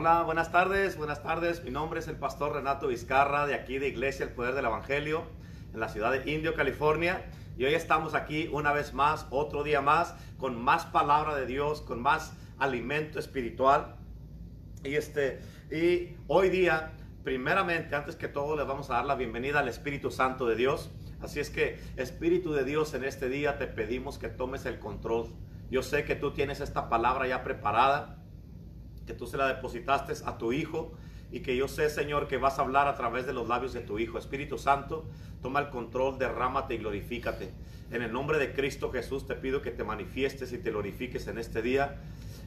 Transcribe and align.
Hola, 0.00 0.22
buenas 0.22 0.52
tardes, 0.52 0.96
buenas 0.96 1.24
tardes. 1.24 1.64
Mi 1.64 1.72
nombre 1.72 1.98
es 1.98 2.06
el 2.06 2.14
pastor 2.14 2.52
Renato 2.52 2.86
Vizcarra 2.86 3.48
de 3.48 3.54
aquí 3.54 3.78
de 3.78 3.88
Iglesia 3.88 4.26
El 4.26 4.30
Poder 4.30 4.54
del 4.54 4.66
Evangelio 4.66 5.24
en 5.74 5.80
la 5.80 5.88
ciudad 5.88 6.12
de 6.12 6.30
Indio, 6.30 6.54
California. 6.54 7.26
Y 7.56 7.64
hoy 7.64 7.74
estamos 7.74 8.14
aquí 8.14 8.48
una 8.52 8.72
vez 8.72 8.94
más, 8.94 9.26
otro 9.30 9.64
día 9.64 9.80
más, 9.80 10.14
con 10.36 10.54
más 10.54 10.86
palabra 10.86 11.34
de 11.34 11.46
Dios, 11.46 11.82
con 11.82 12.00
más 12.00 12.32
alimento 12.60 13.18
espiritual. 13.18 13.96
Y 14.84 14.94
este, 14.94 15.40
y 15.68 16.16
hoy 16.28 16.48
día, 16.48 16.92
primeramente, 17.24 17.96
antes 17.96 18.14
que 18.14 18.28
todo, 18.28 18.56
les 18.56 18.68
vamos 18.68 18.90
a 18.90 18.94
dar 18.94 19.04
la 19.04 19.16
bienvenida 19.16 19.58
al 19.58 19.68
Espíritu 19.68 20.12
Santo 20.12 20.46
de 20.46 20.54
Dios. 20.54 20.92
Así 21.20 21.40
es 21.40 21.50
que, 21.50 21.76
Espíritu 21.96 22.52
de 22.52 22.62
Dios, 22.62 22.94
en 22.94 23.02
este 23.02 23.28
día 23.28 23.58
te 23.58 23.66
pedimos 23.66 24.16
que 24.16 24.28
tomes 24.28 24.64
el 24.64 24.78
control. 24.78 25.34
Yo 25.72 25.82
sé 25.82 26.04
que 26.04 26.14
tú 26.14 26.30
tienes 26.30 26.60
esta 26.60 26.88
palabra 26.88 27.26
ya 27.26 27.42
preparada, 27.42 28.17
que 29.08 29.14
tú 29.14 29.26
se 29.26 29.38
la 29.38 29.48
depositaste 29.48 30.12
a 30.26 30.36
tu 30.36 30.52
Hijo 30.52 30.92
y 31.32 31.40
que 31.40 31.56
yo 31.56 31.66
sé, 31.66 31.88
Señor, 31.88 32.28
que 32.28 32.36
vas 32.36 32.58
a 32.58 32.62
hablar 32.62 32.88
a 32.88 32.94
través 32.94 33.26
de 33.26 33.32
los 33.32 33.48
labios 33.48 33.72
de 33.72 33.80
tu 33.80 33.98
Hijo. 33.98 34.18
Espíritu 34.18 34.58
Santo, 34.58 35.06
toma 35.40 35.60
el 35.60 35.70
control, 35.70 36.18
derrámate 36.18 36.74
y 36.74 36.78
glorifícate. 36.78 37.50
En 37.90 38.02
el 38.02 38.12
nombre 38.12 38.38
de 38.38 38.52
Cristo 38.52 38.92
Jesús 38.92 39.26
te 39.26 39.34
pido 39.34 39.62
que 39.62 39.70
te 39.70 39.82
manifiestes 39.82 40.52
y 40.52 40.58
te 40.58 40.70
glorifiques 40.70 41.26
en 41.26 41.38
este 41.38 41.62
día. 41.62 41.96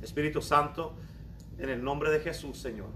Espíritu 0.03 0.43
Santo, 0.43 0.93
en 1.57 1.70
el 1.70 1.84
nombre 1.84 2.11
de 2.11 2.20
Jesús, 2.20 2.59
Señor. 2.59 2.89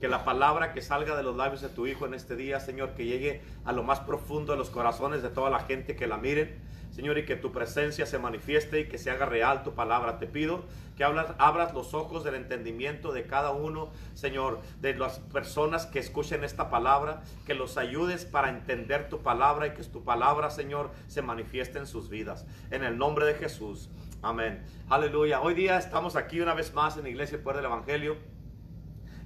Que 0.00 0.08
la 0.08 0.24
palabra 0.24 0.72
que 0.72 0.80
salga 0.80 1.14
de 1.14 1.22
los 1.22 1.36
labios 1.36 1.60
de 1.60 1.68
tu 1.68 1.86
Hijo 1.86 2.06
en 2.06 2.14
este 2.14 2.36
día, 2.36 2.58
Señor, 2.58 2.94
que 2.94 3.04
llegue 3.04 3.42
a 3.66 3.72
lo 3.72 3.82
más 3.82 4.00
profundo 4.00 4.52
de 4.52 4.58
los 4.58 4.70
corazones 4.70 5.22
de 5.22 5.28
toda 5.28 5.50
la 5.50 5.60
gente 5.60 5.94
que 5.94 6.06
la 6.06 6.16
miren. 6.16 6.58
Señor, 7.00 7.16
y 7.16 7.24
que 7.24 7.36
tu 7.36 7.50
presencia 7.50 8.04
se 8.04 8.18
manifieste 8.18 8.80
y 8.80 8.84
que 8.86 8.98
se 8.98 9.10
haga 9.10 9.24
real 9.24 9.62
tu 9.62 9.72
palabra. 9.72 10.18
Te 10.18 10.26
pido 10.26 10.64
que 10.98 11.04
abras 11.04 11.72
los 11.72 11.94
ojos 11.94 12.24
del 12.24 12.34
entendimiento 12.34 13.10
de 13.12 13.26
cada 13.26 13.52
uno, 13.52 13.90
Señor, 14.12 14.60
de 14.82 14.92
las 14.92 15.18
personas 15.18 15.86
que 15.86 15.98
escuchen 15.98 16.44
esta 16.44 16.68
palabra, 16.68 17.22
que 17.46 17.54
los 17.54 17.78
ayudes 17.78 18.26
para 18.26 18.50
entender 18.50 19.08
tu 19.08 19.22
palabra 19.22 19.68
y 19.68 19.70
que 19.70 19.82
tu 19.84 20.04
palabra, 20.04 20.50
Señor, 20.50 20.90
se 21.06 21.22
manifieste 21.22 21.78
en 21.78 21.86
sus 21.86 22.10
vidas. 22.10 22.44
En 22.70 22.84
el 22.84 22.98
nombre 22.98 23.24
de 23.24 23.32
Jesús. 23.32 23.88
Amén. 24.20 24.62
Aleluya. 24.90 25.40
Hoy 25.40 25.54
día 25.54 25.78
estamos 25.78 26.16
aquí 26.16 26.42
una 26.42 26.52
vez 26.52 26.74
más 26.74 26.98
en 26.98 27.04
la 27.04 27.08
Iglesia 27.08 27.42
Puerto 27.42 27.62
del 27.62 27.70
Evangelio. 27.70 28.18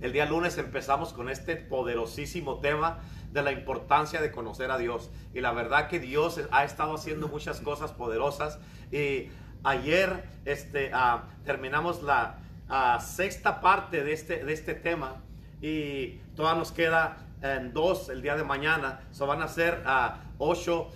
El 0.00 0.12
día 0.12 0.26
lunes 0.26 0.58
empezamos 0.58 1.12
con 1.12 1.28
este 1.28 1.56
poderosísimo 1.56 2.60
tema 2.60 3.00
de 3.34 3.42
la 3.42 3.52
importancia 3.52 4.22
de 4.22 4.30
conocer 4.30 4.70
a 4.70 4.78
Dios. 4.78 5.10
Y 5.34 5.40
la 5.40 5.52
verdad 5.52 5.88
que 5.88 5.98
Dios 5.98 6.40
ha 6.52 6.64
estado 6.64 6.94
haciendo 6.94 7.28
muchas 7.28 7.60
cosas 7.60 7.92
poderosas. 7.92 8.60
Y 8.92 9.28
ayer 9.64 10.24
este, 10.44 10.92
uh, 10.94 11.18
terminamos 11.44 12.02
la 12.02 12.38
uh, 12.70 13.02
sexta 13.02 13.60
parte 13.60 14.04
de 14.04 14.12
este, 14.12 14.44
de 14.44 14.52
este 14.52 14.74
tema 14.74 15.16
y 15.60 16.20
todavía 16.36 16.60
nos 16.60 16.70
queda 16.70 17.16
en 17.42 17.72
dos 17.72 18.08
el 18.08 18.22
día 18.22 18.36
de 18.36 18.44
mañana. 18.44 19.00
So 19.10 19.26
van 19.26 19.42
a 19.42 19.48
ser 19.48 19.82
a 20.44 20.48
ocho 20.48 20.90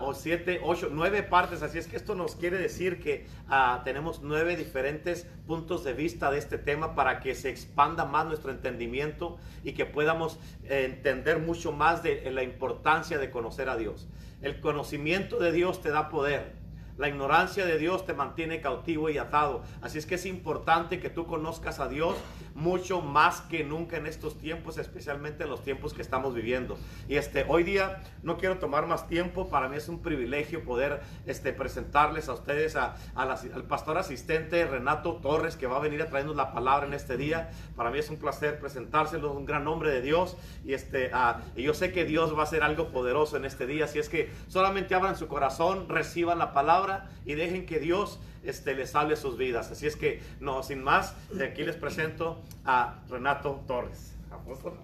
o 0.00 0.14
siete, 0.14 0.60
ocho, 0.62 0.88
nueve 0.90 1.22
partes. 1.22 1.62
Así 1.62 1.78
es 1.78 1.86
que 1.86 1.96
esto 1.96 2.14
nos 2.14 2.36
quiere 2.36 2.58
decir 2.58 3.00
que 3.00 3.26
uh, 3.48 3.82
tenemos 3.84 4.22
nueve 4.22 4.56
diferentes 4.56 5.26
puntos 5.46 5.84
de 5.84 5.92
vista 5.92 6.30
de 6.30 6.38
este 6.38 6.58
tema 6.58 6.94
para 6.94 7.20
que 7.20 7.34
se 7.34 7.50
expanda 7.50 8.04
más 8.04 8.26
nuestro 8.26 8.50
entendimiento 8.50 9.36
y 9.62 9.72
que 9.72 9.84
podamos 9.84 10.38
eh, 10.64 10.86
entender 10.86 11.38
mucho 11.38 11.72
más 11.72 12.02
de 12.02 12.30
la 12.30 12.42
importancia 12.42 13.18
de 13.18 13.30
conocer 13.30 13.68
a 13.68 13.76
Dios. 13.76 14.08
El 14.42 14.60
conocimiento 14.60 15.38
de 15.38 15.52
Dios 15.52 15.80
te 15.80 15.90
da 15.90 16.08
poder. 16.08 16.64
La 16.96 17.08
ignorancia 17.08 17.66
de 17.66 17.76
Dios 17.76 18.06
te 18.06 18.14
mantiene 18.14 18.60
cautivo 18.60 19.10
y 19.10 19.18
atado. 19.18 19.64
Así 19.82 19.98
es 19.98 20.06
que 20.06 20.14
es 20.14 20.26
importante 20.26 21.00
que 21.00 21.10
tú 21.10 21.26
conozcas 21.26 21.80
a 21.80 21.88
Dios 21.88 22.14
mucho 22.54 23.00
más 23.00 23.40
que 23.42 23.64
nunca 23.64 23.96
en 23.96 24.06
estos 24.06 24.38
tiempos, 24.38 24.78
especialmente 24.78 25.44
en 25.44 25.50
los 25.50 25.62
tiempos 25.62 25.92
que 25.92 26.02
estamos 26.02 26.34
viviendo. 26.34 26.78
Y 27.08 27.16
este, 27.16 27.44
hoy 27.48 27.64
día 27.64 28.02
no 28.22 28.38
quiero 28.38 28.58
tomar 28.58 28.86
más 28.86 29.08
tiempo. 29.08 29.48
Para 29.48 29.68
mí 29.68 29.76
es 29.76 29.88
un 29.88 30.00
privilegio 30.00 30.64
poder 30.64 31.02
este, 31.26 31.52
presentarles 31.52 32.28
a 32.28 32.34
ustedes 32.34 32.76
a, 32.76 32.96
al 33.14 33.64
pastor 33.64 33.98
asistente 33.98 34.64
Renato 34.66 35.16
Torres, 35.16 35.56
que 35.56 35.66
va 35.66 35.76
a 35.76 35.80
venir 35.80 36.00
a 36.02 36.08
traernos 36.08 36.36
la 36.36 36.52
palabra 36.52 36.86
en 36.86 36.94
este 36.94 37.16
día. 37.16 37.50
Para 37.76 37.90
mí 37.90 37.98
es 37.98 38.08
un 38.08 38.16
placer 38.16 38.60
presentárselo, 38.60 39.32
un 39.32 39.46
gran 39.46 39.64
nombre 39.64 39.90
de 39.90 40.00
Dios. 40.00 40.36
Y, 40.64 40.74
este, 40.74 41.10
uh, 41.14 41.58
yo 41.58 41.74
sé 41.74 41.92
que 41.92 42.04
Dios 42.04 42.34
va 42.36 42.40
a 42.40 42.44
hacer 42.44 42.62
algo 42.62 42.90
poderoso 42.90 43.36
en 43.36 43.44
este 43.44 43.66
día. 43.66 43.86
Así 43.86 43.98
es 43.98 44.08
que 44.08 44.30
solamente 44.48 44.94
abran 44.94 45.16
su 45.16 45.26
corazón, 45.26 45.88
reciban 45.88 46.38
la 46.38 46.52
palabra 46.52 47.10
y 47.24 47.34
dejen 47.34 47.66
que 47.66 47.80
Dios 47.80 48.20
este, 48.44 48.74
les 48.74 48.94
hable 48.94 49.16
sus 49.16 49.36
vidas. 49.36 49.70
Así 49.70 49.86
es 49.86 49.96
que, 49.96 50.22
no, 50.40 50.62
sin 50.62 50.82
más, 50.82 51.16
aquí 51.42 51.64
les 51.64 51.76
presento 51.76 52.40
a 52.64 53.00
Renato 53.08 53.62
Torres. 53.66 54.12
Apóstol. 54.30 54.74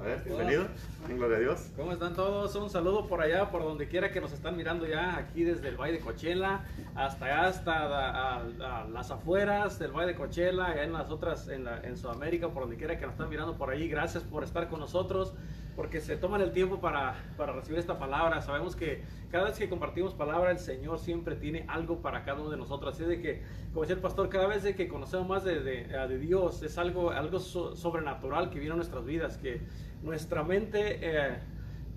A 0.00 0.04
ver, 0.04 0.22
bienvenido. 0.22 0.66
En 1.08 1.16
gloria 1.18 1.36
a 1.38 1.40
Dios. 1.40 1.66
¿Cómo 1.76 1.92
están 1.92 2.14
todos? 2.14 2.54
Un 2.54 2.70
saludo 2.70 3.08
por 3.08 3.20
allá, 3.20 3.50
por 3.50 3.62
donde 3.62 3.88
quiera 3.88 4.12
que 4.12 4.20
nos 4.20 4.32
están 4.32 4.56
mirando 4.56 4.86
ya, 4.86 5.16
aquí 5.16 5.42
desde 5.42 5.68
el 5.68 5.76
Valle 5.76 5.94
de 5.94 6.00
Cochela 6.00 6.64
hasta 6.94 7.46
hasta 7.46 7.72
a, 7.72 8.36
a, 8.36 8.82
a 8.82 8.84
las 8.88 9.10
afueras 9.10 9.78
del 9.80 9.90
Valle 9.90 10.12
de 10.12 10.14
Cochela, 10.14 10.66
allá 10.66 10.84
en 10.84 10.92
las 10.92 11.10
otras, 11.10 11.48
en, 11.48 11.64
la, 11.64 11.80
en 11.80 11.96
Sudamérica, 11.98 12.48
por 12.50 12.62
donde 12.62 12.76
quiera 12.76 12.98
que 12.98 13.04
nos 13.04 13.14
están 13.14 13.28
mirando 13.28 13.56
por 13.56 13.70
ahí. 13.70 13.88
Gracias 13.88 14.22
por 14.22 14.44
estar 14.44 14.68
con 14.68 14.78
nosotros, 14.78 15.34
porque 15.76 16.00
se 16.00 16.16
toman 16.16 16.40
el 16.40 16.52
tiempo 16.52 16.80
para, 16.80 17.14
para 17.36 17.52
recibir 17.52 17.78
esta 17.78 17.98
palabra. 17.98 18.40
Sabemos 18.42 18.76
que 18.76 19.02
cada 19.30 19.44
vez 19.44 19.58
que 19.58 19.68
compartimos 19.68 20.14
palabra, 20.14 20.50
el 20.50 20.58
Señor 20.58 20.98
siempre 20.98 21.36
tiene 21.36 21.64
algo 21.68 22.02
para 22.02 22.24
cada 22.24 22.40
uno 22.40 22.50
de 22.50 22.56
nosotros. 22.56 22.94
Así 22.94 23.04
de 23.04 23.20
que, 23.20 23.42
como 23.70 23.82
decía 23.82 23.96
el 23.96 24.02
pastor, 24.02 24.28
cada 24.28 24.46
vez 24.46 24.62
de 24.62 24.74
que 24.74 24.88
conocemos 24.88 25.28
más 25.28 25.44
de, 25.44 25.60
de, 25.60 25.84
de 25.84 26.18
Dios, 26.18 26.62
es 26.62 26.78
algo, 26.78 27.10
algo 27.10 27.38
so, 27.38 27.76
sobrenatural 27.76 28.50
que 28.50 28.58
viene 28.58 28.74
a 28.74 28.76
nuestras 28.76 29.04
vidas, 29.04 29.38
que 29.38 29.60
nuestra 30.02 30.42
mente 30.42 30.98
eh, 31.00 31.38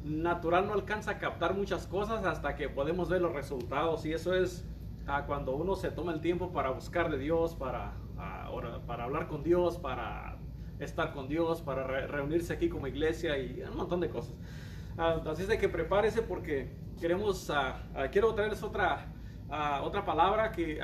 natural 0.03 0.67
no 0.67 0.73
alcanza 0.73 1.11
a 1.11 1.19
captar 1.19 1.55
muchas 1.55 1.87
cosas 1.87 2.25
hasta 2.25 2.55
que 2.55 2.69
podemos 2.69 3.09
ver 3.09 3.21
los 3.21 3.33
resultados. 3.33 4.05
Y 4.05 4.13
eso 4.13 4.33
es 4.33 4.65
ah, 5.07 5.23
cuando 5.25 5.55
uno 5.55 5.75
se 5.75 5.89
toma 5.91 6.13
el 6.13 6.21
tiempo 6.21 6.51
para 6.51 6.69
buscar 6.69 7.09
de 7.09 7.17
Dios, 7.17 7.55
para, 7.55 7.93
ah, 8.17 8.49
para 8.85 9.05
hablar 9.05 9.27
con 9.27 9.43
Dios, 9.43 9.77
para 9.77 10.32
estar 10.83 11.13
con 11.13 11.27
Dios, 11.27 11.61
para 11.61 11.83
re 11.85 12.07
reunirse 12.07 12.53
aquí 12.53 12.69
como 12.69 12.87
iglesia 12.87 13.37
y 13.37 13.61
un 13.61 13.77
montón 13.77 13.99
de 13.99 14.09
cosas. 14.09 14.33
Ah, 14.97 15.21
así 15.25 15.43
es 15.43 15.47
de 15.47 15.57
que 15.57 15.69
prepárese 15.69 16.21
porque 16.21 16.69
queremos, 16.99 17.51
quiero 18.11 18.33
traerles 18.33 18.63
otra, 18.63 19.07
otra 19.83 20.05
palabra 20.05 20.51
que... 20.51 20.79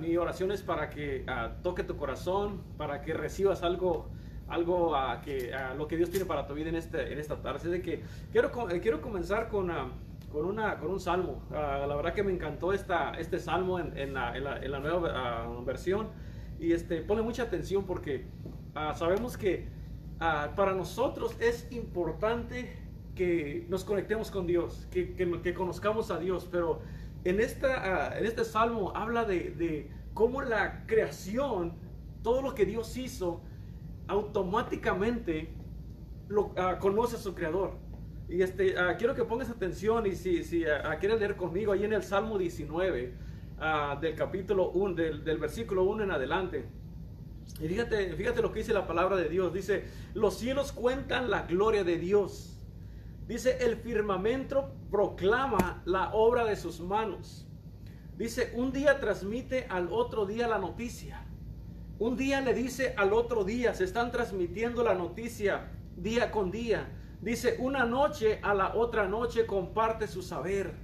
mi 0.00 0.16
oración 0.16 0.52
es 0.52 0.62
para 0.62 0.90
que 0.90 1.24
toque 1.62 1.82
tu 1.82 1.96
corazón, 1.96 2.62
para 2.76 3.00
que 3.02 3.14
recibas 3.14 3.62
algo 3.62 4.10
algo 4.52 4.94
a, 4.94 5.20
que, 5.22 5.54
a 5.54 5.74
lo 5.74 5.88
que 5.88 5.96
Dios 5.96 6.10
tiene 6.10 6.26
para 6.26 6.46
tu 6.46 6.54
vida 6.54 6.68
en, 6.68 6.76
este, 6.76 7.12
en 7.12 7.18
esta 7.18 7.36
tarde. 7.36 7.58
Así 7.58 7.68
de 7.68 7.80
que 7.80 8.02
quiero, 8.32 8.50
eh, 8.70 8.80
quiero 8.80 9.00
comenzar 9.00 9.48
con, 9.48 9.70
uh, 9.70 9.90
con, 10.30 10.44
una, 10.44 10.78
con 10.78 10.90
un 10.90 11.00
salmo. 11.00 11.42
Uh, 11.50 11.86
la 11.86 11.96
verdad 11.96 12.12
que 12.12 12.22
me 12.22 12.32
encantó 12.32 12.72
esta, 12.72 13.12
este 13.18 13.38
salmo 13.38 13.78
en, 13.78 13.96
en, 13.96 14.12
la, 14.14 14.36
en, 14.36 14.44
la, 14.44 14.58
la, 14.58 14.78
nueva 14.78 15.48
uh, 15.48 15.64
versión. 15.64 16.08
Y 16.60 16.72
este, 16.72 17.00
pone 17.02 17.22
mucha 17.22 17.44
atención 17.44 17.84
porque 17.84 18.26
sabemos 18.94 19.36
que 19.36 19.68
para 20.18 20.72
nosotros 20.74 21.36
es 21.40 21.70
importante 21.72 22.76
que 23.14 23.66
nos 23.68 23.84
conectemos 23.84 24.30
con 24.30 24.46
Dios, 24.46 24.86
que, 24.90 25.14
que, 25.14 25.42
que 25.42 25.54
conozcamos 25.54 26.10
a 26.10 26.18
Dios. 26.18 26.48
Pero 26.50 26.80
en, 27.24 27.40
esta, 27.40 28.18
en 28.18 28.24
este 28.24 28.44
salmo 28.44 28.92
habla 28.94 29.24
de, 29.24 29.50
de 29.50 29.90
cómo 30.14 30.42
la 30.42 30.86
creación, 30.86 31.74
todo 32.22 32.42
lo 32.42 32.54
que 32.54 32.64
Dios 32.64 32.96
hizo, 32.96 33.42
automáticamente 34.08 35.48
lo, 36.28 36.46
uh, 36.46 36.78
conoce 36.80 37.16
a 37.16 37.18
su 37.18 37.34
creador. 37.34 37.72
Y 38.28 38.42
este, 38.42 38.74
uh, 38.74 38.96
quiero 38.98 39.14
que 39.14 39.24
pongas 39.24 39.50
atención 39.50 40.06
y 40.06 40.12
si, 40.12 40.44
si 40.44 40.64
uh, 40.64 40.98
quieres 40.98 41.18
leer 41.18 41.36
conmigo 41.36 41.72
ahí 41.72 41.84
en 41.84 41.92
el 41.92 42.02
Salmo 42.02 42.38
19 42.38 43.32
del 44.00 44.16
capítulo 44.16 44.70
1, 44.70 44.94
del, 44.96 45.24
del, 45.24 45.38
versículo 45.38 45.84
1 45.84 46.02
en 46.02 46.10
adelante. 46.10 46.64
Y 47.60 47.68
fíjate, 47.68 48.14
fíjate 48.14 48.42
lo 48.42 48.52
que 48.52 48.60
dice 48.60 48.72
la 48.72 48.86
palabra 48.86 49.16
de 49.16 49.28
Dios. 49.28 49.52
Dice, 49.52 49.84
los 50.14 50.38
cielos 50.38 50.72
cuentan 50.72 51.30
la 51.30 51.42
gloria 51.42 51.84
de 51.84 51.98
Dios. 51.98 52.58
Dice, 53.28 53.58
el 53.60 53.76
firmamento 53.76 54.74
proclama 54.90 55.82
la 55.84 56.12
obra 56.12 56.44
de 56.44 56.56
sus 56.56 56.80
manos. 56.80 57.46
Dice, 58.16 58.52
un 58.54 58.72
día 58.72 59.00
transmite 59.00 59.66
al 59.68 59.88
otro 59.92 60.26
día 60.26 60.48
la 60.48 60.58
noticia. 60.58 61.24
Un 61.98 62.16
día 62.16 62.40
le 62.40 62.52
dice 62.52 62.94
al 62.96 63.12
otro 63.12 63.44
día, 63.44 63.74
se 63.74 63.84
están 63.84 64.10
transmitiendo 64.10 64.82
la 64.82 64.94
noticia 64.94 65.70
día 65.96 66.30
con 66.30 66.50
día. 66.50 66.88
Dice, 67.20 67.56
una 67.60 67.84
noche 67.84 68.40
a 68.42 68.54
la 68.54 68.74
otra 68.74 69.06
noche 69.06 69.46
comparte 69.46 70.08
su 70.08 70.22
saber. 70.22 70.74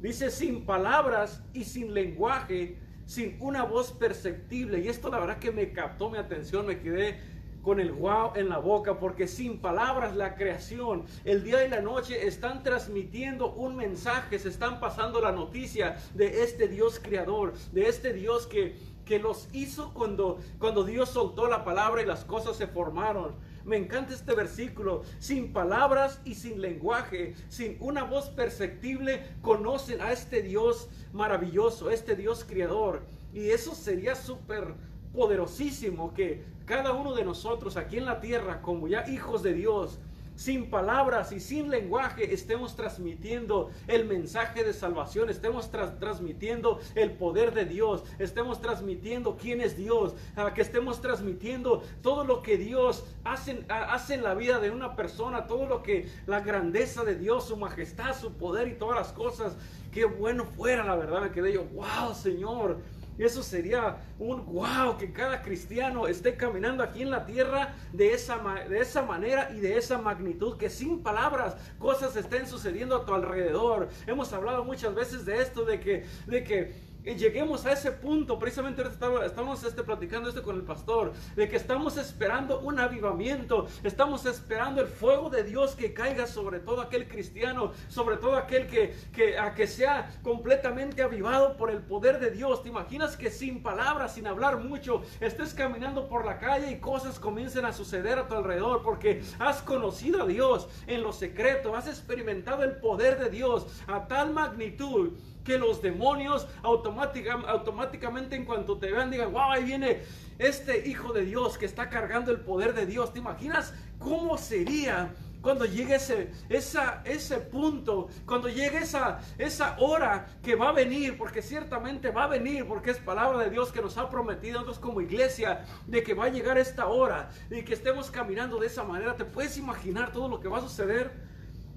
Dice, 0.00 0.30
sin 0.30 0.66
palabras 0.66 1.44
y 1.52 1.62
sin 1.62 1.94
lenguaje, 1.94 2.81
sin 3.12 3.36
una 3.40 3.64
voz 3.64 3.92
perceptible. 3.92 4.80
Y 4.80 4.88
esto 4.88 5.10
la 5.10 5.18
verdad 5.18 5.38
que 5.38 5.52
me 5.52 5.72
captó 5.72 6.08
mi 6.08 6.16
atención, 6.16 6.66
me 6.66 6.80
quedé 6.80 7.20
con 7.62 7.78
el 7.78 7.92
wow 7.92 8.32
en 8.34 8.48
la 8.48 8.58
boca, 8.58 8.98
porque 8.98 9.28
sin 9.28 9.58
palabras 9.58 10.16
la 10.16 10.34
creación, 10.34 11.04
el 11.24 11.44
día 11.44 11.64
y 11.64 11.68
la 11.68 11.80
noche 11.80 12.26
están 12.26 12.62
transmitiendo 12.62 13.52
un 13.52 13.76
mensaje, 13.76 14.38
se 14.38 14.48
están 14.48 14.80
pasando 14.80 15.20
la 15.20 15.30
noticia 15.30 15.96
de 16.14 16.42
este 16.42 16.68
Dios 16.68 16.98
creador, 17.00 17.52
de 17.72 17.86
este 17.86 18.12
Dios 18.12 18.46
que 18.46 18.92
que 19.04 19.18
los 19.18 19.48
hizo 19.52 19.92
cuando, 19.92 20.38
cuando 20.58 20.84
Dios 20.84 21.10
soltó 21.10 21.48
la 21.48 21.64
palabra 21.64 22.02
y 22.02 22.06
las 22.06 22.24
cosas 22.24 22.56
se 22.56 22.66
formaron. 22.68 23.34
Me 23.64 23.76
encanta 23.76 24.14
este 24.14 24.34
versículo. 24.34 25.02
Sin 25.18 25.52
palabras 25.52 26.20
y 26.24 26.34
sin 26.34 26.60
lenguaje, 26.60 27.34
sin 27.48 27.76
una 27.80 28.04
voz 28.04 28.30
perceptible, 28.30 29.22
conocen 29.40 30.00
a 30.00 30.12
este 30.12 30.42
Dios 30.42 30.88
maravilloso, 31.12 31.90
este 31.90 32.16
Dios 32.16 32.44
creador. 32.44 33.02
Y 33.32 33.50
eso 33.50 33.74
sería 33.74 34.14
súper 34.14 34.74
poderosísimo 35.12 36.14
que 36.14 36.44
cada 36.64 36.92
uno 36.92 37.14
de 37.14 37.24
nosotros 37.24 37.76
aquí 37.76 37.98
en 37.98 38.06
la 38.06 38.20
tierra, 38.20 38.62
como 38.62 38.88
ya 38.88 39.08
hijos 39.08 39.42
de 39.42 39.54
Dios, 39.54 39.98
sin 40.36 40.70
palabras 40.70 41.32
y 41.32 41.40
sin 41.40 41.70
lenguaje 41.70 42.32
estemos 42.32 42.76
transmitiendo 42.76 43.70
el 43.86 44.06
mensaje 44.06 44.64
de 44.64 44.72
salvación, 44.72 45.30
estemos 45.30 45.70
transmitiendo 45.70 46.80
el 46.94 47.12
poder 47.12 47.52
de 47.54 47.64
Dios, 47.64 48.04
estemos 48.18 48.60
transmitiendo 48.60 49.36
quién 49.36 49.60
es 49.60 49.76
Dios, 49.76 50.14
que 50.54 50.62
estemos 50.62 51.00
transmitiendo 51.00 51.82
todo 52.02 52.24
lo 52.24 52.42
que 52.42 52.56
Dios 52.56 53.04
hace, 53.24 53.64
hace 53.68 54.14
en 54.14 54.22
la 54.22 54.34
vida 54.34 54.58
de 54.58 54.70
una 54.70 54.96
persona, 54.96 55.46
todo 55.46 55.66
lo 55.66 55.82
que 55.82 56.08
la 56.26 56.40
grandeza 56.40 57.04
de 57.04 57.16
Dios, 57.16 57.46
su 57.46 57.56
majestad, 57.56 58.18
su 58.18 58.32
poder 58.32 58.68
y 58.68 58.74
todas 58.74 58.96
las 58.96 59.12
cosas. 59.12 59.56
Qué 59.92 60.04
bueno 60.04 60.46
fuera, 60.46 60.84
la 60.84 60.96
verdad, 60.96 61.20
me 61.20 61.30
quedé 61.30 61.52
yo, 61.52 61.64
wow, 61.64 62.14
Señor 62.14 62.78
eso 63.18 63.42
sería 63.42 63.98
un 64.18 64.44
wow, 64.46 64.96
que 64.98 65.12
cada 65.12 65.42
cristiano 65.42 66.06
esté 66.06 66.36
caminando 66.36 66.82
aquí 66.82 67.02
en 67.02 67.10
la 67.10 67.26
tierra 67.26 67.74
de 67.92 68.14
esa, 68.14 68.38
de 68.68 68.80
esa 68.80 69.02
manera 69.02 69.50
y 69.52 69.60
de 69.60 69.76
esa 69.76 69.98
magnitud, 69.98 70.56
que 70.56 70.70
sin 70.70 71.02
palabras 71.02 71.56
cosas 71.78 72.16
estén 72.16 72.46
sucediendo 72.46 72.96
a 72.96 73.04
tu 73.04 73.14
alrededor. 73.14 73.88
Hemos 74.06 74.32
hablado 74.32 74.64
muchas 74.64 74.94
veces 74.94 75.24
de 75.24 75.40
esto, 75.42 75.64
de 75.64 75.80
que, 75.80 76.04
de 76.26 76.44
que 76.44 76.91
lleguemos 77.04 77.66
a 77.66 77.72
ese 77.72 77.92
punto, 77.92 78.38
precisamente 78.38 78.82
estamos 79.24 79.64
este, 79.64 79.82
platicando 79.82 80.28
esto 80.28 80.42
con 80.42 80.56
el 80.56 80.62
pastor, 80.62 81.12
de 81.34 81.48
que 81.48 81.56
estamos 81.56 81.96
esperando 81.96 82.60
un 82.60 82.78
avivamiento, 82.78 83.66
estamos 83.82 84.26
esperando 84.26 84.80
el 84.80 84.86
fuego 84.86 85.30
de 85.30 85.44
Dios 85.44 85.74
que 85.74 85.92
caiga 85.92 86.26
sobre 86.26 86.60
todo 86.60 86.80
aquel 86.80 87.08
cristiano, 87.08 87.72
sobre 87.88 88.16
todo 88.16 88.36
aquel 88.36 88.66
que, 88.66 88.94
que, 89.12 89.38
a 89.38 89.54
que 89.54 89.66
sea 89.66 90.10
completamente 90.22 91.02
avivado 91.02 91.56
por 91.56 91.70
el 91.70 91.80
poder 91.80 92.20
de 92.20 92.30
Dios. 92.30 92.62
¿Te 92.62 92.68
imaginas 92.68 93.16
que 93.16 93.30
sin 93.30 93.62
palabras, 93.62 94.14
sin 94.14 94.26
hablar 94.26 94.58
mucho, 94.58 95.02
estés 95.20 95.54
caminando 95.54 96.08
por 96.08 96.24
la 96.24 96.38
calle 96.38 96.70
y 96.70 96.80
cosas 96.80 97.18
comiencen 97.18 97.64
a 97.64 97.72
suceder 97.72 98.18
a 98.18 98.28
tu 98.28 98.34
alrededor 98.34 98.82
porque 98.82 99.22
has 99.38 99.62
conocido 99.62 100.22
a 100.22 100.26
Dios 100.26 100.68
en 100.86 101.02
lo 101.02 101.12
secreto, 101.12 101.76
has 101.76 101.88
experimentado 101.88 102.62
el 102.62 102.76
poder 102.76 103.18
de 103.18 103.30
Dios 103.30 103.66
a 103.86 104.06
tal 104.06 104.32
magnitud 104.32 105.12
que 105.44 105.58
los 105.58 105.82
demonios 105.82 106.46
automáticamente 106.62 108.36
en 108.36 108.44
cuanto 108.44 108.78
te 108.78 108.90
vean 108.90 109.10
digan, 109.10 109.32
wow, 109.32 109.52
ahí 109.52 109.64
viene 109.64 110.02
este 110.38 110.88
hijo 110.88 111.12
de 111.12 111.24
Dios 111.24 111.58
que 111.58 111.66
está 111.66 111.88
cargando 111.88 112.30
el 112.30 112.40
poder 112.40 112.74
de 112.74 112.86
Dios. 112.86 113.12
¿Te 113.12 113.18
imaginas 113.18 113.74
cómo 113.98 114.38
sería? 114.38 115.14
Cuando 115.42 115.64
llegue 115.64 115.96
ese, 115.96 116.30
esa, 116.48 117.02
ese 117.04 117.38
punto, 117.38 118.08
cuando 118.26 118.48
llegue 118.48 118.78
esa, 118.78 119.20
esa 119.38 119.76
hora 119.80 120.28
que 120.40 120.54
va 120.54 120.68
a 120.68 120.72
venir, 120.72 121.18
porque 121.18 121.42
ciertamente 121.42 122.12
va 122.12 122.24
a 122.24 122.28
venir, 122.28 122.64
porque 122.64 122.92
es 122.92 122.98
palabra 122.98 123.40
de 123.40 123.50
Dios 123.50 123.72
que 123.72 123.82
nos 123.82 123.98
ha 123.98 124.08
prometido 124.08 124.60
nosotros 124.60 124.78
como 124.78 125.00
iglesia, 125.00 125.64
de 125.88 126.04
que 126.04 126.14
va 126.14 126.26
a 126.26 126.28
llegar 126.28 126.58
esta 126.58 126.86
hora, 126.86 127.30
y 127.50 127.62
que 127.64 127.74
estemos 127.74 128.08
caminando 128.08 128.60
de 128.60 128.68
esa 128.68 128.84
manera. 128.84 129.16
¿Te 129.16 129.24
puedes 129.24 129.58
imaginar 129.58 130.12
todo 130.12 130.28
lo 130.28 130.38
que 130.38 130.46
va 130.46 130.58
a 130.58 130.60
suceder? 130.60 131.10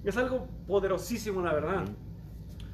Es 0.04 0.16
algo 0.16 0.48
poderosísimo, 0.68 1.42
la 1.42 1.54
verdad. 1.54 1.86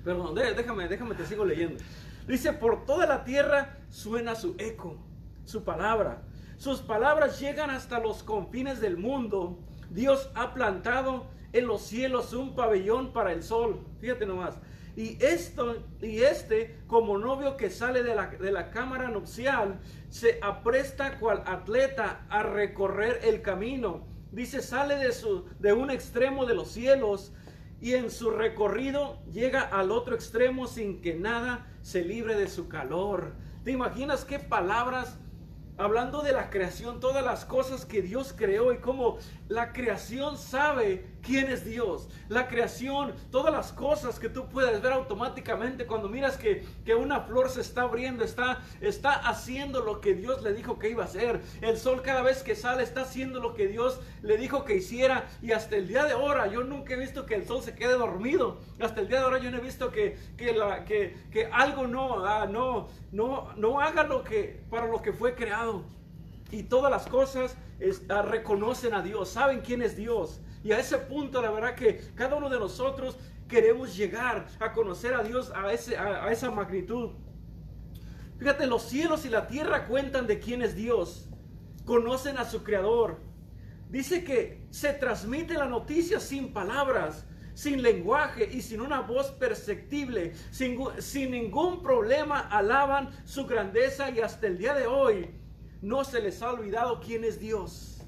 Perdón, 0.04 0.36
déjame, 0.36 0.88
déjame, 0.88 1.16
te 1.16 1.26
sigo 1.26 1.46
leyendo. 1.46 1.84
Dice, 2.28 2.54
por 2.54 2.86
toda 2.86 3.06
la 3.06 3.24
tierra 3.24 3.78
suena 3.90 4.36
su 4.36 4.56
eco, 4.58 4.98
su 5.46 5.64
palabra. 5.64 6.24
Sus 6.58 6.80
palabras 6.80 7.40
llegan 7.40 7.70
hasta 7.70 8.00
los 8.00 8.24
confines 8.24 8.80
del 8.80 8.98
mundo. 8.98 9.60
Dios 9.90 10.30
ha 10.36 10.54
plantado 10.54 11.26
en 11.54 11.68
los 11.68 11.82
cielos 11.82 12.34
un 12.34 12.56
pabellón 12.56 13.14
para 13.14 13.32
el 13.32 13.44
sol. 13.44 13.86
Fíjate 14.00 14.26
nomás. 14.26 14.60
Y 14.96 15.18
esto, 15.24 15.78
y 16.02 16.22
este, 16.22 16.80
como 16.88 17.18
novio 17.18 17.56
que 17.58 17.70
sale 17.70 18.04
de 18.04 18.14
la, 18.14 18.28
de 18.28 18.52
la 18.52 18.72
cámara 18.72 19.10
nupcial, 19.10 19.80
se 20.10 20.40
apresta 20.42 21.18
cual 21.20 21.44
atleta 21.46 22.26
a 22.30 22.44
recorrer 22.44 23.22
el 23.24 23.42
camino. 23.42 24.06
Dice, 24.32 24.62
sale 24.62 24.96
de, 24.96 25.12
su, 25.12 25.46
de 25.60 25.74
un 25.74 25.90
extremo 25.90 26.46
de 26.46 26.56
los 26.56 26.70
cielos 26.70 27.34
y 27.82 27.96
en 27.96 28.12
su 28.12 28.30
recorrido 28.30 29.18
llega 29.32 29.62
al 29.62 29.92
otro 29.92 30.16
extremo 30.16 30.68
sin 30.68 31.02
que 31.02 31.16
nada 31.16 31.68
se 31.82 32.04
libre 32.04 32.36
de 32.36 32.48
su 32.48 32.70
calor. 32.70 33.34
¿Te 33.64 33.72
imaginas 33.72 34.24
qué 34.24 34.40
palabras 34.40 35.18
hablando 35.78 36.22
de 36.22 36.32
la 36.32 36.52
creación, 36.52 37.00
todas 37.00 37.26
las 37.26 37.44
cosas 37.44 37.86
que 37.86 38.04
Dios 38.04 38.34
creó 38.38 38.72
y 38.72 38.78
cómo 38.78 39.18
la 39.48 39.74
creación 39.74 40.38
sabe 40.38 41.08
quién 41.22 41.50
es 41.50 41.66
Dios. 41.66 42.10
La 42.30 42.48
creación, 42.48 43.14
todas 43.32 43.54
las 43.54 43.72
cosas 43.72 44.20
que 44.20 44.30
tú 44.30 44.48
puedes 44.48 44.82
ver 44.82 44.94
automáticamente 44.94 45.86
cuando 45.86 46.10
miras 46.10 46.38
que, 46.38 46.66
que 46.86 46.96
una 46.96 47.22
flor 47.22 47.50
se 47.50 47.62
está 47.62 47.84
abriendo, 47.84 48.24
está, 48.24 48.62
está 48.82 49.14
haciendo 49.14 49.82
lo 49.82 50.02
que 50.02 50.14
Dios 50.14 50.42
le 50.44 50.54
dijo 50.54 50.80
que 50.80 50.90
iba 50.90 51.04
a 51.04 51.08
hacer. 51.08 51.42
El 51.62 51.78
sol 51.78 52.02
cada 52.02 52.22
vez 52.22 52.44
que 52.44 52.56
sale 52.56 52.84
está 52.84 53.02
haciendo 53.02 53.40
lo 53.40 53.54
que 53.54 53.68
Dios 53.68 54.00
le 54.22 54.38
dijo 54.38 54.66
que 54.66 54.76
hiciera. 54.76 55.28
Y 55.42 55.52
hasta 55.52 55.76
el 55.76 55.88
día 55.88 56.06
de 56.06 56.14
ahora 56.14 56.48
yo 56.48 56.64
nunca 56.64 56.94
he 56.94 56.98
visto 56.98 57.26
que 57.26 57.36
el 57.36 57.46
sol 57.46 57.62
se 57.62 57.76
quede 57.76 57.94
dormido. 57.94 58.60
Hasta 58.80 59.02
el 59.02 59.08
día 59.08 59.20
de 59.20 59.24
ahora 59.24 59.40
yo 59.40 59.52
no 59.52 59.58
he 59.58 59.62
visto 59.62 59.92
que, 59.92 60.18
que, 60.38 60.54
la, 60.54 60.86
que, 60.86 61.16
que 61.32 61.46
algo 61.46 61.88
no, 61.88 62.26
ah, 62.26 62.48
no, 62.48 62.88
no, 63.12 63.54
no 63.56 63.82
haga 63.82 64.04
lo 64.04 64.24
que, 64.24 64.62
para 64.70 64.88
lo 64.88 65.02
que 65.02 65.14
fue 65.14 65.36
creado. 65.36 65.84
Y 66.52 66.64
todas 66.64 66.92
las 66.92 67.08
cosas 67.08 67.56
ah, 68.10 68.22
reconocen 68.24 68.94
a 68.94 69.02
Dios, 69.02 69.30
saben 69.30 69.62
quién 69.62 69.82
es 69.82 69.96
Dios. 69.96 70.42
Y 70.64 70.72
a 70.72 70.80
ese 70.80 70.98
punto, 70.98 71.42
la 71.42 71.52
verdad 71.52 71.76
que 71.76 72.12
cada 72.16 72.36
uno 72.36 72.50
de 72.50 72.60
nosotros 72.60 73.18
queremos 73.48 73.96
llegar 73.96 74.48
a 74.60 74.72
conocer 74.72 75.14
a 75.14 75.24
Dios 75.24 75.52
a, 75.56 75.74
ese, 75.74 75.98
a, 75.98 76.32
esa 76.32 76.52
magnitud. 76.52 77.12
Fíjate, 78.38 78.66
los 78.68 78.84
cielos 78.84 79.26
y 79.26 79.30
la 79.30 79.48
tierra 79.48 79.88
cuentan 79.88 80.28
de 80.28 80.40
quién 80.40 80.62
es 80.62 80.76
Dios. 80.76 81.30
Conocen 81.86 82.38
a 82.38 82.46
su 82.46 82.64
creador. 82.64 83.20
Dice 83.90 84.24
que 84.24 84.66
se 84.70 84.94
transmite 84.94 85.56
la 85.56 85.66
noticia 85.66 86.20
sin 86.20 86.54
palabras, 86.54 87.26
sin 87.54 87.82
lenguaje 87.82 88.50
y 88.52 88.62
sin 88.62 88.82
una 88.82 89.02
voz 89.02 89.32
perceptible. 89.32 90.34
Sin, 90.52 90.78
sin 91.00 91.32
ningún 91.32 91.84
problema 91.84 92.40
alaban 92.40 93.10
su 93.26 93.46
grandeza 93.46 94.10
y 94.12 94.22
hasta 94.22 94.48
el 94.48 94.58
día 94.58 94.74
de 94.74 94.88
hoy 94.88 95.30
no 95.82 96.04
se 96.04 96.22
les 96.22 96.42
ha 96.42 96.52
olvidado 96.52 97.02
quién 97.02 97.24
es 97.24 97.40
Dios. 97.40 98.02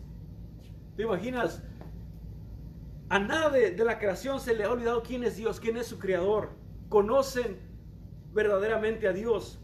¿Te 0.96 1.04
imaginas? 1.04 1.62
A 3.14 3.20
nada 3.20 3.52
de, 3.52 3.78
la 3.78 4.00
creación 4.00 4.40
se 4.40 4.56
le 4.56 4.64
ha 4.64 4.72
olvidado 4.72 5.04
quién 5.04 5.24
es 5.24 5.36
Dios, 5.36 5.60
quién 5.60 5.78
es 5.78 5.86
su 5.86 6.00
creador. 6.00 6.50
Conocen 6.90 7.60
verdaderamente 8.34 9.08
a 9.08 9.14
Dios. 9.14 9.60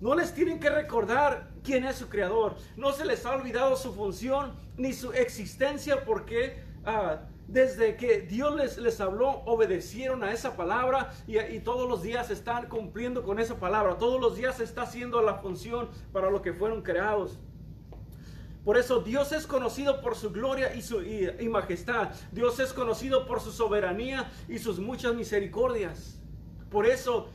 No 0.00 0.14
les 0.14 0.32
tienen 0.32 0.60
que 0.60 0.70
recordar 0.70 1.50
quién 1.64 1.84
es 1.84 1.96
su 1.96 2.08
creador. 2.08 2.54
No 2.76 2.92
se 2.92 3.04
les 3.04 3.26
ha 3.26 3.34
olvidado 3.34 3.74
su 3.74 3.92
función 3.92 4.52
ni 4.76 4.92
su 4.92 5.12
existencia 5.12 6.04
porque 6.04 6.62
ah, 6.84 7.22
desde 7.48 7.96
que 7.96 8.20
Dios 8.20 8.54
les, 8.54 8.78
les 8.78 9.00
habló, 9.00 9.42
obedecieron 9.44 10.22
a 10.22 10.30
esa 10.30 10.56
palabra 10.56 11.10
y, 11.26 11.58
todos 11.58 11.88
los 11.88 12.00
días 12.00 12.30
están 12.30 12.68
cumpliendo 12.68 13.24
con 13.24 13.40
esa 13.40 13.56
palabra. 13.56 13.98
Todos 13.98 14.20
los 14.20 14.36
días 14.36 14.60
está 14.60 14.82
haciendo 14.82 15.20
la 15.20 15.34
función 15.38 15.88
para 16.12 16.30
lo 16.30 16.42
que 16.42 16.52
fueron 16.52 16.82
creados. 16.82 17.40
Por 18.64 18.78
eso 18.78 19.00
Dios 19.00 19.32
es 19.32 19.46
conocido 19.46 20.00
por 20.00 20.16
su 20.16 20.30
gloria 20.30 20.74
y 20.74 20.80
su 20.80 21.02
y, 21.02 21.48
majestad. 21.48 22.12
Dios 22.32 22.58
es 22.60 22.72
conocido 22.72 23.26
por 23.26 23.40
su 23.40 23.52
soberanía 23.52 24.32
y 24.48 24.58
sus 24.58 24.78
muchas 24.78 25.14
misericordias. 25.14 26.18
Por 26.70 26.86
eso, 26.86 27.28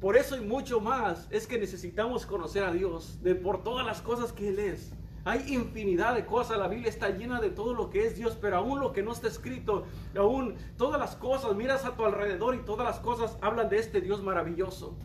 por 0.00 0.16
eso 0.16 0.36
y 0.36 0.40
mucho 0.40 0.80
más 0.80 1.28
es 1.30 1.46
que 1.46 1.58
necesitamos 1.58 2.24
conocer 2.24 2.64
a 2.64 2.72
Dios 2.72 3.22
de 3.22 3.34
por 3.34 3.62
todas 3.62 3.84
las 3.84 4.00
cosas 4.00 4.32
que 4.32 4.48
Él 4.48 4.58
es. 4.58 4.92
Hay 5.26 5.52
infinidad 5.52 6.14
de 6.14 6.24
cosas, 6.24 6.56
la 6.56 6.68
Biblia 6.68 6.88
está 6.88 7.10
llena 7.10 7.42
de 7.42 7.50
todo 7.50 7.74
lo 7.74 7.90
que 7.90 8.06
es 8.06 8.16
Dios, 8.16 8.38
pero 8.40 8.56
aún 8.56 8.80
lo 8.80 8.94
que 8.94 9.02
no 9.02 9.12
está 9.12 9.28
escrito, 9.28 9.84
aún 10.16 10.54
todas 10.78 10.98
las 10.98 11.14
cosas, 11.16 11.54
miras 11.54 11.84
a 11.84 11.94
tu 11.94 12.06
alrededor 12.06 12.54
y 12.54 12.60
todas 12.60 12.86
las 12.86 12.98
cosas 13.00 13.36
hablan 13.42 13.68
de 13.68 13.78
este 13.78 14.00
Dios 14.00 14.22
maravilloso. 14.22 14.96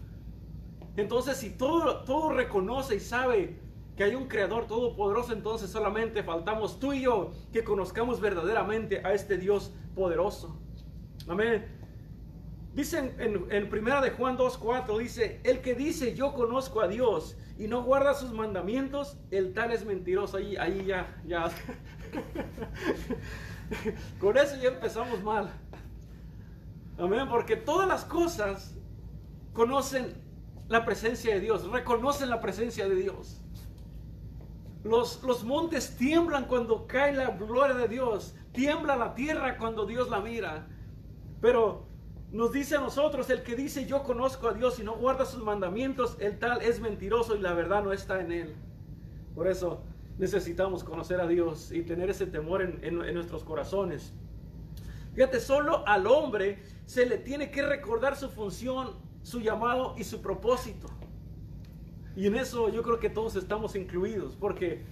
Entonces, 0.96 1.36
si 1.36 1.50
todo, 1.50 2.06
todo 2.06 2.32
reconoce 2.32 2.96
y 2.96 3.00
sabe 3.02 3.65
que 3.96 4.04
hay 4.04 4.16
un 4.16 4.28
creador 4.28 4.68
todopoderoso, 4.68 5.34
entonces 5.34 5.70
solamente 5.70 6.24
faltamos 6.24 6.80
tú 6.80 6.94
y 6.94 7.02
yo 7.02 7.32
que 7.54 7.64
conozcamos 7.64 8.20
verdaderamente 8.20 9.02
a 9.06 9.14
este 9.14 9.38
Dios 9.38 9.72
poderoso. 9.96 10.60
Amén. 11.28 11.66
Dice 12.74 13.14
en, 13.18 13.46
en, 13.50 13.70
primera 13.70 14.02
de 14.02 14.12
Juan 14.12 14.38
2.4, 14.38 14.98
dice, 14.98 15.40
el 15.46 15.62
que 15.62 15.76
dice 15.76 16.14
yo 16.14 16.34
conozco 16.34 16.82
a 16.82 16.90
Dios 16.90 17.38
y 17.58 17.68
no 17.68 17.84
guarda 17.84 18.14
sus 18.14 18.34
mandamientos, 18.34 19.18
el 19.32 19.54
tal 19.54 19.72
es 19.72 19.86
mentiroso. 19.86 20.38
Ahí, 20.38 20.58
ahí 20.58 20.84
ya, 20.86 21.22
ya. 21.26 21.50
Con 24.20 24.38
eso 24.38 24.58
ya 24.62 24.70
empezamos 24.70 25.24
mal. 25.24 25.50
Amén, 26.98 27.28
porque 27.30 27.56
todas 27.56 27.88
las 27.88 28.04
cosas 28.04 28.76
conocen 29.54 30.14
la 30.68 30.84
presencia 30.84 31.34
de 31.34 31.40
Dios, 31.40 31.70
reconocen 31.72 32.30
la 32.30 32.42
presencia 32.42 32.90
de 32.90 32.96
Dios. 32.96 33.45
Los, 34.86 35.24
los 35.24 35.44
montes 35.44 35.98
tiemblan 35.98 36.46
cuando 36.46 36.86
cae 36.86 37.12
la 37.12 37.32
gloria 37.32 37.74
de 37.74 37.88
Dios, 37.88 38.36
tiembla 38.52 38.96
la 38.96 39.16
tierra 39.16 39.58
cuando 39.58 39.88
Dios 39.88 40.12
la 40.12 40.22
mira. 40.22 40.68
Pero 41.42 41.88
nos 42.32 42.52
dice 42.52 42.76
a 42.76 42.82
nosotros, 42.82 43.28
el 43.32 43.42
que 43.42 43.56
dice 43.56 43.88
yo 43.88 44.04
conozco 44.04 44.48
a 44.48 44.54
Dios 44.54 44.78
y 44.78 44.84
no 44.84 44.96
guarda 44.96 45.26
sus 45.26 45.44
mandamientos, 45.44 46.18
el 46.20 46.38
tal 46.38 46.62
es 46.62 46.80
mentiroso 46.80 47.36
y 47.36 47.40
la 47.40 47.54
verdad 47.54 47.84
no 47.84 47.94
está 47.94 48.22
en 48.22 48.32
él. 48.32 48.56
Por 49.34 49.48
eso 49.48 49.82
necesitamos 50.20 50.84
conocer 50.84 51.20
a 51.20 51.26
Dios 51.26 51.72
y 51.72 51.82
tener 51.82 52.12
ese 52.12 52.28
temor 52.28 52.62
en, 52.62 52.80
en 52.84 53.14
nuestros 53.16 53.44
corazones. 53.44 54.14
Fíjate, 55.16 55.40
solo 55.40 55.84
al 55.88 56.06
hombre 56.06 56.62
se 56.86 57.08
le 57.08 57.18
tiene 57.18 57.50
que 57.50 57.64
recordar 57.64 58.16
su 58.16 58.30
función, 58.30 58.92
su 59.24 59.40
llamado 59.40 59.96
y 59.98 60.04
su 60.04 60.22
propósito. 60.22 60.90
Y 62.16 62.28
en 62.28 62.36
eso 62.36 62.70
yo 62.70 62.82
creo 62.84 63.00
que 63.00 63.10
todos 63.10 63.36
estamos 63.36 63.76
incluidos, 63.76 64.36
porque 64.36 64.84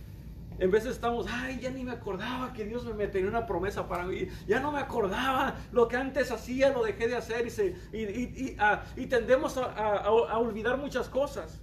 en 0.59 0.71
veces 0.71 0.91
estamos, 0.91 1.25
ay, 1.29 1.59
ya 1.59 1.71
ni 1.71 1.83
me 1.83 1.91
acordaba 1.91 2.53
que 2.53 2.65
Dios 2.65 2.85
me 2.95 3.07
tenía 3.07 3.29
una 3.29 3.45
promesa 3.45 3.87
para 3.87 4.05
mí. 4.05 4.27
Ya 4.47 4.59
no 4.59 4.71
me 4.71 4.79
acordaba 4.79 5.55
lo 5.71 5.87
que 5.87 5.97
antes 5.97 6.31
hacía, 6.31 6.69
lo 6.69 6.83
dejé 6.83 7.07
de 7.07 7.15
hacer 7.15 7.47
y, 7.47 7.49
se, 7.49 7.75
y, 7.91 8.55
ah, 8.59 8.83
tendemos 9.09 9.57
a, 9.57 10.09
olvidar 10.09 10.77
muchas 10.77 11.09
cosas. 11.09 11.59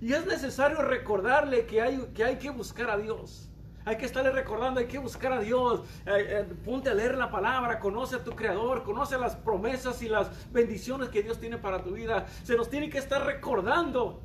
Y 0.00 0.12
es 0.12 0.26
necesario 0.26 0.82
recordarle 0.82 1.64
que 1.64 1.80
hay, 1.80 1.98
que 2.14 2.24
hay 2.24 2.36
que 2.36 2.50
buscar 2.50 2.90
a 2.90 2.98
Dios. 2.98 3.48
Hay 3.86 3.96
que 3.96 4.04
estarle 4.04 4.32
recordando, 4.32 4.80
hay 4.80 4.86
que 4.86 4.98
buscar 4.98 5.32
a 5.32 5.40
Dios. 5.40 5.80
Eh, 6.06 6.10
eh, 6.16 6.44
ponte 6.64 6.90
a 6.90 6.94
leer 6.94 7.16
la 7.16 7.30
palabra, 7.30 7.78
conoce 7.78 8.16
a 8.16 8.24
tu 8.24 8.32
Creador, 8.32 8.82
conoce 8.82 9.16
las 9.16 9.36
promesas 9.36 10.02
y 10.02 10.08
las 10.08 10.52
bendiciones 10.52 11.08
que 11.08 11.22
Dios 11.22 11.38
tiene 11.38 11.56
para 11.56 11.82
tu 11.82 11.92
vida. 11.92 12.26
Se 12.42 12.56
nos 12.56 12.68
tiene 12.68 12.90
que 12.90 12.98
estar 12.98 13.24
recordando. 13.24 14.20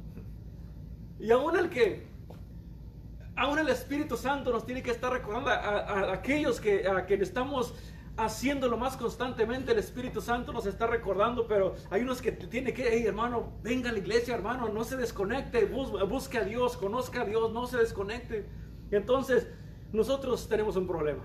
Y 1.22 1.30
aún 1.30 1.56
el 1.56 1.70
que, 1.70 2.08
aún 3.36 3.60
el 3.60 3.70
Espíritu 3.70 4.18
Santo 4.18 4.52
nos 4.52 4.66
tiene 4.66 4.82
que 4.82 4.90
estar 4.90 5.14
recordando 5.14 5.52
a, 5.52 6.12
aquellos 6.12 6.60
que, 6.60 6.88
a 6.88 7.06
que 7.06 7.14
estamos 7.14 7.76
haciéndolo 8.18 8.76
más 8.76 8.98
constantemente, 8.98 9.72
el 9.72 9.78
Espíritu 9.78 10.20
Santo 10.20 10.52
nos 10.52 10.66
está 10.66 10.88
recordando, 10.88 11.48
pero 11.48 11.76
hay 11.92 12.02
unos 12.02 12.24
que 12.24 12.32
tiene 12.32 12.74
que, 12.74 12.90
hey 12.92 13.06
hermano, 13.06 13.54
venga 13.62 13.92
a 13.92 13.94
la 13.94 14.00
iglesia, 14.00 14.34
hermano, 14.34 14.70
no 14.70 14.84
se 14.84 14.98
desconecte, 14.98 15.66
busque 15.66 16.40
a 16.40 16.44
Dios, 16.44 16.76
conozca 16.76 17.22
a 17.22 17.26
Dios, 17.26 17.54
no 17.54 17.68
se 17.68 17.78
desconecte. 17.78 18.48
Entonces, 18.90 19.48
nosotros 19.94 20.50
tenemos 20.50 20.76
un 20.76 20.88
problema. 20.88 21.24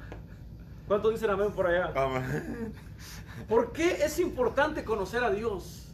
¿Cuántos 0.87 1.13
dicen 1.13 1.31
amén 1.31 1.53
por 1.53 1.69
allá? 1.69 1.93
¿Por 3.49 3.73
qué 3.73 4.05
es 4.05 4.19
importante 4.21 4.85
conocer 4.85 5.25
a 5.25 5.31
Dios? 5.31 5.91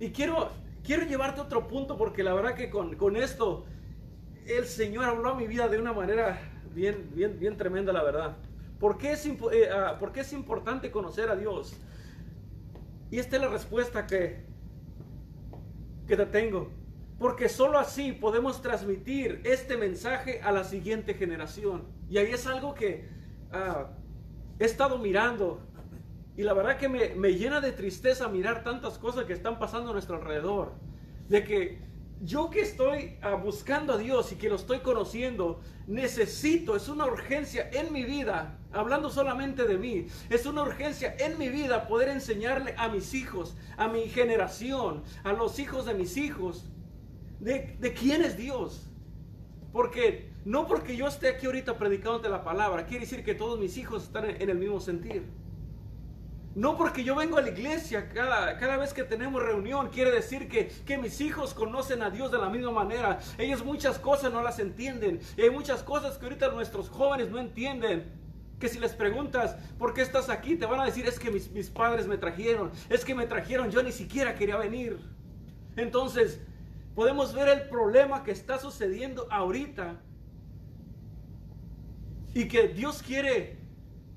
Y 0.00 0.10
quiero, 0.10 0.50
quiero 0.86 1.04
llevarte 1.04 1.40
a 1.40 1.44
otro 1.44 1.66
punto 1.66 1.98
porque 1.98 2.22
la 2.22 2.32
verdad 2.32 2.54
que 2.54 2.70
con, 2.70 2.96
con 2.96 3.16
esto 3.16 3.66
el 4.46 4.64
Señor 4.66 5.04
habló 5.04 5.30
a 5.30 5.34
mi 5.34 5.46
vida 5.46 5.68
de 5.68 5.78
una 5.78 5.92
manera 5.92 6.38
bien, 6.72 7.10
bien, 7.12 7.38
bien 7.38 7.56
tremenda, 7.56 7.92
la 7.92 8.02
verdad. 8.02 8.36
¿Por 8.78 8.96
qué, 8.96 9.12
es, 9.12 9.26
eh, 9.26 9.68
ah, 9.74 9.96
¿Por 9.98 10.12
qué 10.12 10.20
es 10.20 10.32
importante 10.32 10.90
conocer 10.90 11.28
a 11.28 11.36
Dios? 11.36 11.76
Y 13.10 13.18
esta 13.18 13.36
es 13.36 13.42
la 13.42 13.48
respuesta 13.48 14.06
que, 14.06 14.44
que 16.06 16.16
te 16.16 16.26
tengo. 16.26 16.70
Porque 17.18 17.48
sólo 17.48 17.78
así 17.78 18.12
podemos 18.12 18.60
transmitir 18.60 19.40
este 19.44 19.76
mensaje 19.76 20.40
a 20.42 20.52
la 20.52 20.64
siguiente 20.64 21.14
generación. 21.14 21.84
Y 22.08 22.18
ahí 22.18 22.30
es 22.30 22.46
algo 22.46 22.74
que 22.74 23.08
ah, 23.52 23.88
he 24.58 24.64
estado 24.64 24.98
mirando. 24.98 25.60
Y 26.36 26.42
la 26.42 26.52
verdad 26.52 26.76
que 26.76 26.88
me, 26.88 27.14
me, 27.14 27.34
llena 27.34 27.60
de 27.60 27.72
tristeza 27.72 28.28
mirar 28.28 28.62
tantas 28.62 28.98
cosas 28.98 29.24
que 29.24 29.32
están 29.32 29.58
pasando 29.58 29.90
a 29.90 29.92
nuestro 29.92 30.16
alrededor. 30.16 30.72
De 31.28 31.44
que 31.44 31.86
yo 32.22 32.50
que 32.50 32.60
estoy 32.60 33.16
ah, 33.22 33.34
buscando 33.34 33.94
a 33.94 33.98
Dios 33.98 34.32
y 34.32 34.36
que 34.36 34.48
lo 34.48 34.56
estoy 34.56 34.78
conociendo, 34.80 35.60
necesito, 35.86 36.76
es 36.76 36.88
una 36.88 37.06
urgencia 37.06 37.68
en 37.72 37.92
mi 37.92 38.04
vida, 38.04 38.58
hablando 38.72 39.10
solamente 39.10 39.66
de 39.66 39.76
mí, 39.76 40.06
es 40.30 40.46
una 40.46 40.62
urgencia 40.62 41.14
en 41.18 41.38
mi 41.38 41.48
vida 41.48 41.86
poder 41.86 42.08
enseñarle 42.08 42.74
a 42.78 42.88
mis 42.88 43.14
hijos, 43.14 43.56
a 43.76 43.88
mi 43.88 44.08
generación, 44.08 45.02
a 45.24 45.32
los 45.32 45.58
hijos 45.58 45.84
de 45.84 45.94
mis 45.94 46.16
hijos, 46.16 46.64
de, 47.40 47.94
quién 47.98 48.22
es 48.22 48.36
Dios. 48.36 48.88
Porque 49.72 50.32
no 50.46 50.66
porque 50.66 50.96
yo 50.96 51.06
esté 51.06 51.28
aquí 51.28 51.46
ahorita 51.46 51.76
predicándote 51.76 52.30
la 52.30 52.44
palabra, 52.44 52.86
quiere 52.86 53.04
decir 53.04 53.24
que 53.24 53.34
todos 53.34 53.58
mis 53.58 53.76
hijos 53.76 54.04
están 54.04 54.24
en 54.24 54.48
el 54.48 54.56
mismo 54.56 54.80
sentir. 54.80 55.24
No 56.56 56.78
porque 56.78 57.04
yo 57.04 57.14
vengo 57.14 57.36
a 57.36 57.42
la 57.42 57.50
iglesia 57.50 58.08
cada, 58.08 58.56
cada 58.56 58.78
vez 58.78 58.94
que 58.94 59.04
tenemos 59.04 59.42
reunión, 59.42 59.90
quiere 59.90 60.10
decir 60.10 60.48
que, 60.48 60.68
que, 60.86 60.96
mis 60.96 61.20
hijos 61.20 61.52
conocen 61.52 62.00
a 62.00 62.08
Dios 62.08 62.32
de 62.32 62.38
la 62.38 62.48
misma 62.48 62.70
manera. 62.70 63.18
Ellos 63.36 63.62
muchas 63.62 63.98
cosas 63.98 64.32
no 64.32 64.42
las 64.42 64.58
entienden. 64.58 65.20
Y 65.36 65.42
hay 65.42 65.50
muchas 65.50 65.82
cosas 65.82 66.16
que 66.16 66.24
ahorita 66.24 66.48
nuestros 66.52 66.88
jóvenes 66.88 67.28
no 67.28 67.38
entienden. 67.38 68.10
Que 68.58 68.70
si 68.70 68.78
les 68.78 68.94
preguntas, 68.94 69.54
¿por 69.78 69.92
qué 69.92 70.00
estás 70.00 70.30
aquí? 70.30 70.56
Te 70.56 70.64
van 70.64 70.80
a 70.80 70.86
decir, 70.86 71.06
es 71.06 71.18
que 71.18 71.30
mis, 71.30 71.50
mis 71.50 71.68
padres 71.68 72.06
me 72.06 72.16
trajeron. 72.16 72.72
Es 72.88 73.04
que 73.04 73.14
me 73.14 73.26
trajeron, 73.26 73.70
yo 73.70 73.82
ni 73.82 73.92
siquiera 73.92 74.34
quería 74.34 74.56
venir. 74.56 74.98
Entonces, 75.76 76.40
podemos 76.94 77.34
ver 77.34 77.50
el 77.50 77.68
problema 77.68 78.24
que 78.24 78.30
está 78.30 78.58
sucediendo 78.58 79.28
ahorita 79.30 80.00
y 82.32 82.48
que 82.48 82.68
Dios 82.68 83.02
quiere 83.02 83.55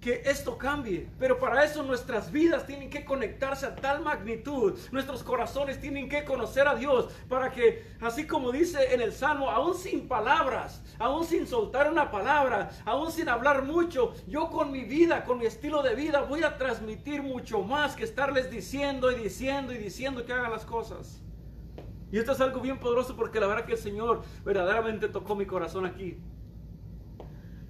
que 0.01 0.21
esto 0.25 0.57
cambie. 0.57 1.09
Pero 1.19 1.39
para 1.39 1.63
eso 1.63 1.83
nuestras 1.83 2.31
vidas 2.31 2.65
tienen 2.65 2.89
que 2.89 3.05
conectarse 3.05 3.65
a 3.65 3.75
tal 3.75 4.01
magnitud. 4.01 4.77
Nuestros 4.91 5.23
corazones 5.23 5.79
tienen 5.79 6.07
que 6.09 6.23
conocer 6.23 6.67
a 6.67 6.75
Dios 6.75 7.11
para 7.27 7.51
que, 7.51 7.85
así 8.01 8.25
como 8.25 8.51
dice 8.51 8.93
en 8.93 9.01
el 9.01 9.11
Salmo, 9.11 9.49
aún 9.49 9.75
sin 9.75 10.07
palabras, 10.07 10.81
aún 10.97 11.25
sin 11.25 11.47
soltar 11.47 11.91
una 11.91 12.11
palabra, 12.11 12.69
aún 12.85 13.11
sin 13.11 13.29
hablar 13.29 13.63
mucho, 13.63 14.13
yo 14.27 14.49
con 14.49 14.71
mi 14.71 14.83
vida, 14.83 15.25
con 15.25 15.39
mi 15.39 15.45
estilo 15.45 15.83
de 15.83 15.95
vida, 15.95 16.21
voy 16.21 16.43
a 16.43 16.57
transmitir 16.57 17.21
mucho 17.21 17.61
más 17.61 17.95
que 17.95 18.03
estarles 18.03 18.49
diciendo 18.49 19.11
y 19.11 19.15
diciendo 19.15 19.73
y 19.73 19.77
diciendo 19.77 20.25
que 20.25 20.33
hagan 20.33 20.51
las 20.51 20.65
cosas. 20.65 21.21
Y 22.11 22.17
esto 22.17 22.31
es 22.31 22.41
algo 22.41 22.59
bien 22.59 22.79
poderoso 22.79 23.15
porque 23.15 23.39
la 23.39 23.47
verdad 23.47 23.65
que 23.65 23.73
el 23.73 23.77
Señor 23.77 24.23
verdaderamente 24.43 25.09
tocó 25.09 25.35
mi 25.35 25.45
corazón 25.45 25.85
aquí. 25.85 26.17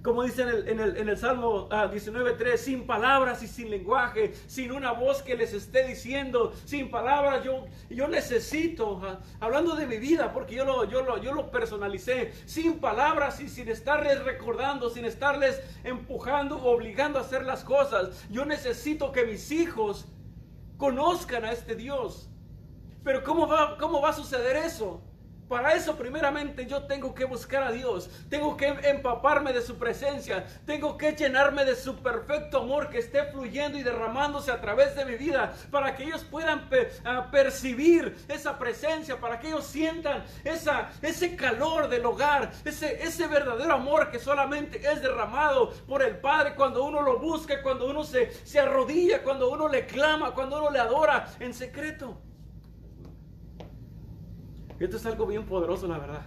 Como 0.02 0.22
dice 0.22 0.42
en 0.42 0.80
el, 0.80 0.96
en 0.96 1.08
el, 1.08 1.16
Salmo 1.18 1.68
19.3, 1.68 2.54
ah, 2.54 2.56
sin 2.56 2.86
palabras 2.86 3.42
y 3.42 3.46
sin 3.46 3.70
lenguaje, 3.70 4.32
sin 4.46 4.72
una 4.72 4.92
voz 4.92 5.22
que 5.22 5.36
les 5.36 5.52
esté 5.52 5.86
diciendo, 5.86 6.54
sin 6.64 6.90
palabras, 6.90 7.44
yo, 7.44 7.66
yo 7.90 8.08
necesito, 8.08 9.02
ah, 9.04 9.20
hablando 9.40 9.76
de 9.76 9.86
mi 9.86 9.98
vida, 9.98 10.32
porque 10.32 10.54
yo 10.54 10.64
lo, 10.64 10.84
yo, 10.84 11.02
lo, 11.02 11.18
yo 11.18 11.34
lo 11.34 11.50
personalicé, 11.50 12.32
sin 12.46 12.80
palabras 12.80 13.40
y 13.40 13.48
sin 13.48 13.68
estarles 13.68 14.24
recordando, 14.24 14.88
sin 14.88 15.04
estarles 15.04 15.60
empujando, 15.84 16.62
obligando 16.62 17.18
a 17.18 17.22
hacer 17.22 17.44
las 17.44 17.62
cosas, 17.62 18.26
yo 18.30 18.46
necesito 18.46 19.12
que 19.12 19.26
mis 19.26 19.52
hijos 19.52 20.06
conozcan 20.78 21.44
a 21.44 21.52
este 21.52 21.76
Dios 21.76 22.30
pero 23.02 23.24
¿cómo 23.24 23.46
va, 23.46 23.76
cómo 23.78 24.00
va 24.00 24.10
a 24.10 24.12
suceder 24.12 24.56
eso? 24.56 25.00
Para 25.50 25.74
eso 25.74 25.96
primeramente 25.96 26.64
yo 26.64 26.84
tengo 26.84 27.12
que 27.12 27.24
buscar 27.24 27.64
a 27.64 27.72
Dios, 27.72 28.08
tengo 28.28 28.56
que 28.56 28.68
empaparme 28.68 29.52
de 29.52 29.62
su 29.62 29.76
presencia, 29.78 30.46
tengo 30.64 30.96
que 30.96 31.10
llenarme 31.10 31.64
de 31.64 31.74
su 31.74 31.96
perfecto 31.96 32.58
amor 32.58 32.88
que 32.88 32.98
esté 32.98 33.24
fluyendo 33.24 33.76
y 33.76 33.82
derramándose 33.82 34.52
a 34.52 34.60
través 34.60 34.94
de 34.94 35.04
mi 35.04 35.16
vida, 35.16 35.52
para 35.72 35.96
que 35.96 36.04
ellos 36.04 36.22
puedan 36.22 36.70
percibir 37.32 38.16
esa 38.28 38.60
presencia, 38.60 39.20
para 39.20 39.40
que 39.40 39.48
ellos 39.48 39.66
sientan 39.66 40.22
ese 40.44 41.34
calor 41.34 41.88
del 41.88 42.06
hogar, 42.06 42.52
ese, 42.64 43.02
ese 43.02 43.26
verdadero 43.26 43.74
amor 43.74 44.12
que 44.12 44.20
solamente 44.20 44.80
es 44.88 45.02
derramado 45.02 45.70
por 45.88 46.04
el 46.04 46.18
Padre. 46.18 46.54
Cuando 46.54 46.84
uno 46.84 47.02
lo 47.02 47.18
busca, 47.18 47.60
cuando 47.60 47.90
uno 47.90 48.04
se, 48.04 48.30
se 48.46 48.60
arrodilla, 48.60 49.24
cuando 49.24 49.50
uno 49.50 49.66
le 49.66 49.84
clama, 49.84 50.30
cuando 50.32 50.58
uno 50.60 50.70
le 50.70 50.78
adora 50.78 51.26
en 51.40 51.52
secreto. 51.52 52.29
Esto 54.80 54.96
es 54.96 55.04
algo 55.04 55.26
bien 55.26 55.44
poderoso, 55.44 55.86
la 55.86 55.98
verdad. 55.98 56.22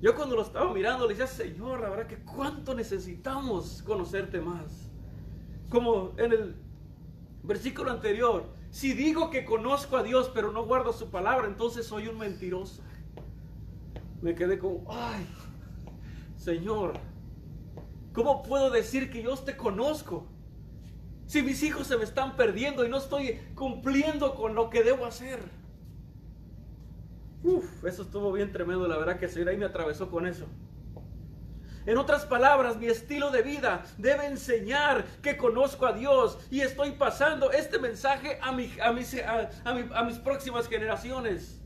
Yo 0.00 0.16
cuando 0.16 0.34
lo 0.34 0.42
estaba 0.42 0.72
mirando 0.72 1.06
le 1.06 1.14
decía, 1.14 1.26
Señor, 1.26 1.80
la 1.80 1.90
verdad 1.90 2.06
que 2.06 2.16
cuánto 2.24 2.74
necesitamos 2.74 3.82
conocerte 3.82 4.40
más. 4.40 4.90
Como 5.68 6.12
en 6.16 6.32
el 6.32 6.56
versículo 7.42 7.90
anterior, 7.90 8.46
si 8.70 8.94
digo 8.94 9.30
que 9.30 9.44
conozco 9.44 9.98
a 9.98 10.02
Dios 10.02 10.30
pero 10.34 10.50
no 10.50 10.64
guardo 10.64 10.94
su 10.94 11.10
palabra, 11.10 11.46
entonces 11.46 11.86
soy 11.86 12.08
un 12.08 12.18
mentiroso. 12.18 12.82
Me 14.22 14.34
quedé 14.34 14.58
como, 14.58 14.84
ay, 14.90 15.26
Señor, 16.36 16.94
¿cómo 18.14 18.42
puedo 18.42 18.70
decir 18.70 19.10
que 19.10 19.22
yo 19.22 19.36
te 19.36 19.58
conozco? 19.58 20.26
Si 21.26 21.42
mis 21.42 21.62
hijos 21.62 21.86
se 21.86 21.98
me 21.98 22.04
están 22.04 22.34
perdiendo 22.34 22.84
y 22.84 22.88
no 22.88 22.96
estoy 22.96 23.38
cumpliendo 23.54 24.34
con 24.34 24.54
lo 24.54 24.70
que 24.70 24.82
debo 24.82 25.04
hacer. 25.04 25.61
Uf, 27.42 27.84
eso 27.84 28.02
estuvo 28.02 28.32
bien 28.32 28.52
tremendo, 28.52 28.86
la 28.86 28.98
verdad 28.98 29.18
que 29.18 29.26
el 29.26 29.30
Señor 29.30 29.48
ahí 29.48 29.56
me 29.56 29.66
atravesó 29.66 30.10
con 30.10 30.26
eso. 30.26 30.46
En 31.84 31.98
otras 31.98 32.24
palabras, 32.24 32.76
mi 32.76 32.86
estilo 32.86 33.30
de 33.30 33.42
vida 33.42 33.84
debe 33.98 34.26
enseñar 34.26 35.04
que 35.20 35.36
conozco 35.36 35.86
a 35.86 35.92
Dios 35.92 36.38
y 36.48 36.60
estoy 36.60 36.92
pasando 36.92 37.50
este 37.50 37.80
mensaje 37.80 38.38
a, 38.40 38.50
a, 38.50 38.52
mis, 38.92 39.20
a, 39.24 40.04
mis 40.04 40.18
próximas 40.18 40.68
generaciones 40.68 41.62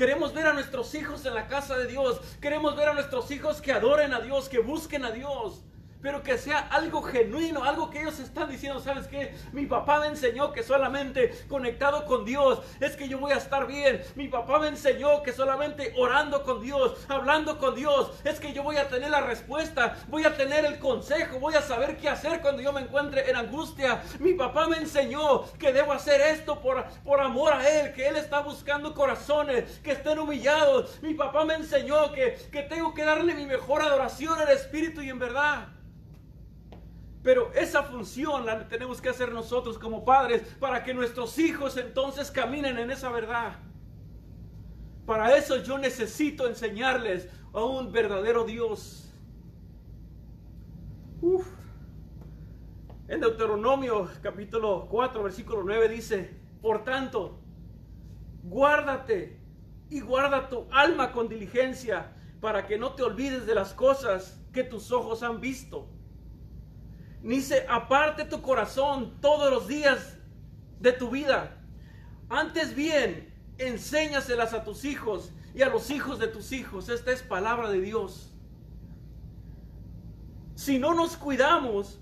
Queremos 0.00 0.32
ver 0.32 0.46
a 0.46 0.54
nuestros 0.54 0.94
hijos 0.94 1.26
en 1.26 1.34
la 1.34 1.46
casa 1.46 1.76
de 1.76 1.86
Dios. 1.86 2.22
Queremos 2.40 2.74
ver 2.74 2.88
a 2.88 2.94
nuestros 2.94 3.30
hijos 3.30 3.60
que 3.60 3.70
adoren 3.70 4.14
a 4.14 4.20
Dios, 4.20 4.48
que 4.48 4.58
busquen 4.58 5.04
a 5.04 5.10
Dios 5.10 5.62
pero 6.02 6.22
que 6.22 6.38
sea 6.38 6.58
algo 6.58 7.02
genuino, 7.02 7.64
algo 7.64 7.90
que 7.90 8.00
ellos 8.00 8.18
están 8.18 8.48
diciendo, 8.48 8.80
¿sabes 8.80 9.06
qué? 9.06 9.34
Mi 9.52 9.66
papá 9.66 10.00
me 10.00 10.06
enseñó 10.06 10.52
que 10.52 10.62
solamente 10.62 11.30
conectado 11.48 12.06
con 12.06 12.24
Dios 12.24 12.60
es 12.80 12.96
que 12.96 13.08
yo 13.08 13.18
voy 13.18 13.32
a 13.32 13.36
estar 13.36 13.66
bien. 13.66 14.02
Mi 14.14 14.28
papá 14.28 14.58
me 14.58 14.68
enseñó 14.68 15.22
que 15.22 15.32
solamente 15.32 15.92
orando 15.96 16.42
con 16.44 16.60
Dios, 16.62 16.94
hablando 17.08 17.58
con 17.58 17.74
Dios, 17.74 18.10
es 18.24 18.40
que 18.40 18.52
yo 18.52 18.62
voy 18.62 18.76
a 18.76 18.88
tener 18.88 19.10
la 19.10 19.20
respuesta, 19.20 19.96
voy 20.08 20.24
a 20.24 20.36
tener 20.36 20.64
el 20.64 20.78
consejo, 20.78 21.38
voy 21.38 21.54
a 21.54 21.62
saber 21.62 21.96
qué 21.96 22.08
hacer 22.08 22.40
cuando 22.40 22.62
yo 22.62 22.72
me 22.72 22.80
encuentre 22.80 23.28
en 23.30 23.36
angustia. 23.36 24.02
Mi 24.18 24.34
papá 24.34 24.66
me 24.66 24.78
enseñó 24.78 25.44
que 25.58 25.72
debo 25.72 25.92
hacer 25.92 26.20
esto 26.20 26.60
por, 26.60 26.84
por 27.04 27.20
amor 27.20 27.52
a 27.52 27.68
Él, 27.68 27.92
que 27.92 28.08
Él 28.08 28.16
está 28.16 28.40
buscando 28.40 28.94
corazones 28.94 29.78
que 29.80 29.92
estén 29.92 30.18
humillados. 30.18 31.00
Mi 31.02 31.14
papá 31.14 31.44
me 31.44 31.54
enseñó 31.54 32.12
que, 32.12 32.36
que 32.50 32.62
tengo 32.62 32.94
que 32.94 33.04
darle 33.04 33.34
mi 33.34 33.46
mejor 33.46 33.82
adoración 33.82 34.38
al 34.38 34.48
Espíritu 34.50 35.02
y 35.02 35.10
en 35.10 35.18
verdad. 35.18 35.68
Pero 37.22 37.52
esa 37.52 37.82
función 37.82 38.46
la 38.46 38.66
tenemos 38.66 39.00
que 39.00 39.10
hacer 39.10 39.32
nosotros 39.32 39.78
como 39.78 40.04
padres 40.04 40.42
para 40.58 40.82
que 40.82 40.94
nuestros 40.94 41.38
hijos 41.38 41.76
entonces 41.76 42.30
caminen 42.30 42.78
en 42.78 42.90
esa 42.90 43.10
verdad. 43.10 43.58
Para 45.04 45.36
eso 45.36 45.56
yo 45.58 45.76
necesito 45.76 46.46
enseñarles 46.46 47.28
a 47.52 47.62
un 47.62 47.92
verdadero 47.92 48.44
Dios. 48.44 49.12
En 53.08 53.20
Deuteronomio 53.20 54.08
capítulo 54.22 54.86
4 54.90 55.22
versículo 55.22 55.62
9 55.62 55.88
dice, 55.90 56.30
por 56.62 56.84
tanto, 56.84 57.38
guárdate 58.44 59.38
y 59.90 60.00
guarda 60.00 60.48
tu 60.48 60.66
alma 60.70 61.12
con 61.12 61.28
diligencia 61.28 62.16
para 62.40 62.66
que 62.66 62.78
no 62.78 62.94
te 62.94 63.02
olvides 63.02 63.44
de 63.44 63.54
las 63.54 63.74
cosas 63.74 64.40
que 64.54 64.64
tus 64.64 64.90
ojos 64.90 65.22
han 65.22 65.40
visto 65.40 65.99
ni 67.22 67.40
se 67.40 67.66
aparte 67.68 68.24
tu 68.24 68.40
corazón 68.40 69.14
todos 69.20 69.50
los 69.50 69.68
días 69.68 70.16
de 70.80 70.92
tu 70.92 71.10
vida. 71.10 71.56
Antes 72.28 72.74
bien, 72.74 73.32
enséñaselas 73.58 74.54
a 74.54 74.64
tus 74.64 74.84
hijos 74.84 75.32
y 75.54 75.62
a 75.62 75.68
los 75.68 75.90
hijos 75.90 76.18
de 76.18 76.28
tus 76.28 76.52
hijos. 76.52 76.88
Esta 76.88 77.12
es 77.12 77.22
palabra 77.22 77.70
de 77.70 77.80
Dios. 77.80 78.32
Si 80.54 80.78
no 80.78 80.94
nos 80.94 81.16
cuidamos 81.16 81.98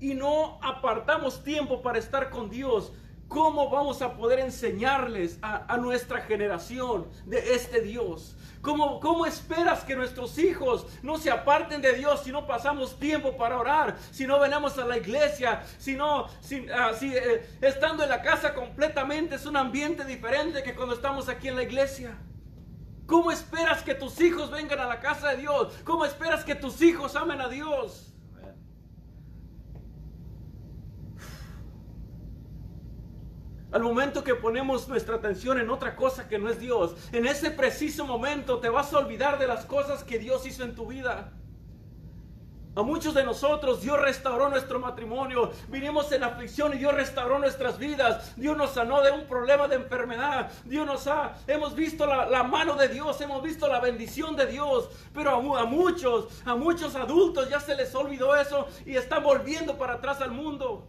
y 0.00 0.14
no 0.14 0.58
apartamos 0.62 1.42
tiempo 1.42 1.82
para 1.82 1.98
estar 1.98 2.30
con 2.30 2.50
Dios, 2.50 2.92
¿cómo 3.28 3.70
vamos 3.70 4.02
a 4.02 4.16
poder 4.16 4.40
enseñarles 4.40 5.38
a, 5.42 5.72
a 5.72 5.76
nuestra 5.76 6.22
generación 6.22 7.06
de 7.26 7.54
este 7.54 7.80
Dios? 7.80 8.36
¿Cómo, 8.66 9.26
esperas 9.26 9.84
que 9.84 9.94
nuestros 9.94 10.38
hijos 10.38 10.86
no 11.00 11.18
se 11.18 11.30
aparten 11.30 11.80
de 11.80 11.92
Dios 11.92 12.24
si 12.24 12.32
no 12.32 12.48
pasamos 12.48 12.98
tiempo 12.98 13.36
para 13.36 13.58
orar, 13.58 13.96
si 14.10 14.26
no 14.26 14.40
venimos 14.40 14.76
a 14.76 14.84
la 14.84 14.96
iglesia, 14.96 15.62
si 15.78 15.94
no, 15.94 16.26
si, 16.40 16.66
ah, 16.70 16.90
eh, 17.00 17.48
estando 17.60 18.02
en 18.02 18.10
la 18.10 18.20
casa 18.22 18.54
completamente 18.54 19.36
es 19.36 19.46
un 19.46 19.56
ambiente 19.56 20.04
diferente 20.04 20.64
que 20.64 20.74
cuando 20.74 20.96
estamos 20.96 21.28
aquí 21.28 21.46
en 21.46 21.54
la 21.54 21.62
iglesia? 21.62 22.18
¿Cómo 23.06 23.30
esperas 23.30 23.84
que 23.84 23.94
tus 23.94 24.20
hijos 24.20 24.50
vengan 24.50 24.80
a 24.80 24.86
la 24.86 24.98
casa 24.98 25.28
de 25.28 25.36
Dios? 25.36 25.72
¿Cómo 25.84 26.04
esperas 26.04 26.42
que 26.44 26.56
tus 26.56 26.82
hijos 26.82 27.14
amen 27.14 27.40
a 27.40 27.48
Dios? 27.48 28.15
Al 33.76 33.82
momento 33.82 34.24
que 34.24 34.34
ponemos 34.34 34.88
nuestra 34.88 35.16
atención 35.16 35.60
en 35.60 35.68
otra 35.68 35.96
cosa 35.96 36.26
que 36.30 36.38
no 36.38 36.48
es 36.48 36.58
Dios, 36.58 36.96
en 37.12 37.26
ese 37.26 37.50
preciso 37.50 38.06
momento 38.06 38.58
te 38.58 38.70
vas 38.70 38.90
a 38.94 38.96
olvidar 38.96 39.38
de 39.38 39.46
las 39.46 39.66
cosas 39.66 40.02
que 40.02 40.18
Dios 40.18 40.46
hizo 40.46 40.64
en 40.64 40.74
tu 40.74 40.86
vida. 40.86 41.30
A 42.74 42.82
muchos 42.82 43.12
de 43.12 43.22
nosotros 43.22 43.82
Dios 43.82 44.00
restauró 44.00 44.48
nuestro 44.48 44.80
matrimonio. 44.80 45.50
Vinimos 45.68 46.10
en 46.12 46.24
aflicción 46.24 46.72
y 46.72 46.78
Dios 46.78 46.94
restauró 46.94 47.38
nuestras 47.38 47.78
vidas. 47.78 48.34
Dios 48.36 48.56
nos 48.56 48.70
sanó 48.70 49.02
de 49.02 49.10
un 49.10 49.26
problema 49.26 49.68
de 49.68 49.76
enfermedad. 49.76 50.50
Dios 50.64 50.86
nos 50.86 51.06
ha, 51.06 51.34
hemos 51.46 51.74
visto 51.74 52.06
la, 52.06 52.42
mano 52.44 52.76
de 52.76 52.88
Dios, 52.88 53.20
hemos 53.20 53.42
visto 53.42 53.68
la 53.68 53.80
bendición 53.80 54.36
de 54.36 54.46
Dios. 54.46 54.88
Pero 55.12 55.32
a, 55.32 55.60
a, 55.60 55.64
muchos, 55.66 56.28
a 56.46 56.54
muchos 56.54 56.96
adultos 56.96 57.50
ya 57.50 57.60
se 57.60 57.74
les 57.74 57.94
olvidó 57.94 58.34
eso 58.36 58.68
y 58.86 58.96
están 58.96 59.22
volviendo 59.22 59.76
para 59.76 59.96
atrás 59.96 60.22
al 60.22 60.30
mundo. 60.30 60.88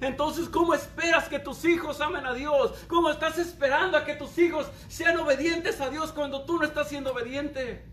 Entonces, 0.00 0.48
¿cómo 0.48 0.74
esperas 0.74 1.28
que 1.28 1.38
tus 1.38 1.64
hijos 1.64 2.00
amen 2.00 2.26
a 2.26 2.34
Dios? 2.34 2.84
¿Cómo 2.88 3.10
estás 3.10 3.38
esperando 3.38 3.96
a 3.96 4.04
que 4.04 4.14
tus 4.14 4.36
hijos 4.38 4.70
sean 4.88 5.18
obedientes 5.18 5.80
a 5.80 5.88
Dios 5.88 6.12
cuando 6.12 6.44
tú 6.44 6.58
no 6.58 6.64
estás 6.64 6.88
siendo 6.88 7.12
obediente? 7.12 7.84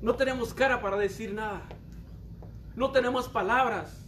No 0.00 0.16
tenemos 0.16 0.52
cara 0.52 0.80
para 0.80 0.96
decir 0.96 1.32
nada. 1.32 1.62
No 2.74 2.90
tenemos 2.90 3.28
palabras. 3.28 4.04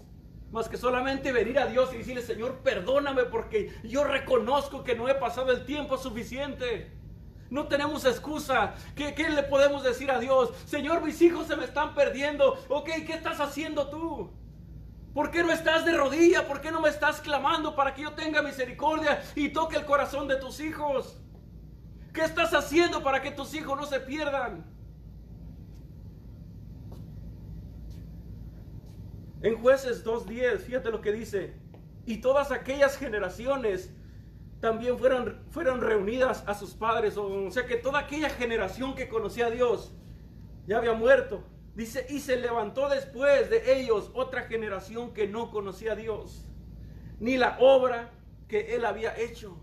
Más 0.50 0.68
que 0.68 0.76
solamente 0.76 1.32
venir 1.32 1.58
a 1.58 1.66
Dios 1.66 1.92
y 1.94 1.98
decirle, 1.98 2.22
Señor, 2.22 2.58
perdóname 2.62 3.24
porque 3.24 3.72
yo 3.84 4.04
reconozco 4.04 4.84
que 4.84 4.94
no 4.94 5.08
he 5.08 5.14
pasado 5.14 5.52
el 5.52 5.64
tiempo 5.64 5.96
suficiente. 5.96 6.92
No 7.50 7.68
tenemos 7.68 8.04
excusa. 8.04 8.74
¿Qué, 8.94 9.14
¿Qué, 9.14 9.28
le 9.28 9.42
podemos 9.42 9.82
decir 9.82 10.10
a 10.10 10.18
Dios? 10.18 10.50
Señor, 10.66 11.02
mis 11.02 11.20
hijos 11.22 11.46
se 11.46 11.56
me 11.56 11.64
están 11.64 11.94
perdiendo. 11.94 12.58
Ok, 12.68 12.90
¿qué 13.06 13.14
estás 13.14 13.40
haciendo 13.40 13.88
tú? 13.88 14.30
¿Por 15.14 15.30
qué 15.30 15.44
no 15.44 15.52
estás 15.52 15.84
de 15.84 15.92
rodilla? 15.92 16.46
¿Por 16.48 16.60
qué 16.60 16.72
no 16.72 16.80
me 16.80 16.88
estás 16.88 17.20
clamando 17.20 17.76
para 17.76 17.94
que 17.94 18.02
yo 18.02 18.12
tenga 18.14 18.42
misericordia 18.42 19.22
y 19.36 19.50
toque 19.50 19.76
el 19.76 19.84
corazón 19.84 20.26
de 20.26 20.36
tus 20.36 20.58
hijos? 20.58 21.20
¿Qué 22.12 22.22
estás 22.22 22.52
haciendo 22.52 23.02
para 23.02 23.22
que 23.22 23.30
tus 23.30 23.54
hijos 23.54 23.78
no 23.78 23.86
se 23.86 24.00
pierdan? 24.00 24.64
En 29.42 29.58
jueces 29.60 30.04
2.10, 30.04 30.58
fíjate 30.60 30.90
lo 30.90 31.00
que 31.00 31.12
dice. 31.12 31.54
Y 32.06 32.18
todas 32.18 32.50
aquellas 32.50 32.96
generaciones 32.96 33.92
también 34.64 34.98
fueron, 34.98 35.36
fueron 35.50 35.82
reunidas 35.82 36.42
a 36.46 36.54
sus 36.54 36.70
padres. 36.70 37.18
O 37.18 37.50
sea 37.50 37.66
que 37.66 37.76
toda 37.76 37.98
aquella 37.98 38.30
generación 38.30 38.94
que 38.94 39.10
conocía 39.10 39.48
a 39.48 39.50
Dios 39.50 39.92
ya 40.66 40.78
había 40.78 40.94
muerto. 40.94 41.44
Dice, 41.74 42.06
y 42.08 42.20
se 42.20 42.36
levantó 42.36 42.88
después 42.88 43.50
de 43.50 43.78
ellos 43.78 44.10
otra 44.14 44.44
generación 44.44 45.12
que 45.12 45.28
no 45.28 45.50
conocía 45.50 45.92
a 45.92 45.96
Dios, 45.96 46.46
ni 47.20 47.36
la 47.36 47.58
obra 47.60 48.10
que 48.48 48.74
él 48.74 48.86
había 48.86 49.14
hecho. 49.18 49.54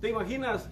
¿Te 0.00 0.08
imaginas? 0.08 0.68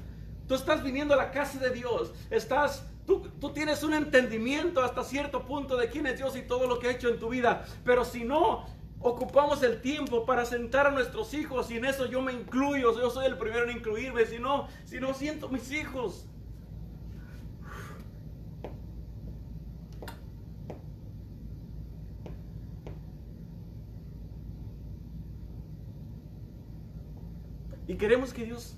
Tú 0.48 0.56
estás 0.56 0.82
viniendo 0.82 1.14
a 1.14 1.16
la 1.16 1.30
casa 1.30 1.60
de 1.60 1.70
Dios, 1.70 2.12
estás, 2.28 2.84
tú, 3.06 3.20
tú 3.40 3.52
tienes 3.52 3.84
un 3.84 3.94
entendimiento 3.94 4.82
hasta 4.82 5.04
cierto 5.04 5.46
punto 5.46 5.76
de 5.76 5.88
quién 5.88 6.08
es 6.08 6.16
Dios 6.16 6.34
y 6.34 6.42
todo 6.42 6.66
lo 6.66 6.80
que 6.80 6.88
ha 6.88 6.90
hecho 6.90 7.08
en 7.08 7.20
tu 7.20 7.28
vida, 7.28 7.64
pero 7.84 8.04
si 8.04 8.24
no 8.24 8.66
ocupamos 9.02 9.62
el 9.62 9.80
tiempo 9.80 10.24
para 10.24 10.44
sentar 10.44 10.86
a 10.86 10.90
nuestros 10.90 11.34
hijos 11.34 11.70
y 11.70 11.76
en 11.76 11.84
eso 11.84 12.06
yo 12.06 12.22
me 12.22 12.32
incluyo, 12.32 12.98
yo 12.98 13.10
soy 13.10 13.26
el 13.26 13.36
primero 13.36 13.68
en 13.68 13.76
incluirme, 13.76 14.24
si 14.26 14.38
no, 14.38 14.68
si 14.84 15.00
no 15.00 15.12
siento 15.12 15.48
mis 15.48 15.70
hijos. 15.72 16.26
Y 27.88 27.96
queremos 27.96 28.32
que 28.32 28.44
Dios, 28.44 28.76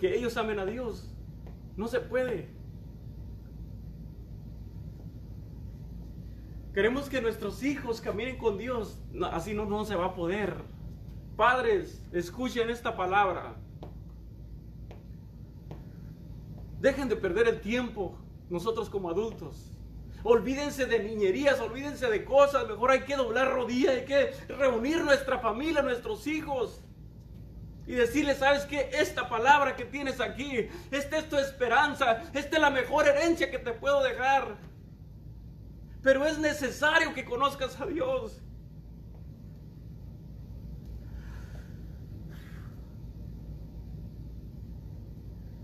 que 0.00 0.16
ellos 0.16 0.36
amen 0.36 0.58
a 0.58 0.66
Dios. 0.66 1.08
No 1.76 1.86
se 1.86 2.00
puede. 2.00 2.48
Queremos 6.74 7.08
que 7.08 7.20
nuestros 7.20 7.62
hijos 7.62 8.00
caminen 8.00 8.36
con 8.36 8.58
Dios. 8.58 8.98
así 9.30 9.54
no, 9.54 9.64
no 9.64 9.84
se 9.84 9.94
va 9.94 10.06
a 10.06 10.14
poder. 10.14 10.56
Padres, 11.36 12.02
escuchen 12.12 12.68
esta 12.68 12.96
palabra. 12.96 13.54
Dejen 16.80 17.08
de 17.08 17.14
perder 17.14 17.46
el 17.46 17.60
tiempo 17.60 18.18
nosotros 18.50 18.90
como 18.90 19.08
adultos. 19.08 19.70
Olvídense 20.24 20.86
de 20.86 20.98
niñerías, 20.98 21.60
olvídense 21.60 22.08
de 22.10 22.24
cosas. 22.24 22.66
Mejor 22.66 22.90
hay 22.90 23.00
que 23.02 23.14
doblar 23.14 23.52
rodillas, 23.52 23.94
hay 23.94 24.04
que 24.04 24.32
reunir 24.48 25.04
nuestra 25.04 25.38
familia, 25.38 25.80
nuestros 25.80 26.26
hijos. 26.26 26.80
Y 27.86 27.92
decirles, 27.92 28.38
¿sabes 28.38 28.64
qué? 28.64 28.90
Esta 28.92 29.28
palabra 29.28 29.76
que 29.76 29.84
tienes 29.84 30.20
aquí, 30.20 30.68
esta 30.90 31.18
es 31.18 31.28
tu 31.28 31.36
esperanza, 31.36 32.22
esta 32.32 32.56
es 32.56 32.60
la 32.60 32.70
mejor 32.70 33.06
herencia 33.06 33.48
que 33.48 33.58
te 33.58 33.72
puedo 33.72 34.02
dejar. 34.02 34.56
Pero 36.04 36.26
es 36.26 36.38
necesario 36.38 37.14
que 37.14 37.24
conozcas 37.24 37.80
a 37.80 37.86
Dios. 37.86 38.42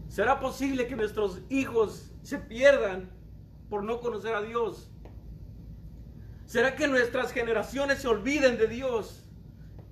¿Será 0.08 0.40
posible 0.40 0.86
que 0.86 0.96
nuestros 0.96 1.40
hijos 1.50 2.10
se 2.22 2.38
pierdan 2.38 3.10
por 3.68 3.84
no 3.84 4.00
conocer 4.00 4.34
a 4.34 4.40
Dios? 4.40 4.90
¿Será 6.46 6.74
que 6.74 6.88
nuestras 6.88 7.32
generaciones 7.32 7.98
se 7.98 8.08
olviden 8.08 8.56
de 8.56 8.66
Dios? 8.66 9.22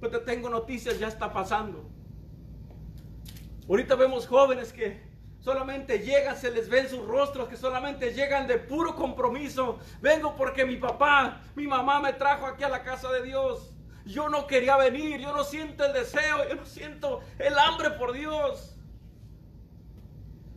Pero 0.00 0.18
te 0.18 0.24
tengo 0.24 0.48
noticias, 0.48 0.98
ya 0.98 1.08
está 1.08 1.30
pasando. 1.30 1.90
Ahorita 3.68 3.96
vemos 3.96 4.26
jóvenes 4.26 4.72
que 4.72 5.07
solamente 5.40 6.00
llegan, 6.00 6.36
se 6.36 6.50
les 6.50 6.68
ven 6.68 6.88
sus 6.88 7.06
rostros, 7.06 7.48
que 7.48 7.56
solamente 7.56 8.12
llegan 8.12 8.46
de 8.46 8.58
puro 8.58 8.94
compromiso. 8.94 9.78
Vengo 10.00 10.34
porque 10.36 10.64
mi 10.64 10.76
papá, 10.76 11.40
mi 11.54 11.66
mamá 11.66 12.00
me 12.00 12.12
trajo 12.12 12.46
aquí 12.46 12.64
a 12.64 12.68
la 12.68 12.82
casa 12.82 13.10
de 13.10 13.22
Dios. 13.22 13.70
Yo 14.04 14.28
no 14.28 14.46
quería 14.46 14.76
venir, 14.76 15.20
yo 15.20 15.32
no 15.32 15.44
siento 15.44 15.84
el 15.84 15.92
deseo, 15.92 16.48
yo 16.48 16.56
no 16.56 16.64
siento 16.64 17.20
el 17.38 17.58
hambre 17.58 17.90
por 17.90 18.12
Dios. 18.12 18.74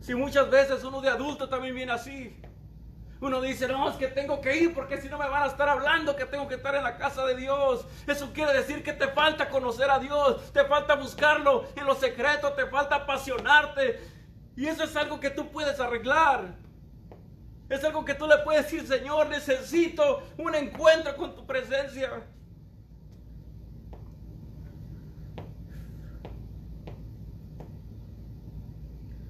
Si 0.00 0.14
muchas 0.14 0.50
veces 0.50 0.82
uno 0.84 1.00
de 1.00 1.10
adulto 1.10 1.48
también 1.48 1.74
viene 1.74 1.92
así. 1.92 2.40
Uno 3.20 3.40
dice, 3.40 3.68
no, 3.68 3.88
es 3.88 3.94
que 3.94 4.08
tengo 4.08 4.40
que 4.40 4.56
ir 4.56 4.74
porque 4.74 5.00
si 5.00 5.08
no 5.08 5.16
me 5.16 5.28
van 5.28 5.44
a 5.44 5.46
estar 5.46 5.68
hablando 5.68 6.16
que 6.16 6.24
tengo 6.24 6.48
que 6.48 6.56
estar 6.56 6.74
en 6.74 6.82
la 6.82 6.96
casa 6.96 7.24
de 7.24 7.36
Dios. 7.36 7.86
Eso 8.04 8.32
quiere 8.32 8.52
decir 8.52 8.82
que 8.82 8.92
te 8.92 9.06
falta 9.06 9.48
conocer 9.48 9.88
a 9.88 10.00
Dios, 10.00 10.52
te 10.52 10.64
falta 10.64 10.96
buscarlo 10.96 11.64
en 11.76 11.86
lo 11.86 11.94
secreto, 11.94 12.52
te 12.54 12.66
falta 12.66 12.96
apasionarte. 12.96 14.00
Y 14.56 14.66
eso 14.66 14.84
es 14.84 14.94
algo 14.96 15.18
que 15.20 15.30
tú 15.30 15.50
puedes 15.50 15.78
arreglar. 15.80 16.56
Es 17.68 17.82
algo 17.84 18.04
que 18.04 18.14
tú 18.14 18.26
le 18.26 18.38
puedes 18.38 18.64
decir, 18.64 18.86
Señor, 18.86 19.28
necesito 19.28 20.22
un 20.38 20.54
encuentro 20.54 21.16
con 21.16 21.34
tu 21.34 21.46
presencia. 21.46 22.22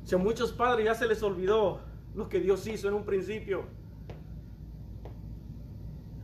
Si 0.04 0.14
a 0.14 0.18
muchos 0.18 0.52
padres 0.52 0.86
ya 0.86 0.94
se 0.94 1.06
les 1.06 1.22
olvidó 1.22 1.80
lo 2.14 2.28
que 2.28 2.40
Dios 2.40 2.66
hizo 2.66 2.88
en 2.88 2.94
un 2.94 3.04
principio, 3.04 3.66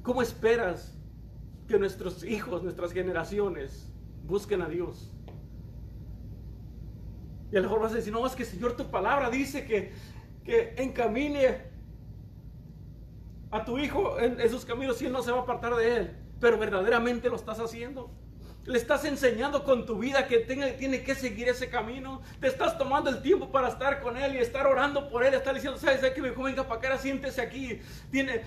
¿Cómo 0.09 0.23
esperas 0.23 0.97
que 1.67 1.79
nuestros 1.79 2.25
hijos, 2.25 2.63
nuestras 2.63 2.93
generaciones, 2.93 3.93
busquen 4.25 4.63
a 4.63 4.67
Dios? 4.67 5.13
Y 7.51 7.57
a 7.57 7.61
lo 7.61 7.69
mejor 7.69 7.81
vas 7.81 7.93
a 7.93 7.97
decir, 7.97 8.13
no, 8.13 8.27
es 8.27 8.35
que 8.35 8.45
Señor, 8.45 8.77
tu 8.77 8.91
palabra 8.91 9.31
dice 9.31 9.65
que, 9.65 9.93
que 10.45 10.75
encamine 10.77 11.63
a 13.51 13.65
tu 13.65 13.79
hijo 13.79 14.19
en 14.19 14.41
esos 14.41 14.65
caminos 14.65 15.01
y 15.01 15.07
él 15.07 15.13
no 15.13 15.23
se 15.23 15.31
va 15.31 15.39
a 15.39 15.43
apartar 15.43 15.75
de 15.77 15.97
él. 15.97 16.17
Pero 16.41 16.59
verdaderamente 16.59 17.29
lo 17.29 17.37
estás 17.37 17.59
haciendo. 17.59 18.11
Le 18.65 18.77
estás 18.77 19.07
enseñando 19.07 19.65
con 19.65 19.87
tu 19.87 19.99
vida 19.99 20.27
que 20.27 20.39
tiene 20.41 21.03
que 21.03 21.15
seguir 21.15 21.49
ese 21.49 21.71
camino. 21.71 22.21
Te 22.39 22.49
estás 22.49 22.77
tomando 22.77 23.09
el 23.09 23.23
tiempo 23.23 23.51
para 23.51 23.69
estar 23.69 24.01
con 24.03 24.19
él 24.19 24.35
y 24.35 24.39
estar 24.39 24.67
orando 24.67 25.09
por 25.09 25.25
él. 25.25 25.33
Estar 25.33 25.55
diciendo, 25.55 25.79
¿sabes 25.79 26.01
qué? 26.13 26.21
Me 26.21 26.31
venga 26.31 26.69
para 26.69 26.79
acá, 26.79 26.99
siéntese 26.99 27.41
aquí. 27.41 27.81
Tiene, 28.11 28.43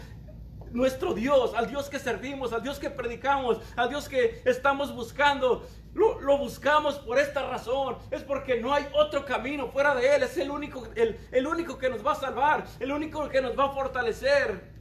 nuestro 0.73 1.13
Dios, 1.13 1.53
al 1.55 1.67
Dios 1.69 1.89
que 1.89 1.99
servimos, 1.99 2.53
al 2.53 2.63
Dios 2.63 2.79
que 2.79 2.89
predicamos, 2.89 3.60
al 3.75 3.89
Dios 3.89 4.07
que 4.07 4.41
estamos 4.45 4.93
buscando. 4.93 5.67
Lo, 5.93 6.38
buscamos 6.38 6.95
por 6.99 7.19
esta 7.19 7.47
razón. 7.47 7.97
Es 8.12 8.23
porque 8.23 8.62
no 8.62 8.73
hay 8.73 8.88
otro 8.93 9.25
camino 9.25 9.67
fuera 9.67 9.93
de 9.93 10.15
Él. 10.15 10.23
Es 10.23 10.38
el 10.38 10.49
único, 10.49 10.88
el, 10.95 11.19
el 11.31 11.47
único 11.47 11.77
que 11.77 11.89
nos 11.89 12.05
va 12.05 12.13
a 12.13 12.15
salvar, 12.15 12.65
el 12.79 12.91
único 12.91 13.27
que 13.27 13.41
nos 13.41 13.57
va 13.57 13.65
a 13.65 13.69
fortalecer. 13.71 14.71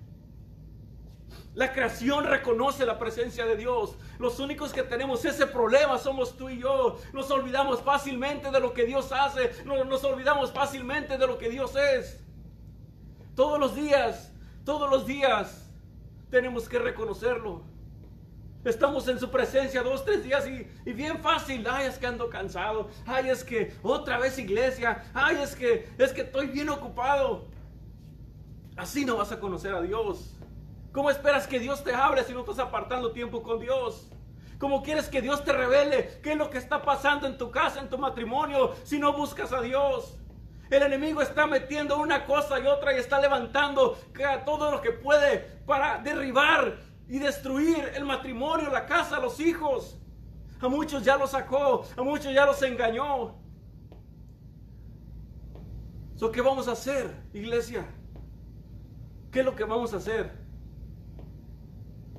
La 1.54 1.72
creación 1.72 2.24
reconoce 2.24 2.86
la 2.86 2.96
presencia 2.96 3.44
de 3.44 3.56
Dios. 3.56 3.96
Los 4.20 4.38
únicos 4.38 4.72
que 4.72 4.84
tenemos 4.84 5.24
ese 5.24 5.48
problema 5.48 5.98
somos 5.98 6.36
tú 6.36 6.48
y 6.48 6.60
yo. 6.60 6.98
Nos 7.12 7.28
olvidamos 7.32 7.82
fácilmente 7.82 8.52
de 8.52 8.60
lo 8.60 8.72
que 8.72 8.84
Dios 8.84 9.10
hace. 9.10 9.50
Nos, 9.64 9.84
nos 9.86 10.04
olvidamos 10.04 10.52
fácilmente 10.52 11.18
de 11.18 11.26
lo 11.26 11.38
que 11.38 11.48
Dios 11.48 11.74
es. 11.74 12.20
Todos 13.34 13.58
los 13.58 13.74
días, 13.74 14.32
todos 14.64 14.88
los 14.88 15.06
días 15.06 15.69
tenemos 16.30 16.68
que 16.68 16.78
reconocerlo. 16.78 17.62
Estamos 18.64 19.08
en 19.08 19.18
su 19.18 19.30
presencia 19.30 19.82
dos, 19.82 20.04
tres 20.04 20.22
días 20.22 20.46
y, 20.46 20.92
bien 20.92 21.18
fácil. 21.20 21.66
Ay, 21.68 21.86
es 21.86 21.98
que 21.98 22.06
ando 22.06 22.28
cansado. 22.28 22.90
Ay, 23.06 23.30
es 23.30 23.42
que 23.42 23.72
otra 23.82 24.18
vez 24.18 24.38
iglesia. 24.38 25.02
Ay, 25.14 25.36
es 25.42 25.56
que 25.56 25.88
es 25.96 26.12
que 26.12 26.22
estoy 26.22 26.48
bien 26.48 26.68
ocupado. 26.68 27.46
Así 28.76 29.04
no 29.04 29.16
vas 29.16 29.32
a 29.32 29.40
conocer 29.40 29.74
a 29.74 29.80
Dios. 29.80 30.36
¿Cómo 30.92 31.10
esperas 31.10 31.46
que 31.46 31.58
Dios 31.58 31.82
te 31.84 31.94
hable 31.94 32.22
si 32.24 32.32
no 32.32 32.40
estás 32.40 32.58
apartando 32.58 33.12
tiempo 33.12 33.42
con 33.42 33.60
Dios? 33.60 34.10
¿Cómo 34.58 34.82
quieres 34.82 35.08
que 35.08 35.22
Dios 35.22 35.42
te 35.42 35.52
revele 35.52 36.20
qué 36.22 36.32
es 36.32 36.36
lo 36.36 36.50
que 36.50 36.58
está 36.58 36.82
pasando 36.82 37.26
en 37.26 37.38
tu 37.38 37.50
casa, 37.50 37.80
en 37.80 37.88
tu 37.88 37.96
matrimonio, 37.96 38.74
si 38.84 38.98
no 38.98 39.14
buscas 39.14 39.52
a 39.52 39.62
Dios? 39.62 40.19
El 40.70 40.84
enemigo 40.84 41.20
está 41.20 41.48
metiendo 41.48 41.98
una 41.98 42.24
cosa 42.24 42.60
y 42.60 42.66
otra 42.66 42.94
y 42.94 42.98
está 42.98 43.20
levantando 43.20 43.98
todo 44.46 44.70
lo 44.70 44.80
que 44.80 44.92
puede 44.92 45.40
para 45.66 45.98
derribar 45.98 46.78
y 47.08 47.18
destruir 47.18 47.90
el 47.94 48.04
matrimonio, 48.04 48.70
la 48.70 48.86
casa, 48.86 49.18
los 49.18 49.40
hijos. 49.40 49.98
A 50.60 50.68
muchos 50.68 51.04
ya 51.04 51.16
los 51.16 51.32
sacó, 51.32 51.84
a 51.96 52.02
muchos 52.02 52.32
ya 52.32 52.46
los 52.46 52.62
engañó. 52.62 53.34
¿Qué 56.32 56.42
vamos 56.42 56.68
a 56.68 56.72
hacer, 56.72 57.16
iglesia? 57.32 57.84
¿Qué 59.32 59.40
es 59.40 59.44
lo 59.44 59.56
que 59.56 59.64
vamos 59.64 59.92
a 59.94 59.96
hacer? 59.96 60.30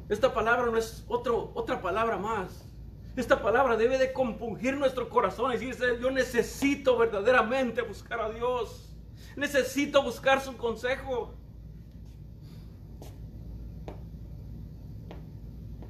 Esta 0.09 0.33
palabra 0.33 0.65
no 0.65 0.75
es 0.75 1.05
otro, 1.07 1.51
otra 1.53 1.81
palabra 1.81 2.17
más. 2.17 2.65
Esta 3.15 3.41
palabra 3.41 3.75
debe 3.75 3.97
de 3.97 4.13
compungir 4.13 4.77
nuestro 4.77 5.09
corazón 5.09 5.51
y 5.51 5.55
decirse, 5.55 5.99
yo 6.01 6.11
necesito 6.11 6.97
verdaderamente 6.97 7.81
buscar 7.81 8.21
a 8.21 8.29
Dios. 8.29 8.89
Necesito 9.35 10.01
buscar 10.01 10.39
su 10.41 10.55
consejo. 10.55 11.33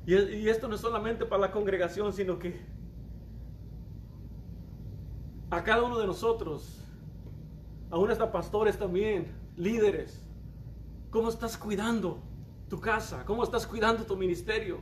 Y, 0.05 0.49
esto 0.49 0.67
no 0.67 0.75
es 0.75 0.81
solamente 0.81 1.25
para 1.25 1.41
la 1.41 1.51
congregación, 1.51 2.11
sino 2.11 2.39
que 2.39 2.59
a 5.51 5.63
cada 5.63 5.83
uno 5.83 5.99
de 5.99 6.07
nosotros, 6.07 6.83
aún 7.91 8.09
hasta 8.09 8.31
pastores 8.31 8.79
también, 8.79 9.27
líderes, 9.55 10.23
¿cómo 11.11 11.29
estás 11.29 11.55
cuidando 11.55 12.19
tu 12.67 12.79
casa? 12.79 13.23
¿Cómo 13.25 13.43
estás 13.43 13.67
cuidando 13.67 14.05
tu 14.05 14.17
ministerio? 14.17 14.81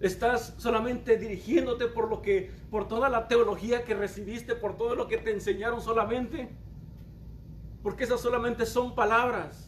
Estás 0.00 0.54
solamente 0.58 1.16
dirigiéndote 1.16 1.88
por 1.88 2.08
lo 2.08 2.22
que, 2.22 2.52
por 2.70 2.86
toda 2.86 3.08
la 3.08 3.26
teología 3.26 3.84
que 3.84 3.94
recibiste, 3.94 4.54
por 4.54 4.76
todo 4.76 4.94
lo 4.94 5.08
que 5.08 5.18
te 5.18 5.32
enseñaron 5.32 5.80
solamente. 5.82 6.48
Porque 7.82 8.04
esas 8.04 8.20
solamente 8.20 8.64
son 8.64 8.94
palabras. 8.94 9.64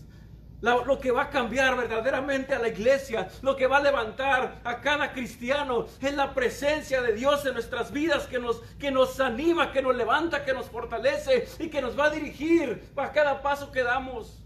lo 0.60 1.00
que 1.00 1.10
va 1.10 1.22
a 1.22 1.30
cambiar 1.30 1.76
verdaderamente 1.76 2.54
a 2.54 2.58
la 2.58 2.68
iglesia, 2.68 3.28
lo 3.42 3.56
que 3.56 3.66
va 3.66 3.78
a 3.78 3.82
levantar 3.82 4.60
a 4.62 4.80
cada 4.80 5.12
cristiano 5.12 5.86
es 6.00 6.14
la 6.14 6.32
presencia 6.34 7.02
de 7.02 7.14
Dios 7.14 7.44
en 7.46 7.54
nuestras 7.54 7.90
vidas 7.90 8.26
que 8.26 8.38
nos, 8.38 8.60
que 8.78 8.90
nos 8.90 9.18
anima, 9.20 9.72
que 9.72 9.82
nos 9.82 9.96
levanta, 9.96 10.44
que 10.44 10.52
nos 10.52 10.66
fortalece 10.66 11.48
y 11.58 11.70
que 11.70 11.80
nos 11.80 11.98
va 11.98 12.04
a 12.04 12.10
dirigir 12.10 12.92
para 12.94 13.10
cada 13.10 13.42
paso 13.42 13.72
que 13.72 13.82
damos. 13.82 14.39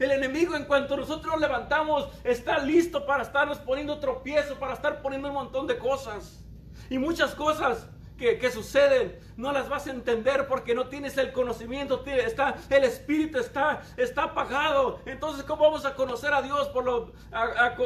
El 0.00 0.12
enemigo 0.12 0.56
en 0.56 0.64
cuanto 0.64 0.96
nosotros 0.96 1.32
nos 1.32 1.40
levantamos 1.40 2.08
está 2.24 2.58
listo 2.58 3.04
para 3.04 3.22
estarnos 3.22 3.58
poniendo 3.58 4.00
tropiezo, 4.00 4.58
para 4.58 4.72
estar 4.72 5.02
poniendo 5.02 5.28
un 5.28 5.34
montón 5.34 5.66
de 5.66 5.76
cosas. 5.76 6.42
Y 6.88 6.98
muchas 6.98 7.34
cosas 7.34 7.86
que, 8.16 8.50
suceden 8.50 9.18
no 9.36 9.52
las 9.52 9.68
vas 9.68 9.86
a 9.86 9.90
entender 9.90 10.46
porque 10.46 10.74
no 10.74 10.88
tienes 10.88 11.18
el 11.18 11.32
conocimiento, 11.32 12.02
está, 12.06 12.56
el 12.70 12.84
espíritu 12.84 13.38
está, 13.38 13.82
está 13.98 14.24
apagado. 14.24 15.00
Entonces, 15.04 15.44
¿cómo 15.44 15.64
vamos 15.64 15.84
a 15.84 15.94
conocer 15.94 16.32
a 16.32 16.40
Dios 16.40 16.68
por 16.68 16.84
lo, 16.84 17.12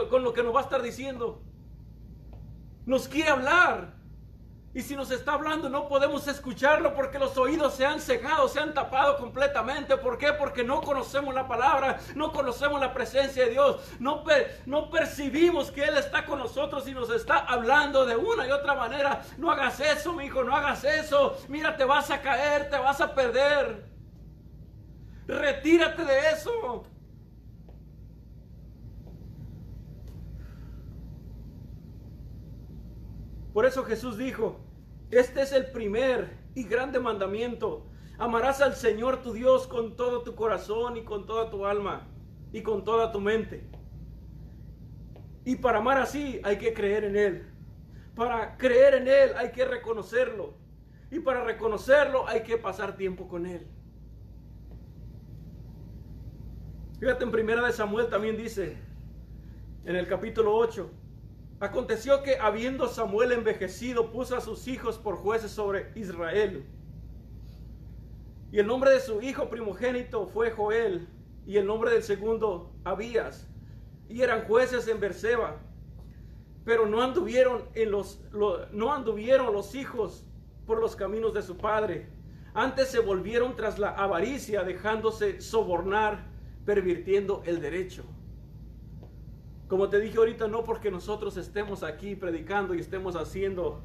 con 0.08 0.22
lo 0.22 0.32
que 0.32 0.44
nos 0.44 0.54
va 0.54 0.60
a 0.60 0.64
estar 0.64 0.82
diciendo? 0.82 1.42
Nos 2.86 3.08
quiere 3.08 3.30
hablar. 3.30 4.03
Y 4.74 4.82
si 4.82 4.96
nos 4.96 5.12
está 5.12 5.34
hablando 5.34 5.68
no 5.68 5.86
podemos 5.86 6.26
escucharlo 6.26 6.94
porque 6.94 7.20
los 7.20 7.36
oídos 7.38 7.74
se 7.74 7.86
han 7.86 8.00
cegado, 8.00 8.48
se 8.48 8.58
han 8.58 8.74
tapado 8.74 9.16
completamente. 9.18 9.96
¿Por 9.96 10.18
qué? 10.18 10.32
Porque 10.32 10.64
no 10.64 10.80
conocemos 10.82 11.32
la 11.32 11.46
palabra, 11.46 12.00
no 12.16 12.32
conocemos 12.32 12.80
la 12.80 12.92
presencia 12.92 13.44
de 13.44 13.52
Dios, 13.52 13.80
no, 14.00 14.24
no 14.66 14.90
percibimos 14.90 15.70
que 15.70 15.84
Él 15.84 15.96
está 15.96 16.26
con 16.26 16.40
nosotros 16.40 16.88
y 16.88 16.92
nos 16.92 17.08
está 17.10 17.38
hablando 17.38 18.04
de 18.04 18.16
una 18.16 18.48
y 18.48 18.50
otra 18.50 18.74
manera. 18.74 19.22
No 19.38 19.52
hagas 19.52 19.78
eso, 19.78 20.12
mi 20.12 20.24
hijo, 20.24 20.42
no 20.42 20.56
hagas 20.56 20.82
eso. 20.82 21.36
Mira, 21.48 21.76
te 21.76 21.84
vas 21.84 22.10
a 22.10 22.20
caer, 22.20 22.68
te 22.68 22.76
vas 22.76 23.00
a 23.00 23.14
perder. 23.14 23.84
Retírate 25.28 26.04
de 26.04 26.30
eso. 26.32 26.84
Por 33.52 33.66
eso 33.66 33.84
Jesús 33.84 34.18
dijo, 34.18 34.63
este 35.16 35.42
es 35.42 35.52
el 35.52 35.70
primer 35.70 36.36
y 36.54 36.64
grande 36.64 37.00
mandamiento. 37.00 37.86
Amarás 38.18 38.60
al 38.60 38.74
Señor 38.74 39.22
tu 39.22 39.32
Dios 39.32 39.66
con 39.66 39.96
todo 39.96 40.22
tu 40.22 40.34
corazón 40.34 40.96
y 40.96 41.04
con 41.04 41.26
toda 41.26 41.50
tu 41.50 41.66
alma 41.66 42.06
y 42.52 42.62
con 42.62 42.84
toda 42.84 43.12
tu 43.12 43.20
mente. 43.20 43.68
Y 45.44 45.56
para 45.56 45.78
amar 45.78 45.98
así 45.98 46.40
hay 46.44 46.56
que 46.58 46.72
creer 46.72 47.04
en 47.04 47.16
Él. 47.16 47.46
Para 48.14 48.56
creer 48.56 48.94
en 48.94 49.08
Él 49.08 49.30
hay 49.36 49.50
que 49.50 49.64
reconocerlo. 49.64 50.54
Y 51.10 51.20
para 51.20 51.44
reconocerlo 51.44 52.26
hay 52.26 52.42
que 52.42 52.56
pasar 52.56 52.96
tiempo 52.96 53.28
con 53.28 53.46
Él. 53.46 53.66
Fíjate 56.98 57.24
en 57.24 57.30
primera 57.30 57.66
de 57.66 57.72
Samuel 57.72 58.08
también 58.08 58.36
dice, 58.36 58.78
en 59.84 59.96
el 59.96 60.06
capítulo 60.06 60.54
8, 60.54 60.90
Aconteció 61.64 62.22
que 62.22 62.36
habiendo 62.36 62.88
Samuel 62.88 63.32
envejecido, 63.32 64.10
puso 64.10 64.36
a 64.36 64.42
sus 64.42 64.68
hijos 64.68 64.98
por 64.98 65.16
jueces 65.16 65.50
sobre 65.50 65.90
Israel. 65.94 66.66
Y 68.52 68.58
el 68.58 68.66
nombre 68.66 68.90
de 68.90 69.00
su 69.00 69.22
hijo 69.22 69.48
primogénito 69.48 70.26
fue 70.26 70.50
Joel, 70.50 71.08
y 71.46 71.56
el 71.56 71.64
nombre 71.64 71.90
del 71.90 72.02
segundo 72.02 72.70
Abías. 72.84 73.48
Y 74.10 74.20
eran 74.20 74.44
jueces 74.44 74.86
en 74.88 75.00
Berseba. 75.00 75.56
Pero 76.66 76.84
no 76.84 77.02
anduvieron, 77.02 77.64
en 77.74 77.90
los, 77.90 78.20
no 78.70 78.92
anduvieron 78.92 79.50
los 79.54 79.74
hijos 79.74 80.26
por 80.66 80.80
los 80.80 80.94
caminos 80.94 81.32
de 81.32 81.40
su 81.40 81.56
padre. 81.56 82.10
Antes 82.52 82.88
se 82.88 82.98
volvieron 82.98 83.56
tras 83.56 83.78
la 83.78 83.88
avaricia, 83.88 84.64
dejándose 84.64 85.40
sobornar, 85.40 86.26
pervirtiendo 86.66 87.42
el 87.46 87.62
derecho. 87.62 88.04
Como 89.74 89.88
te 89.88 89.98
dije 89.98 90.18
ahorita, 90.18 90.46
no 90.46 90.62
porque 90.62 90.88
nosotros 90.88 91.36
estemos 91.36 91.82
aquí 91.82 92.14
predicando 92.14 92.76
y 92.76 92.78
estemos 92.78 93.16
haciendo 93.16 93.82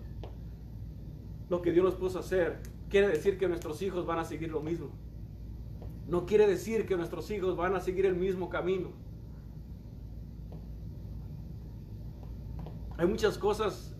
lo 1.50 1.64
que 1.64 1.72
Dios 1.72 1.84
nos 1.84 1.96
puso 1.96 2.20
a 2.20 2.22
hacer, 2.22 2.60
quiere 2.92 3.08
decir 3.08 3.40
que 3.40 3.48
nuestros 3.48 3.82
hijos 3.82 4.06
van 4.06 4.20
a 4.20 4.24
seguir 4.24 4.52
lo 4.52 4.62
mismo. 4.62 4.92
No 6.08 6.28
quiere 6.28 6.46
decir 6.46 6.86
que 6.86 6.96
nuestros 6.96 7.32
hijos 7.32 7.56
van 7.56 7.74
a 7.74 7.80
seguir 7.80 8.06
el 8.06 8.14
mismo 8.14 8.50
camino. 8.50 8.92
Hay 12.96 13.08
muchas 13.08 13.40
cosas 13.40 13.96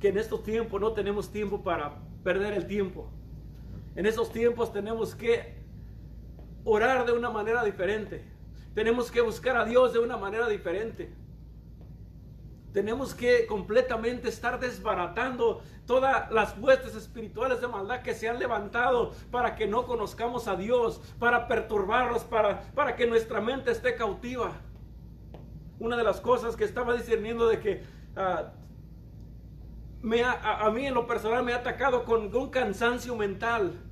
que 0.00 0.08
en 0.08 0.18
estos 0.18 0.42
tiempos 0.42 0.80
no 0.80 0.94
tenemos 0.94 1.30
tiempo 1.30 1.62
para 1.62 2.02
perder 2.24 2.54
el 2.54 2.66
tiempo. 2.66 3.08
En 3.94 4.04
esos 4.04 4.32
tiempos 4.32 4.72
tenemos 4.72 5.14
que 5.14 5.62
orar 6.64 7.06
de 7.06 7.12
una 7.12 7.30
manera 7.30 7.62
diferente. 7.62 8.36
Tenemos 8.78 9.10
que 9.10 9.20
buscar 9.20 9.56
a 9.56 9.64
Dios 9.64 9.92
de 9.92 9.98
una 9.98 10.16
manera 10.16 10.46
diferente. 10.46 11.12
Tenemos 12.72 13.12
que 13.12 13.44
completamente 13.48 14.28
estar 14.28 14.60
desbaratando 14.60 15.62
todas 15.84 16.30
las 16.30 16.56
huestes 16.56 16.94
espirituales 16.94 17.60
de 17.60 17.66
maldad 17.66 18.02
que 18.02 18.14
se 18.14 18.28
han 18.28 18.38
levantado 18.38 19.10
para 19.32 19.56
que 19.56 19.66
no 19.66 19.84
conozcamos 19.84 20.46
a 20.46 20.54
Dios, 20.54 21.00
para 21.18 21.48
perturbarnos, 21.48 22.22
para, 22.22 22.60
para 22.76 22.94
que 22.94 23.08
nuestra 23.08 23.40
mente 23.40 23.72
esté 23.72 23.96
cautiva. 23.96 24.52
Una 25.80 25.96
de 25.96 26.04
las 26.04 26.20
cosas 26.20 26.54
que 26.54 26.62
estaba 26.62 26.94
discerniendo 26.94 27.48
de 27.48 27.58
que 27.58 27.82
ah, 28.14 28.52
me 30.02 30.22
a, 30.22 30.70
mí 30.72 30.86
en 30.86 30.94
lo 30.94 31.04
personal 31.08 31.42
me 31.42 31.52
ha 31.52 31.56
atacado 31.56 32.04
con 32.04 32.32
un 32.32 32.50
cansancio 32.50 33.16
mental. 33.16 33.87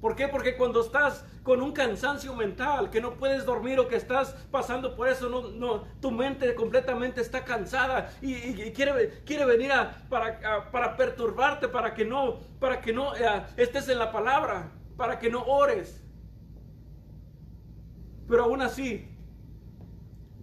¿Por 0.00 0.14
qué? 0.14 0.28
Porque 0.28 0.56
cuando 0.56 0.80
estás 0.80 1.24
con 1.42 1.60
un 1.60 1.72
cansancio 1.72 2.32
mental, 2.34 2.88
que 2.90 3.00
no 3.00 3.14
puedes 3.14 3.44
dormir 3.44 3.80
o 3.80 3.88
que 3.88 3.96
estás 3.96 4.32
pasando 4.50 4.94
por 4.94 5.08
eso, 5.08 5.28
no, 5.28 5.48
no, 5.48 5.82
tu 6.00 6.12
mente 6.12 6.54
completamente 6.54 7.20
está 7.20 7.44
cansada 7.44 8.12
y, 8.22 8.70
quiere, 8.72 9.22
quiere 9.24 9.44
venir 9.44 9.72
para, 10.08 10.96
perturbarte, 10.96 11.66
para 11.68 11.94
que 11.94 12.04
no, 12.04 12.38
para 12.60 12.80
que 12.80 12.92
no 12.92 13.16
eh, 13.16 13.44
estés 13.56 13.88
en 13.88 13.98
la 13.98 14.12
palabra, 14.12 14.70
para 14.96 15.18
que 15.18 15.30
no 15.30 15.42
ores. 15.42 16.04
Pero 18.28 18.44
aún 18.44 18.62
así, 18.62 19.08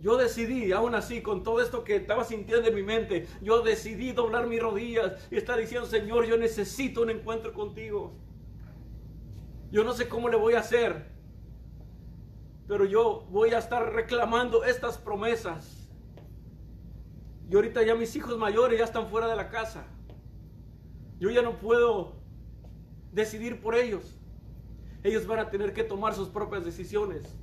yo 0.02 0.18
decidí, 0.18 0.74
aún 0.74 0.96
así, 0.96 1.22
con 1.22 1.44
todo 1.44 1.62
esto 1.62 1.86
que 1.86 1.96
estaba 1.96 2.26
sintiendo 2.26 2.68
en 2.68 2.76
mi 2.76 2.84
mente, 2.84 3.28
yo 3.41 3.62
decidí 3.62 4.12
doblar 4.12 4.48
mis 4.48 4.62
rodillas 4.62 5.13
y 5.32 5.38
estar 5.38 5.58
diciendo, 5.58 5.88
Señor, 5.88 6.26
yo 6.26 6.36
necesito 6.36 7.04
un 7.04 7.12
encuentro 7.12 7.54
contigo. 7.54 8.25
Yo 9.71 9.84
no 9.84 9.93
sé 9.93 10.08
cómo 10.08 10.30
le 10.30 10.38
voy 10.38 10.54
a 10.54 10.60
hacer, 10.60 11.12
pero 12.67 12.86
yo 12.86 13.28
voy 13.30 13.51
a 13.51 13.60
estar 13.60 13.93
reclamando 13.93 14.63
estas 14.63 14.97
promesas. 14.97 15.89
Y 17.49 17.56
ahorita 17.56 17.84
ya 17.84 17.95
mis 17.95 18.15
hijos 18.15 18.38
mayores 18.38 18.80
ya 18.80 18.86
están 18.86 19.08
fuera 19.08 19.28
de 19.28 19.36
la 19.36 19.49
casa. 19.49 19.86
Yo 21.19 21.30
ya 21.30 21.41
no 21.41 21.60
puedo 21.60 22.15
decidir 23.12 23.62
por 23.62 23.75
ellos. 23.75 24.17
Ellos 25.04 25.28
van 25.28 25.39
a 25.39 25.49
tener 25.49 25.73
que 25.73 25.84
tomar 25.84 26.15
sus 26.15 26.30
propias 26.30 26.65
decisiones. 26.65 27.36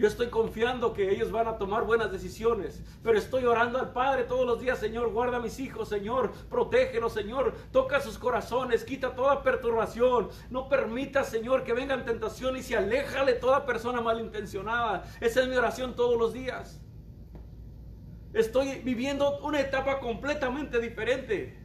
Yo 0.00 0.08
estoy 0.08 0.28
confiando 0.28 0.94
que 0.94 1.10
ellos 1.10 1.30
van 1.30 1.46
a 1.46 1.58
tomar 1.58 1.84
buenas 1.84 2.10
decisiones, 2.10 2.82
pero 3.02 3.18
estoy 3.18 3.44
orando 3.44 3.78
al 3.78 3.92
Padre 3.92 4.24
todos 4.24 4.46
los 4.46 4.58
días, 4.58 4.78
Señor, 4.78 5.12
guarda 5.12 5.36
a 5.36 5.40
mis 5.40 5.60
hijos, 5.60 5.90
Señor, 5.90 6.32
protégelos, 6.48 7.12
Señor, 7.12 7.52
toca 7.70 8.00
sus 8.00 8.16
corazones, 8.16 8.84
quita 8.84 9.14
toda 9.14 9.42
perturbación, 9.42 10.30
no 10.48 10.70
permita, 10.70 11.22
Señor, 11.22 11.64
que 11.64 11.74
vengan 11.74 12.06
tentaciones 12.06 12.70
y 12.70 12.74
aléjale 12.74 13.34
toda 13.34 13.66
persona 13.66 14.00
malintencionada. 14.00 15.04
Esa 15.20 15.42
es 15.42 15.48
mi 15.48 15.56
oración 15.56 15.94
todos 15.94 16.18
los 16.18 16.32
días. 16.32 16.80
Estoy 18.32 18.80
viviendo 18.82 19.38
una 19.40 19.60
etapa 19.60 20.00
completamente 20.00 20.80
diferente. 20.80 21.58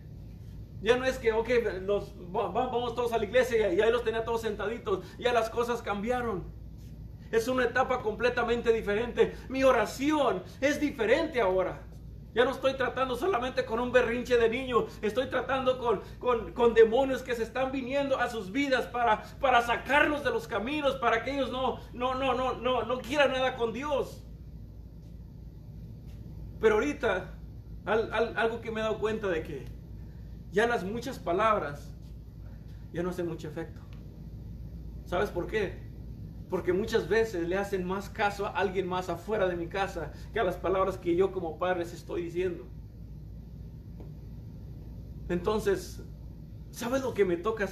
Ya 0.82 0.98
no 0.98 1.06
es 1.06 1.20
que, 1.20 1.32
ok, 1.32 1.50
los, 1.84 2.12
vamos 2.30 2.96
todos 2.96 3.14
a 3.14 3.18
la 3.18 3.24
iglesia 3.24 3.72
y 3.72 3.80
ahí 3.80 3.92
los 3.94 4.04
tenía 4.04 4.26
todos 4.26 4.42
sentaditos. 4.42 5.06
Ya 5.18 5.32
las 5.32 5.50
cosas 5.50 5.82
cambiaron. 5.82 6.54
Es 7.36 7.50
una 7.50 7.66
etapa 7.66 8.02
completamente 8.02 8.72
diferente. 8.72 9.36
Mi 9.50 9.66
oración 9.66 10.42
es 10.62 10.80
diferente 10.80 11.42
ahora. 11.42 11.82
Ya 12.34 12.46
no 12.46 12.52
estoy 12.52 12.76
tratando 12.76 13.18
solamente 13.18 13.66
con 13.66 13.82
un 13.82 13.92
berrinche 13.92 14.38
de 14.38 14.50
niño, 14.50 14.88
estoy 15.02 15.28
tratando 15.28 15.78
con, 15.78 16.02
con, 16.54 16.74
demonios 16.74 17.22
que 17.22 17.36
se 17.36 17.44
están 17.44 17.74
viniendo 17.74 18.18
a 18.18 18.30
sus 18.30 18.52
vidas 18.52 18.88
para, 18.88 19.24
para 19.40 19.62
sacarlos 19.62 20.24
de 20.24 20.32
los 20.32 20.48
caminos, 20.48 20.96
para 20.96 21.24
que 21.24 21.32
ellos 21.32 21.52
no, 21.52 21.80
no, 21.94 22.14
no, 22.16 22.34
no, 22.34 22.56
no, 22.56 22.84
no 22.84 23.00
quieran 23.00 23.32
nada 23.32 23.56
con 23.56 23.74
Dios. 23.74 24.24
Pero 26.62 26.76
ahorita, 26.76 27.34
algo 27.86 28.62
que 28.62 28.72
me 28.72 28.80
he 28.80 28.84
dado 28.84 29.00
cuenta 29.00 29.28
de 29.28 29.44
que 29.44 29.66
ya 30.52 30.68
las 30.68 30.86
muchas 30.86 31.20
palabras 31.20 31.94
ya 32.94 33.04
no 33.04 33.10
hacen 33.10 33.28
mucho 33.28 33.50
efecto. 33.50 33.82
¿Sabes 35.06 35.30
por 35.30 35.48
qué? 35.48 35.85
Porque 36.50 36.74
muchas 36.74 37.10
veces 37.10 37.48
le 37.48 37.58
hacen 37.58 37.86
más 37.86 38.10
caso 38.10 38.46
a 38.46 38.52
alguien 38.52 38.88
más 38.88 39.10
afuera 39.10 39.48
de 39.48 39.56
mi 39.56 39.68
casa 39.68 40.12
que 40.32 40.40
a 40.40 40.44
las 40.44 40.58
palabras 40.58 40.98
que 40.98 41.16
yo 41.16 41.32
como 41.32 41.58
padre 41.58 41.80
les 41.80 41.94
estoy 41.94 42.24
diciendo. 42.24 42.68
Entonces, 45.28 46.04
¿sabes 46.70 47.02
lo 47.02 47.14
que 47.14 47.26
me 47.26 47.38
toca 47.38 47.66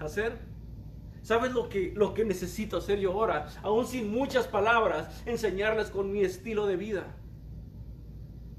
hacer? 0.00 0.38
¿Sabes 1.22 1.52
lo 1.52 1.68
que, 1.68 1.92
lo 1.94 2.14
que 2.14 2.24
necesito 2.24 2.78
hacer 2.78 2.98
yo 2.98 3.12
ahora? 3.12 3.48
Aún 3.62 3.86
sin 3.86 4.10
muchas 4.10 4.46
palabras, 4.46 5.22
enseñarles 5.26 5.90
con 5.90 6.12
mi 6.12 6.22
estilo 6.22 6.66
de 6.66 6.76
vida 6.76 7.14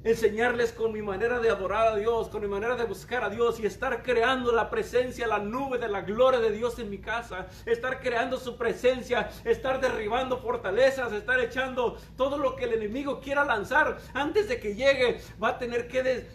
enseñarles 0.06 0.72
con 0.72 0.94
mi 0.94 1.02
manera 1.02 1.39
de 1.39 1.50
adorar 1.50 1.88
a 1.88 1.96
Dios, 1.98 2.30
con 2.30 2.41
mi 2.41 2.48
manera 2.48 2.76
de 2.76 2.86
buscar 2.86 3.24
a 3.24 3.30
Dios 3.30 3.60
y 3.60 3.65
estar 3.65 4.04
creando 4.04 4.52
la 4.52 4.70
presencia, 4.70 5.28
la 5.28 5.39
nube 5.39 5.80
de 5.80 5.89
la 5.89 6.02
gloria 6.02 6.39
de 6.39 6.52
Dios 6.52 6.80
en 6.80 6.89
mi 6.89 7.00
casa, 7.00 7.48
estar 7.65 8.00
creando 8.00 8.38
su 8.38 8.56
presencia, 8.56 9.30
estar 9.44 9.82
derribando 9.82 10.38
fortalezas, 10.38 11.12
estar 11.12 11.39
echando 11.39 11.98
todo 12.15 12.38
lo 12.38 12.56
que 12.56 12.65
el 12.65 12.74
enemigo 12.74 13.20
quiera 13.20 13.44
lanzar 13.44 13.98
antes 14.13 14.48
de 14.48 14.60
que 14.60 14.76
llegue, 14.76 15.20
va 15.44 15.50
a 15.50 15.58
tener 15.58 15.88
que 15.88 16.28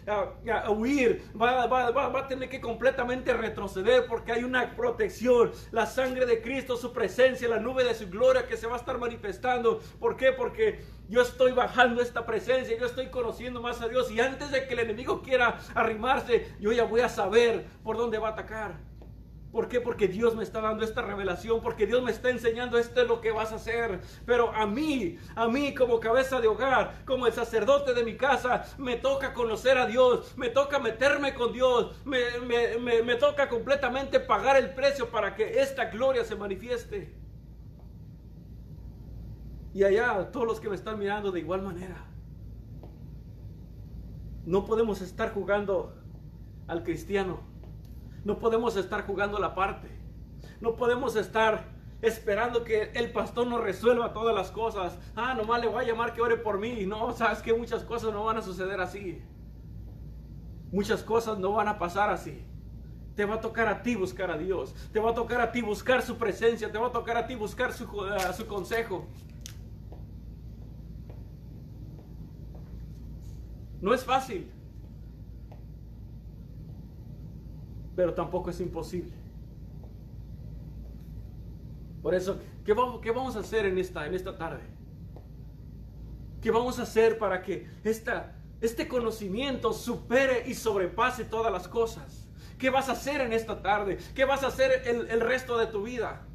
huir, 0.69 1.23
va, 1.41 1.65
va 1.65 2.19
a 2.19 2.27
tener 2.27 2.49
que 2.49 2.59
completamente 2.59 3.33
retroceder 3.33 4.05
porque 4.05 4.33
hay 4.33 4.43
una 4.43 4.75
protección, 4.75 5.51
la 5.71 5.85
sangre 5.85 6.25
de 6.25 6.41
Cristo, 6.41 6.75
su 6.75 6.91
presencia, 6.91 7.47
la 7.47 7.59
nube 7.59 7.85
de 7.85 7.95
su 7.95 8.09
gloria 8.09 8.47
que 8.47 8.57
se 8.57 8.67
va 8.67 8.73
a 8.75 8.79
estar 8.79 8.97
manifestando. 8.97 9.79
¿Por 9.99 10.17
qué? 10.17 10.33
Porque 10.33 10.83
yo 11.07 11.21
estoy 11.21 11.51
bajando 11.51 12.01
esta 12.01 12.25
presencia, 12.25 12.77
yo 12.77 12.85
estoy 12.85 13.07
conociendo 13.07 13.60
más 13.61 13.81
a 13.81 13.87
Dios 13.87 14.11
y 14.11 14.19
antes 14.19 14.51
de 14.51 14.67
que 14.67 14.73
el 14.73 14.79
enemigo 14.79 15.21
quiera 15.21 15.59
arrimarse, 15.75 16.55
yo 16.59 16.71
ya 16.71 16.83
voy 16.83 17.01
a 17.01 17.09
saber 17.09 17.65
por 17.83 17.97
dónde 17.97 18.17
va 18.17 18.29
a 18.29 18.31
atacar. 18.31 18.91
¿Por 19.51 19.67
qué? 19.67 19.81
Porque 19.81 20.07
Dios 20.07 20.33
me 20.33 20.43
está 20.43 20.61
dando 20.61 20.85
esta 20.85 21.01
revelación, 21.01 21.61
porque 21.61 21.85
Dios 21.85 22.01
me 22.01 22.11
está 22.11 22.29
enseñando 22.29 22.77
esto 22.77 23.01
es 23.01 23.07
lo 23.07 23.19
que 23.19 23.31
vas 23.31 23.51
a 23.51 23.55
hacer. 23.55 23.99
Pero 24.25 24.53
a 24.53 24.65
mí, 24.65 25.17
a 25.35 25.47
mí 25.49 25.75
como 25.75 25.99
cabeza 25.99 26.39
de 26.39 26.47
hogar, 26.47 27.03
como 27.05 27.27
el 27.27 27.33
sacerdote 27.33 27.93
de 27.93 28.05
mi 28.05 28.15
casa, 28.15 28.63
me 28.77 28.95
toca 28.95 29.33
conocer 29.33 29.77
a 29.77 29.87
Dios, 29.87 30.37
me 30.37 30.49
toca 30.49 30.79
meterme 30.79 31.33
con 31.33 31.51
Dios, 31.51 31.93
me, 32.05 33.15
toca 33.15 33.49
completamente 33.49 34.21
pagar 34.21 34.55
el 34.55 34.73
precio 34.73 35.11
para 35.11 35.35
que 35.35 35.59
esta 35.59 35.85
gloria 35.85 36.23
se 36.23 36.37
manifieste. 36.37 37.13
Y 39.73 39.83
allá 39.83 40.31
todos 40.31 40.47
los 40.47 40.59
que 40.61 40.69
me 40.69 40.75
están 40.75 40.97
mirando 40.97 41.29
de 41.29 41.41
igual 41.41 41.61
manera. 41.61 42.10
No 44.45 44.65
podemos 44.65 45.01
estar 45.01 45.33
jugando 45.33 45.95
al 46.67 46.83
cristiano. 46.83 47.41
No 48.23 48.39
podemos 48.39 48.75
estar 48.75 49.05
jugando 49.05 49.39
la 49.39 49.55
parte. 49.55 49.89
No 50.59 50.75
podemos 50.75 51.15
estar 51.15 51.65
esperando 52.01 52.63
que 52.63 52.91
el 52.95 53.11
pastor 53.11 53.47
nos 53.47 53.61
resuelva 53.61 54.13
todas 54.13 54.35
las 54.35 54.51
cosas. 54.51 54.97
Ah, 55.15 55.33
nomás 55.35 55.61
le 55.61 55.67
voy 55.67 55.83
a 55.83 55.87
llamar 55.87 56.13
que 56.13 56.21
ore 56.21 56.37
por 56.37 56.59
mí. 56.59 56.85
No, 56.85 57.13
sabes 57.13 57.41
que 57.41 57.53
muchas 57.53 57.83
cosas 57.83 58.13
no 58.13 58.23
van 58.23 58.37
a 58.37 58.41
suceder 58.41 58.79
así. 58.81 59.21
Muchas 60.71 61.03
cosas 61.03 61.37
no 61.37 61.51
van 61.51 61.67
a 61.67 61.77
pasar 61.77 62.09
así. 62.09 62.45
Te 63.15 63.25
va 63.25 63.35
a 63.35 63.41
tocar 63.41 63.67
a 63.67 63.83
ti 63.83 63.95
buscar 63.95 64.31
a 64.31 64.37
Dios. 64.37 64.73
Te 64.91 64.99
va 64.99 65.11
a 65.11 65.13
tocar 65.13 65.41
a 65.41 65.51
ti 65.51 65.61
buscar 65.61 66.01
su 66.01 66.17
presencia. 66.17 66.71
Te 66.71 66.77
va 66.77 66.87
a 66.87 66.91
tocar 66.91 67.17
a 67.17 67.27
ti 67.27 67.35
buscar 67.35 67.73
su, 67.73 67.83
uh, 67.83 68.33
su 68.35 68.47
consejo. 68.47 69.07
No 73.81 73.93
es 73.93 74.05
fácil, 74.05 74.51
pero 77.95 78.13
tampoco 78.13 78.51
es 78.51 78.59
imposible. 78.61 79.13
Por 82.01 82.13
eso, 82.13 82.39
¿qué 82.63 82.73
vamos, 82.73 83.01
qué 83.01 83.11
vamos 83.11 83.35
a 83.35 83.39
hacer 83.39 83.65
en 83.65 83.77
esta, 83.77 84.05
en 84.05 84.13
esta 84.13 84.37
tarde? 84.37 84.61
¿Qué 86.41 86.51
vamos 86.51 86.79
a 86.79 86.83
hacer 86.83 87.17
para 87.17 87.41
que 87.41 87.67
esta, 87.83 88.35
este 88.61 88.87
conocimiento 88.87 89.73
supere 89.73 90.47
y 90.47 90.53
sobrepase 90.53 91.25
todas 91.25 91.51
las 91.51 91.67
cosas? 91.67 92.27
¿Qué 92.57 92.69
vas 92.69 92.89
a 92.89 92.93
hacer 92.93 93.21
en 93.21 93.33
esta 93.33 93.61
tarde? 93.61 93.97
¿Qué 94.13 94.25
vas 94.25 94.43
a 94.43 94.47
hacer 94.47 94.83
el, 94.87 95.07
el 95.09 95.21
resto 95.21 95.57
de 95.57 95.67
tu 95.67 95.83
vida? 95.83 96.27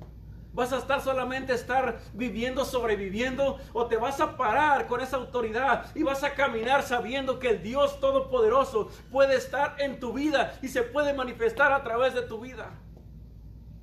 ¿Vas 0.57 0.73
a 0.73 0.79
estar 0.79 1.03
solamente 1.03 1.53
estar 1.53 1.99
viviendo, 2.15 2.65
sobreviviendo? 2.65 3.59
¿O 3.75 3.89
te 3.89 3.99
vas 3.99 4.23
a 4.23 4.39
parar 4.39 4.87
con 4.87 5.03
esa 5.03 5.19
autoridad 5.19 5.95
y 5.95 6.03
vas 6.03 6.25
a 6.25 6.33
caminar 6.33 6.83
sabiendo 6.83 7.39
que 7.39 7.51
el 7.51 7.63
Dios 7.63 8.01
Todopoderoso 8.01 8.89
puede 9.13 9.37
estar 9.37 9.77
en 9.79 10.01
tu 10.01 10.15
vida 10.15 10.59
y 10.63 10.69
se 10.69 10.83
puede 10.83 11.13
manifestar 11.13 11.73
a 11.73 11.85
través 11.85 12.15
de 12.15 12.23
tu 12.23 12.41
vida? 12.41 12.71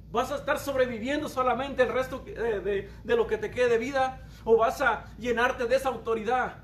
¿Vas 0.10 0.32
a 0.32 0.36
estar 0.36 0.58
sobreviviendo 0.58 1.30
solamente 1.30 1.84
el 1.84 1.90
resto 1.90 2.24
de, 2.26 2.90
de 3.04 3.16
lo 3.16 3.28
que 3.28 3.38
te 3.38 3.52
quede 3.52 3.70
de 3.70 3.78
vida? 3.78 4.24
¿O 4.44 4.58
vas 4.58 4.82
a 4.82 5.06
llenarte 5.20 5.68
de 5.68 5.76
esa 5.76 5.90
autoridad? 5.90 6.56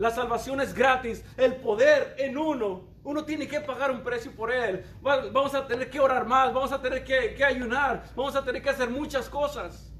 La 0.00 0.10
salvación 0.10 0.62
es 0.62 0.72
gratis, 0.72 1.22
el 1.36 1.56
poder 1.56 2.16
en 2.18 2.38
uno 2.38 2.90
uno 3.02 3.24
tiene 3.24 3.46
que 3.46 3.60
pagar 3.60 3.90
un 3.90 4.02
precio 4.02 4.32
por 4.32 4.50
él. 4.50 4.84
Vamos 5.02 5.54
a 5.54 5.66
tener 5.66 5.88
que 5.88 6.00
orar 6.00 6.26
más, 6.26 6.52
vamos 6.52 6.72
a 6.72 6.80
tener 6.80 7.04
que, 7.04 7.42
ayunar, 7.44 8.04
vamos 8.14 8.36
a 8.36 8.44
tener 8.44 8.62
que 8.62 8.70
hacer 8.70 8.90
muchas 8.90 9.28
cosas 9.28 9.92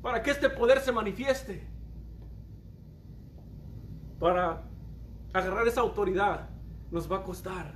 para 0.00 0.22
que 0.22 0.30
este 0.30 0.50
poder 0.50 0.80
se 0.80 0.92
manifieste. 0.92 1.68
Para 4.18 4.62
agarrar 5.32 5.66
esa 5.66 5.80
autoridad 5.80 6.48
nos 6.90 7.10
va 7.10 7.18
a 7.18 7.22
costar. 7.22 7.72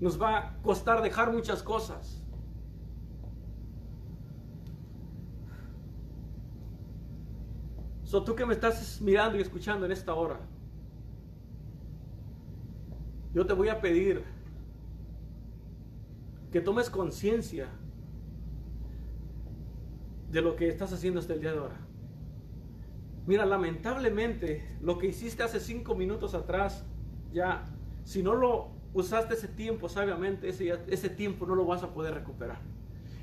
Nos 0.00 0.20
va 0.20 0.38
a 0.38 0.62
costar 0.62 1.00
dejar 1.00 1.32
muchas 1.32 1.62
cosas. 1.62 2.21
So, 8.12 8.22
tú 8.22 8.36
que 8.36 8.44
me 8.44 8.52
estás 8.52 9.00
mirando 9.00 9.38
y 9.38 9.40
escuchando 9.40 9.86
en 9.86 9.92
esta 9.92 10.12
hora, 10.12 10.38
yo 13.32 13.46
te 13.46 13.54
voy 13.54 13.70
a 13.70 13.80
pedir 13.80 14.22
que 16.50 16.60
tomes 16.60 16.90
conciencia 16.90 17.68
de 20.30 20.42
lo 20.42 20.56
que 20.56 20.68
estás 20.68 20.92
haciendo 20.92 21.20
hasta 21.20 21.32
el 21.32 21.40
día 21.40 21.52
de 21.52 21.58
ahora. 21.60 21.80
Mira, 23.26 23.46
lamentablemente 23.46 24.76
lo 24.82 24.98
que 24.98 25.06
hiciste 25.06 25.42
hace 25.42 25.58
cinco 25.58 25.94
minutos 25.94 26.34
atrás, 26.34 26.84
ya, 27.32 27.66
si 28.04 28.22
no 28.22 28.34
lo 28.34 28.72
usaste 28.92 29.32
ese 29.32 29.48
tiempo 29.48 29.88
sabiamente, 29.88 30.50
ese, 30.50 30.78
ese 30.88 31.08
tiempo 31.08 31.46
no 31.46 31.54
lo 31.54 31.64
vas 31.64 31.82
a 31.82 31.94
poder 31.94 32.12
recuperar. 32.12 32.60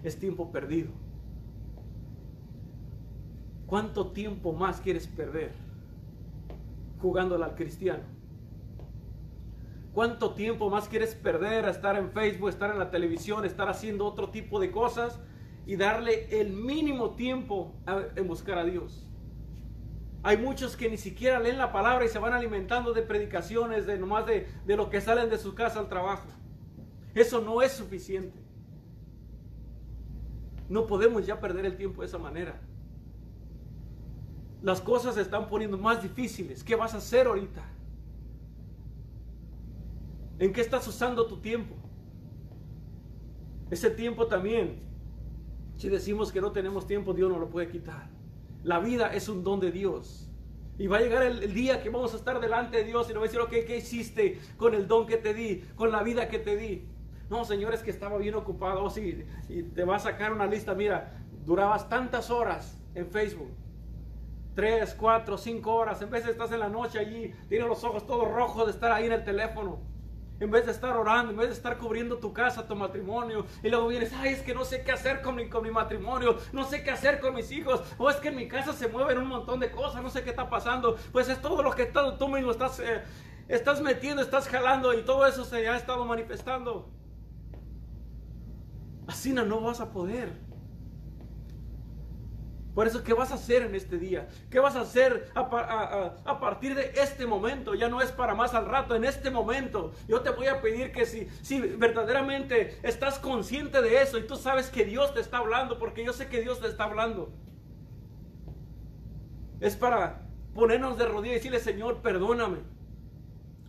Es 0.02 0.17
tiempo 0.17 0.52
perdido. 0.52 0.89
¿Cuánto 3.69 4.08
tiempo 4.08 4.51
más 4.51 4.82
quieres 4.82 5.05
perder 5.05 5.51
jugándole 6.99 7.45
al 7.45 7.53
cristiano? 7.53 8.01
¿Cuánto 9.93 10.34
tiempo 10.34 10.71
más 10.71 10.89
quieres 10.89 11.13
perder 11.13 11.65
a 11.65 11.69
estar 11.69 11.95
en 11.95 12.10
Facebook, 12.10 12.49
estar 12.49 12.71
en 12.71 12.79
la 12.79 12.89
televisión, 12.89 13.45
estar 13.45 13.69
haciendo 13.69 14.08
otro 14.08 14.32
tipo 14.32 14.60
de 14.60 14.71
cosas 14.71 15.19
y 15.67 15.75
darle 15.75 16.41
el 16.41 16.51
mínimo 16.51 17.12
tiempo 17.12 17.75
en 18.15 18.27
buscar 18.27 18.58
a 18.58 18.65
Dios? 18.65 19.08
Hay 20.23 20.38
muchos 20.38 20.75
que 20.75 20.89
ni 20.89 20.97
siquiera 20.97 21.39
leen 21.39 21.60
la 21.60 21.71
palabra 21.71 22.03
y 22.05 22.10
se 22.10 22.17
van 22.17 22.34
alimentando 22.34 22.91
de 22.93 23.03
predicaciones, 23.03 23.86
de 23.86 23.99
nomás 23.99 24.25
de, 24.25 24.47
de 24.65 24.77
lo 24.77 24.89
que 24.89 24.99
salen 24.99 25.29
de 25.29 25.38
su 25.38 25.53
casa 25.53 25.79
al 25.79 25.89
trabajo. 25.89 26.27
Eso 27.13 27.39
no 27.39 27.62
es 27.62 27.73
suficiente. 27.73 28.39
No 30.69 30.88
podemos 30.88 31.27
ya 31.27 31.39
perder 31.39 31.67
el 31.67 31.77
tiempo 31.77 32.01
de 32.01 32.08
esa 32.08 32.17
manera. 32.17 32.60
Las 34.62 34.82
cosas 34.82 35.15
se 35.15 35.22
están 35.22 35.48
poniendo 35.48 35.78
más 35.78 36.04
difíciles. 36.04 36.63
¿Qué 36.63 36.76
vas 36.76 36.93
a 36.93 36.98
hacer 36.98 37.28
ahorita? 37.28 37.63
¿En 40.39 40.54
qué 40.54 40.62
estás 40.62 40.88
usando 40.88 41.28
tu 41.28 41.38
tiempo? 41.38 41.76
Ese 43.69 43.89
tiempo 43.89 44.28
también, 44.28 44.82
si 45.78 45.89
decimos 45.89 46.32
que 46.32 46.41
no 46.41 46.52
tenemos 46.52 46.88
tiempo, 46.88 47.13
Dios 47.13 47.30
no 47.30 47.39
lo 47.39 47.50
puede 47.50 47.69
quitar. 47.69 48.10
La 48.63 48.80
vida 48.80 49.13
es 49.13 49.30
un 49.30 49.43
don 49.43 49.60
de 49.60 49.72
Dios. 49.72 50.30
Y 50.78 50.88
va 50.88 50.98
a 50.98 51.02
llegar 51.02 51.24
el, 51.24 51.54
día 51.54 51.84
que 51.84 51.89
vamos 51.89 52.13
a 52.13 52.17
estar 52.17 52.39
delante 52.39 52.78
de 52.78 52.84
Dios 52.86 53.10
y 53.10 53.13
nos 53.13 53.22
va 53.22 53.26
a 53.26 53.28
decir, 53.28 53.41
ok, 53.41 53.50
¿qué 53.67 53.78
hiciste 53.78 54.39
con 54.58 54.74
el 54.74 54.88
don 54.88 55.06
que 55.06 55.17
te 55.17 55.34
di, 55.34 55.63
con 55.76 55.91
la 55.91 56.04
vida 56.04 56.30
que 56.30 56.39
te 56.39 56.56
di? 56.56 56.86
No, 57.30 57.43
señores, 57.43 57.84
que 57.84 57.91
estaba 57.91 58.17
bien 58.17 58.36
ocupado. 58.36 58.84
Oh, 58.84 58.89
sí, 58.89 59.26
y 59.50 59.63
te 59.63 59.84
va 59.84 59.98
a 59.98 60.00
sacar 60.00 60.34
una 60.34 60.48
lista. 60.48 60.74
Mira, 60.74 61.22
durabas 61.45 61.89
tantas 61.89 62.32
horas 62.32 62.82
en 62.95 63.08
Facebook. 63.08 63.52
Tres, 64.55 64.93
cuatro, 64.93 65.38
cinco 65.38 65.73
horas. 65.75 66.01
En 66.01 66.09
vez 66.09 66.25
de 66.25 66.31
estás 66.31 66.51
en 66.51 66.59
la 66.59 66.69
noche 66.69 66.99
allí, 66.99 67.33
tienes 67.47 67.67
los 67.67 67.83
ojos 67.83 68.05
todos 68.05 68.29
rojos 68.29 68.65
de 68.65 68.71
estar 68.71 68.91
ahí 68.91 69.05
en 69.05 69.13
el 69.13 69.23
teléfono. 69.23 69.79
En 70.39 70.51
vez 70.51 70.65
de 70.65 70.71
estar 70.71 70.95
orando, 70.95 71.31
en 71.31 71.38
vez 71.38 71.49
de 71.49 71.53
estar 71.53 71.77
cubriendo 71.77 72.17
tu 72.17 72.31
casa, 72.31 72.65
tu 72.65 72.73
matrimonio, 72.73 73.45
y 73.62 73.69
luego 73.69 73.88
vienes, 73.88 74.13
ay, 74.13 74.31
es 74.31 74.41
que 74.41 74.53
no 74.53 74.63
sé 74.63 74.83
qué 74.83 74.93
hacer 74.93 75.21
con 75.21 75.35
mi, 75.35 75.49
con 75.49 75.63
mi 75.63 75.69
matrimonio, 75.69 76.38
no 76.53 76.63
sé 76.63 76.81
qué 76.81 76.91
hacer 76.91 77.19
con 77.19 77.35
mis 77.35 77.51
hijos, 77.51 77.83
o 77.97 78.09
es 78.09 78.15
que 78.17 78.29
en 78.29 78.38
mi 78.38 78.47
casa 78.47 78.71
se 78.71 78.88
mueven 78.88 79.17
un 79.17 79.27
montón 79.27 79.59
de 79.59 79.69
cosas, 79.69 80.01
no 80.01 80.09
sé 80.09 80.23
qué 80.23 80.29
está 80.29 80.49
pasando, 80.49 80.95
pues 81.12 81.27
es 81.27 81.41
todo 81.41 81.62
lo 81.62 81.71
que 81.71 81.91
tú 82.17 82.29
mismo 82.29 82.51
estás, 82.51 82.79
eh, 82.79 83.01
estás 83.49 83.81
metiendo, 83.81 84.21
estás 84.21 84.47
jalando, 84.47 84.93
y 84.93 85.03
todo 85.03 85.27
eso 85.27 85.43
se 85.43 85.67
ha 85.67 85.75
estado 85.75 86.05
manifestando. 86.05 86.89
Así 89.07 89.33
no, 89.33 89.43
no 89.43 89.59
vas 89.59 89.81
a 89.81 89.91
poder. 89.91 90.48
Por 92.79 92.87
eso, 92.87 93.03
¿qué 93.03 93.13
vas 93.13 93.29
a 93.31 93.35
hacer 93.35 93.63
en 93.63 93.75
este 93.75 93.97
día? 93.97 94.29
¿Qué 94.49 94.57
vas 94.57 94.77
a 94.77 94.81
hacer 94.83 95.29
a, 95.35 96.39
partir 96.39 96.75
de 96.75 96.93
este 96.95 97.25
momento? 97.25 97.75
Ya 97.75 97.89
no 97.89 97.99
es 97.99 98.13
para 98.13 98.35
más 98.35 98.53
al 98.53 98.67
rato, 98.67 98.95
en 98.95 99.03
este 99.03 99.29
momento. 99.29 99.91
Yo 100.07 100.21
te 100.21 100.29
voy 100.29 100.47
a 100.47 100.61
pedir 100.61 100.93
que 100.93 101.05
si, 101.05 101.27
si 101.41 101.59
verdaderamente 101.59 102.79
estás 102.81 103.19
consciente 103.19 103.81
de 103.81 104.01
eso 104.01 104.17
y 104.17 104.25
tú 104.25 104.37
sabes 104.37 104.69
que 104.69 104.85
Dios 104.85 105.13
te 105.13 105.19
está 105.19 105.39
hablando, 105.39 105.77
porque 105.77 106.05
yo 106.05 106.13
sé 106.13 106.29
que 106.29 106.39
Dios 106.39 106.61
te 106.61 106.67
está 106.67 106.85
hablando. 106.85 107.33
Es 109.59 109.75
para 109.75 110.21
ponernos 110.55 110.97
de 110.97 111.05
rodillas 111.05 111.35
y 111.35 111.49
decirle, 111.49 111.59
Señor, 111.59 111.97
perdóname. 111.97 112.59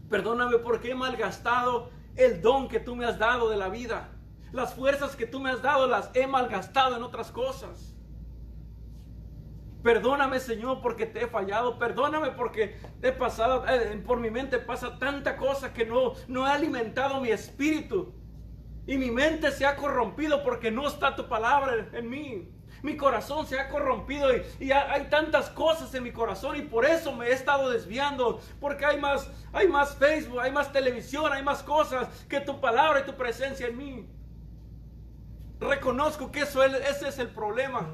Perdóname 0.08 0.58
porque 0.58 0.92
he 0.92 0.94
malgastado 0.94 1.90
el 2.14 2.40
don 2.42 2.68
que 2.68 2.78
tú 2.78 2.94
me 2.94 3.06
has 3.06 3.18
dado 3.18 3.50
de 3.50 3.56
la 3.56 3.70
vida. 3.70 4.10
Las 4.52 4.72
fuerzas 4.72 5.16
que 5.16 5.26
tú 5.26 5.40
me 5.40 5.50
has 5.50 5.62
dado 5.62 5.88
las 5.88 6.12
he 6.14 6.28
malgastado 6.28 6.96
en 6.96 7.02
otras 7.02 7.32
cosas. 7.32 7.89
Perdóname, 9.82 10.40
Señor, 10.40 10.80
porque 10.82 11.06
te 11.06 11.24
he 11.24 11.26
fallado. 11.26 11.78
Perdóname 11.78 12.32
porque 12.32 12.76
he 13.02 13.12
pasado, 13.12 13.64
eh, 13.66 14.02
por 14.06 14.20
mi 14.20 14.30
mente 14.30 14.58
pasa 14.58 14.98
tanta 14.98 15.36
cosa 15.36 15.72
que 15.72 15.86
no, 15.86 16.14
no 16.28 16.46
he 16.46 16.50
alimentado 16.50 17.20
mi 17.20 17.30
espíritu. 17.30 18.14
Y 18.86 18.98
mi 18.98 19.10
mente 19.10 19.50
se 19.52 19.64
ha 19.64 19.76
corrompido 19.76 20.42
porque 20.42 20.70
no 20.70 20.86
está 20.86 21.14
tu 21.16 21.28
palabra 21.28 21.88
en 21.92 22.10
mí. 22.10 22.48
Mi 22.82 22.96
corazón 22.96 23.46
se 23.46 23.60
ha 23.60 23.68
corrompido 23.68 24.34
y, 24.34 24.42
y, 24.58 24.72
hay 24.72 25.04
tantas 25.10 25.50
cosas 25.50 25.94
en 25.94 26.02
mi 26.02 26.12
corazón 26.12 26.56
y 26.56 26.62
por 26.62 26.86
eso 26.86 27.12
me 27.12 27.26
he 27.26 27.32
estado 27.32 27.70
desviando. 27.70 28.40
Porque 28.60 28.84
hay 28.84 28.98
más, 28.98 29.30
hay 29.52 29.68
más 29.68 29.96
Facebook, 29.96 30.40
hay 30.40 30.50
más 30.50 30.72
televisión, 30.72 31.32
hay 31.32 31.42
más 31.42 31.62
cosas 31.62 32.08
que 32.26 32.40
tu 32.40 32.60
palabra 32.60 33.00
y 33.00 33.04
tu 33.04 33.16
presencia 33.16 33.66
en 33.66 33.76
mí. 33.76 34.08
Reconozco 35.58 36.30
que 36.32 36.40
eso, 36.40 36.62
ese 36.64 37.08
es 37.08 37.18
el 37.18 37.28
problema. 37.28 37.88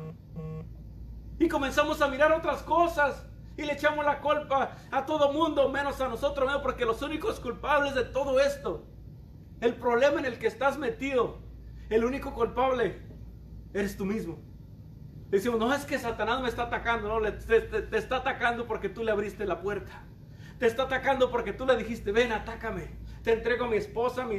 Y 1.39 1.49
comenzamos 1.49 2.01
a 2.01 2.09
mirar 2.09 2.33
otras 2.33 2.63
cosas. 2.63 3.27
Y 3.57 3.63
le 3.63 3.73
echamos 3.73 4.05
la 4.05 4.21
culpa 4.21 4.77
a 4.91 5.07
todo 5.07 5.33
mundo, 5.33 5.69
menos 5.71 6.01
a 6.01 6.09
nosotros 6.09 6.47
mismos, 6.47 6.63
porque 6.63 6.85
los 6.85 7.01
únicos 7.01 7.41
culpables 7.41 7.95
de 7.95 8.05
todo 8.05 8.39
esto, 8.39 8.85
el 9.63 9.75
problema 9.75 10.19
en 10.19 10.27
el 10.27 10.39
que 10.39 10.47
estás 10.47 10.77
metido, 10.77 11.39
el 11.89 12.05
único 12.05 12.35
culpable, 12.35 13.01
eres 13.73 13.97
tú 13.97 14.05
mismo. 14.05 14.39
Decimos, 15.31 15.59
no 15.59 15.73
es 15.73 15.85
que 15.87 15.99
Satanás 15.99 16.43
me 16.43 16.49
está 16.49 16.65
atacando, 16.65 17.09
no, 17.09 17.33
te, 17.33 17.97
está 17.97 18.17
atacando 18.17 18.67
porque 18.67 18.89
tú 18.89 19.03
le 19.03 19.11
abriste 19.11 19.47
la 19.47 19.61
puerta. 19.61 20.05
Te 20.59 20.67
está 20.67 20.85
atacando 20.85 21.31
porque 21.31 21.53
tú 21.53 21.67
le 21.67 21.77
dijiste, 21.77 22.13
ven, 22.13 22.33
atácame. 22.33 22.89
Te 23.23 23.33
entrego 23.33 23.65
a 23.65 23.69
mi 23.69 23.77
esposa, 23.77 24.23
a 24.23 24.27
mi 24.27 24.37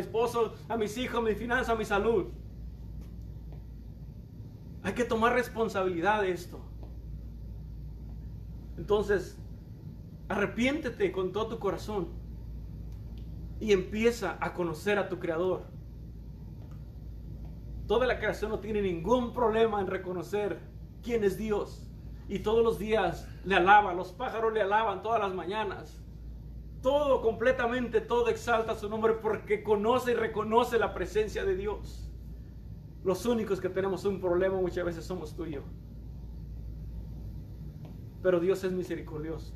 esposo, 0.00 0.54
a 0.68 0.76
mis 0.76 0.96
hijos, 0.98 1.18
a 1.18 1.22
mi 1.22 1.34
finanza, 1.34 1.72
a 1.72 1.76
mi 1.76 1.84
salud. 1.84 2.28
Hay 4.82 4.94
que 4.94 5.04
tomar 5.04 5.34
responsabilidad 5.34 6.22
de 6.22 6.32
esto. 6.32 6.60
Entonces, 8.78 9.38
arrepiéntete 10.28 11.12
con 11.12 11.32
todo 11.32 11.48
tu 11.48 11.58
corazón 11.58 12.08
y 13.60 13.72
empieza 13.72 14.38
a 14.40 14.54
conocer 14.54 14.98
a 14.98 15.08
tu 15.08 15.18
Creador. 15.18 15.64
Toda 17.86 18.06
la 18.06 18.18
creación 18.18 18.50
no 18.50 18.60
tiene 18.60 18.80
ningún 18.80 19.32
problema 19.32 19.80
en 19.80 19.86
reconocer 19.86 20.60
quién 21.02 21.24
es 21.24 21.36
Dios. 21.36 21.86
Y 22.28 22.38
todos 22.38 22.64
los 22.64 22.78
días 22.78 23.28
le 23.44 23.56
alaban, 23.56 23.96
los 23.96 24.12
pájaros 24.12 24.52
le 24.52 24.62
alaban 24.62 25.02
todas 25.02 25.20
las 25.20 25.34
mañanas. 25.34 26.00
Todo, 26.80 27.20
completamente, 27.20 28.00
todo 28.00 28.28
exalta 28.28 28.76
su 28.76 28.88
nombre 28.88 29.14
porque 29.14 29.62
conoce 29.62 30.12
y 30.12 30.14
reconoce 30.14 30.78
la 30.78 30.94
presencia 30.94 31.44
de 31.44 31.56
Dios. 31.56 32.09
Los 33.02 33.24
únicos 33.26 33.60
que 33.60 33.68
tenemos 33.68 34.04
un 34.04 34.20
problema 34.20 34.60
muchas 34.60 34.84
veces 34.84 35.04
somos 35.04 35.34
tú 35.34 35.46
y 35.46 35.52
yo. 35.52 35.62
Pero 38.22 38.40
Dios 38.40 38.62
es 38.64 38.72
misericordioso. 38.72 39.54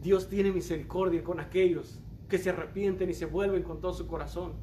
Dios 0.00 0.28
tiene 0.28 0.50
misericordia 0.50 1.22
con 1.22 1.40
aquellos 1.40 2.00
que 2.28 2.38
se 2.38 2.50
arrepienten 2.50 3.10
y 3.10 3.14
se 3.14 3.26
vuelven 3.26 3.62
con 3.62 3.80
todo 3.80 3.92
su 3.92 4.06
corazón. 4.06 4.54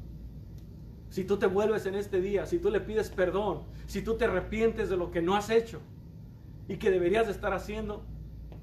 Si 1.10 1.24
tú 1.24 1.38
te 1.38 1.46
vuelves 1.46 1.86
en 1.86 1.94
este 1.94 2.20
día, 2.20 2.44
si 2.44 2.58
tú 2.58 2.70
le 2.70 2.80
pides 2.80 3.08
perdón, 3.10 3.62
si 3.86 4.02
tú 4.02 4.16
te 4.16 4.26
arrepientes 4.26 4.90
de 4.90 4.96
lo 4.96 5.10
que 5.10 5.22
no 5.22 5.36
has 5.36 5.48
hecho 5.48 5.80
y 6.66 6.76
que 6.76 6.90
deberías 6.90 7.26
de 7.26 7.32
estar 7.32 7.54
haciendo, 7.54 8.04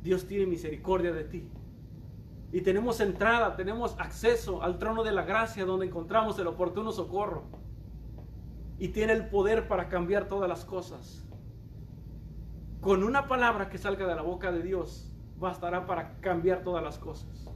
Dios 0.03 0.27
tiene 0.27 0.45
misericordia 0.45 1.11
de 1.11 1.23
ti. 1.23 1.49
Y 2.51 2.61
tenemos 2.61 2.99
entrada, 2.99 3.55
tenemos 3.55 3.95
acceso 3.99 4.61
al 4.61 4.77
trono 4.77 5.03
de 5.03 5.11
la 5.11 5.23
gracia 5.23 5.65
donde 5.65 5.87
encontramos 5.87 6.37
el 6.37 6.47
oportuno 6.47 6.91
socorro. 6.91 7.43
Y 8.77 8.89
tiene 8.89 9.13
el 9.13 9.27
poder 9.27 9.67
para 9.67 9.87
cambiar 9.87 10.27
todas 10.27 10.49
las 10.49 10.65
cosas. 10.65 11.23
Con 12.81 13.03
una 13.03 13.27
palabra 13.27 13.69
que 13.69 13.77
salga 13.77 14.05
de 14.05 14.15
la 14.15 14.21
boca 14.21 14.51
de 14.51 14.61
Dios, 14.61 15.11
bastará 15.37 15.85
para 15.85 16.17
cambiar 16.19 16.63
todas 16.63 16.83
las 16.83 16.97
cosas. 16.97 17.49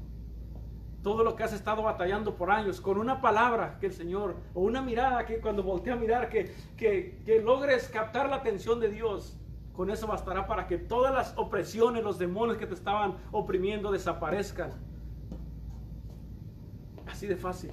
Todo 1.04 1.24
lo 1.24 1.36
que 1.36 1.44
has 1.44 1.54
estado 1.54 1.84
batallando 1.84 2.36
por 2.36 2.52
años, 2.52 2.82
con 2.82 2.98
una 2.98 3.22
palabra 3.22 3.78
que 3.80 3.86
el 3.86 3.94
Señor, 3.94 4.36
o 4.54 4.62
una 4.62 4.82
mirada 4.82 5.26
que 5.26 5.40
cuando 5.40 5.64
voltea 5.64 5.94
a 5.94 5.98
mirar, 5.98 6.30
que, 6.30 6.54
que, 6.76 7.22
que 7.26 7.42
logres 7.42 7.88
captar 7.90 8.30
la 8.30 8.38
atención 8.38 8.80
de 8.80 8.90
Dios, 8.90 9.38
con 9.72 9.90
eso 9.90 10.08
bastará 10.08 10.46
para 10.46 10.68
que 10.68 10.78
todas 10.78 11.14
las 11.14 11.38
opresiones, 11.38 12.04
los 12.04 12.20
demonios 12.20 12.58
que 12.58 12.68
te 12.68 12.74
estaban 12.74 13.16
oprimiendo 13.32 13.92
desaparezcan. 13.92 14.72
Así 17.08 17.28
de 17.28 17.38
fácil. 17.38 17.72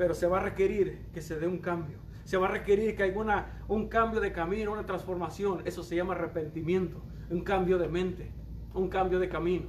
Pero 0.00 0.14
se 0.14 0.26
va 0.26 0.38
a 0.38 0.42
requerir 0.42 1.10
que 1.12 1.20
se 1.20 1.38
dé 1.38 1.46
un 1.46 1.58
cambio. 1.58 1.98
Se 2.24 2.38
va 2.38 2.46
a 2.48 2.50
requerir 2.50 2.96
que 2.96 3.02
haya 3.02 3.60
un 3.68 3.88
cambio 3.88 4.18
de 4.18 4.32
camino, 4.32 4.72
una 4.72 4.86
transformación. 4.86 5.60
Eso 5.66 5.82
se 5.82 5.94
llama 5.94 6.14
arrepentimiento 6.14 7.02
un 7.28 7.42
cambio 7.42 7.76
de 7.76 7.86
mente, 7.86 8.32
un 8.72 8.88
cambio 8.88 9.18
de 9.18 9.28
camino. 9.28 9.66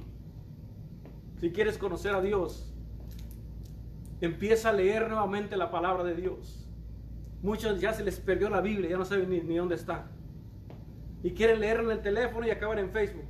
Si 1.38 1.52
quieres 1.52 1.76
conocer 1.76 2.14
a 2.14 2.22
Dios, 2.22 2.74
empieza 4.22 4.70
a 4.70 4.72
leer 4.72 5.06
nuevamente 5.06 5.54
la 5.58 5.70
palabra 5.70 6.02
de 6.02 6.14
Dios. 6.14 6.66
Muchos 7.42 7.78
ya 7.78 7.92
se 7.92 8.02
les 8.02 8.18
perdió 8.18 8.48
la 8.48 8.62
Biblia, 8.62 8.88
ya 8.88 8.96
no 8.96 9.04
saben 9.04 9.28
ni, 9.28 9.54
dónde 9.54 9.74
está. 9.74 10.10
Y 11.22 11.32
quieren 11.32 11.60
leerla 11.60 11.92
en 11.92 11.98
el 11.98 12.02
teléfono 12.02 12.46
y 12.46 12.50
acaban 12.50 12.78
en 12.78 12.88
Facebook. 12.88 13.26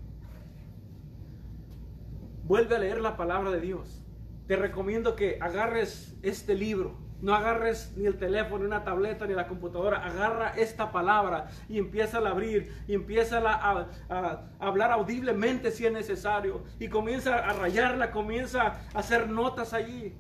Vuelve 2.45 2.77
a 2.77 2.79
leer 2.79 3.01
la 3.01 3.17
palabra 3.17 3.51
de 3.51 3.61
Dios. 3.61 4.02
Te 4.47 4.57
recomiendo 4.57 5.17
que 5.17 5.39
agarres 5.41 6.17
este 6.23 6.55
libro 6.55 6.99
no 7.23 7.37
agarres 7.37 7.93
ni 7.97 8.07
el 8.07 8.19
teléfono, 8.19 8.59
ni 8.59 8.67
una 8.67 8.83
tableta, 8.83 9.27
ni 9.27 9.35
la 9.35 9.47
computadora. 9.47 10.05
Agarra 10.05 10.55
esta 10.57 10.91
palabra 10.91 11.49
y 11.69 11.79
empieza 11.79 12.19
a 12.19 12.29
abrir 12.29 12.75
y 12.89 12.95
empieza 12.95 13.39
a, 13.39 14.41
hablar 14.59 14.91
audiblemente 14.91 15.71
si 15.71 15.87
es 15.87 15.93
necesario. 15.93 16.65
Y 16.81 16.89
comienza 16.89 17.37
a 17.37 17.53
rayarla, 17.53 18.11
comienza 18.11 18.63
a 18.93 18.99
hacer 18.99 19.29
notas 19.29 19.73
allí. 19.73 20.17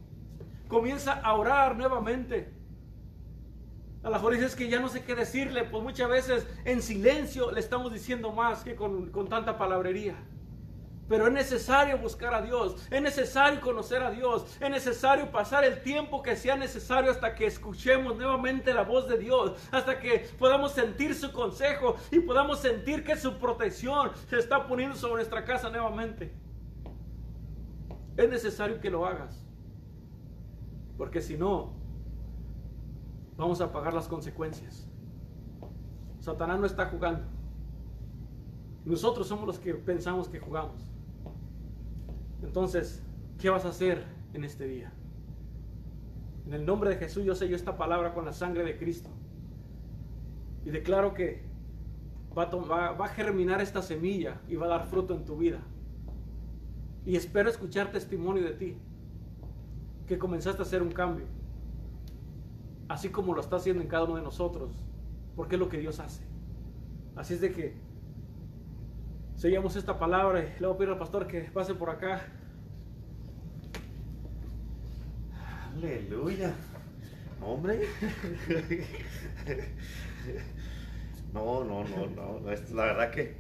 Comienza 0.69 1.15
a 1.15 1.35
orar 1.35 1.77
nuevamente. 1.77 2.53
A 4.05 4.09
lo 4.09 4.13
mejor 4.13 4.35
dices 4.35 4.55
que 4.55 4.69
ya 4.69 4.79
no 4.79 4.89
sé 4.89 5.03
qué 5.03 5.17
decirle, 5.17 5.65
pues 5.65 5.83
muchas 5.83 6.09
veces 6.09 6.47
en 6.65 6.83
silencio 6.83 7.51
le 7.51 7.59
estamos 7.59 7.93
diciendo 7.93 8.31
más 8.31 8.63
que 8.63 8.77
con, 8.77 9.11
con 9.11 9.29
tanta 9.29 9.59
palabrería. 9.59 10.15
Pero 11.13 11.27
es 11.27 11.33
necesario 11.35 11.99
buscar 11.99 12.33
a 12.33 12.41
Dios, 12.41 12.75
es 12.91 13.03
necesario 13.03 13.61
conocer 13.61 14.03
a 14.03 14.11
Dios, 14.11 14.47
es 14.59 14.71
necesario 14.71 15.31
pasar 15.31 15.63
el 15.63 15.83
tiempo 15.83 16.23
que 16.23 16.37
sea 16.37 16.57
necesario 16.57 17.11
hasta 17.11 17.35
que 17.35 17.45
escuchemos 17.45 18.17
nuevamente 18.17 18.73
la 18.73 18.83
voz 18.85 19.07
de 19.07 19.19
Dios, 19.19 19.53
hasta 19.71 20.01
que 20.01 20.21
podamos 20.39 20.73
sentir 20.73 21.15
su 21.15 21.31
consejo 21.31 21.97
y 22.11 22.21
podamos 22.21 22.61
sentir 22.61 23.05
que 23.05 23.15
su 23.15 23.37
protección 23.37 24.13
se 24.31 24.39
está 24.39 24.67
poniendo 24.67 24.97
sobre 24.97 25.17
nuestra 25.17 25.45
casa 25.45 25.69
nuevamente. 25.69 26.33
Es 28.17 28.31
necesario 28.31 28.81
que 28.81 28.89
lo 28.89 29.05
hagas, 29.05 29.45
porque 30.97 31.21
si 31.21 31.37
no, 31.37 31.75
vamos 33.37 33.61
a 33.61 33.71
pagar 33.71 33.93
las 33.93 34.09
consecuencias. 34.09 34.89
Satanás 36.21 36.59
no 36.59 36.65
está 36.65 36.87
jugando. 36.87 37.27
Nosotros 38.87 39.29
somos 39.29 39.47
los 39.47 39.59
que 39.59 39.75
pensamos 39.75 40.27
que 40.27 40.41
jugamos. 40.41 40.92
Entonces, 42.43 43.03
¿qué 43.39 43.51
vas 43.51 43.65
a 43.65 43.69
hacer 43.69 44.05
en 44.35 44.45
este 44.45 44.67
día? 44.67 44.93
En 46.47 46.55
el 46.55 46.67
nombre 46.67 46.91
de 46.91 46.97
Jesús 46.97 47.25
yo 47.25 47.35
sello 47.35 47.57
esta 47.57 47.77
palabra 47.77 48.15
con 48.15 48.25
la 48.25 48.33
sangre 48.33 48.65
de 48.65 48.77
Cristo. 48.77 49.11
Y 50.65 50.71
declaro 50.71 51.15
que 51.15 51.45
va 52.37 52.45
a, 52.45 52.93
va 52.93 53.05
a, 53.05 53.09
germinar 53.09 53.61
esta 53.61 53.83
semilla 53.83 54.41
y 54.49 54.57
va 54.57 54.67
a 54.67 54.71
dar 54.71 54.87
fruto 54.87 55.15
en 55.15 55.25
tu 55.25 55.37
vida. 55.37 55.61
Y 57.05 57.17
espero 57.17 57.49
escuchar 57.49 57.91
testimonio 57.91 58.45
de 58.45 58.53
ti, 58.53 58.77
que 60.07 60.19
comenzaste 60.19 60.63
a 60.63 60.65
hacer 60.65 60.83
un 60.83 60.93
cambio, 60.93 61.27
así 62.89 63.09
como 63.09 63.35
lo 63.35 63.41
está 63.41 63.57
haciendo 63.57 63.83
en 63.83 63.89
cada 63.89 64.05
uno 64.05 64.17
de 64.17 64.23
nosotros, 64.23 64.71
porque 65.35 65.57
es 65.57 65.61
lo 65.61 65.69
que 65.69 65.79
Dios 65.79 65.99
hace. 65.99 66.25
Así 67.17 67.35
es 67.35 67.41
de 67.41 67.53
que 67.53 67.75
Seguimos 69.43 69.75
esta 69.75 69.99
palabra 69.99 70.39
y 70.41 70.65
a 70.65 70.77
pedir 70.77 70.91
al 70.91 70.99
pastor 70.99 71.27
que 71.27 71.41
pase 71.41 71.75
por 71.75 71.91
acá. 71.91 72.23
Aleluya. 75.75 76.55
Hombre. 77.45 77.81
No, 81.33 81.65
no, 81.65 81.83
no, 81.83 82.07
no. 82.07 82.41
La 82.75 82.85
verdad 82.85 83.11
que 83.11 83.35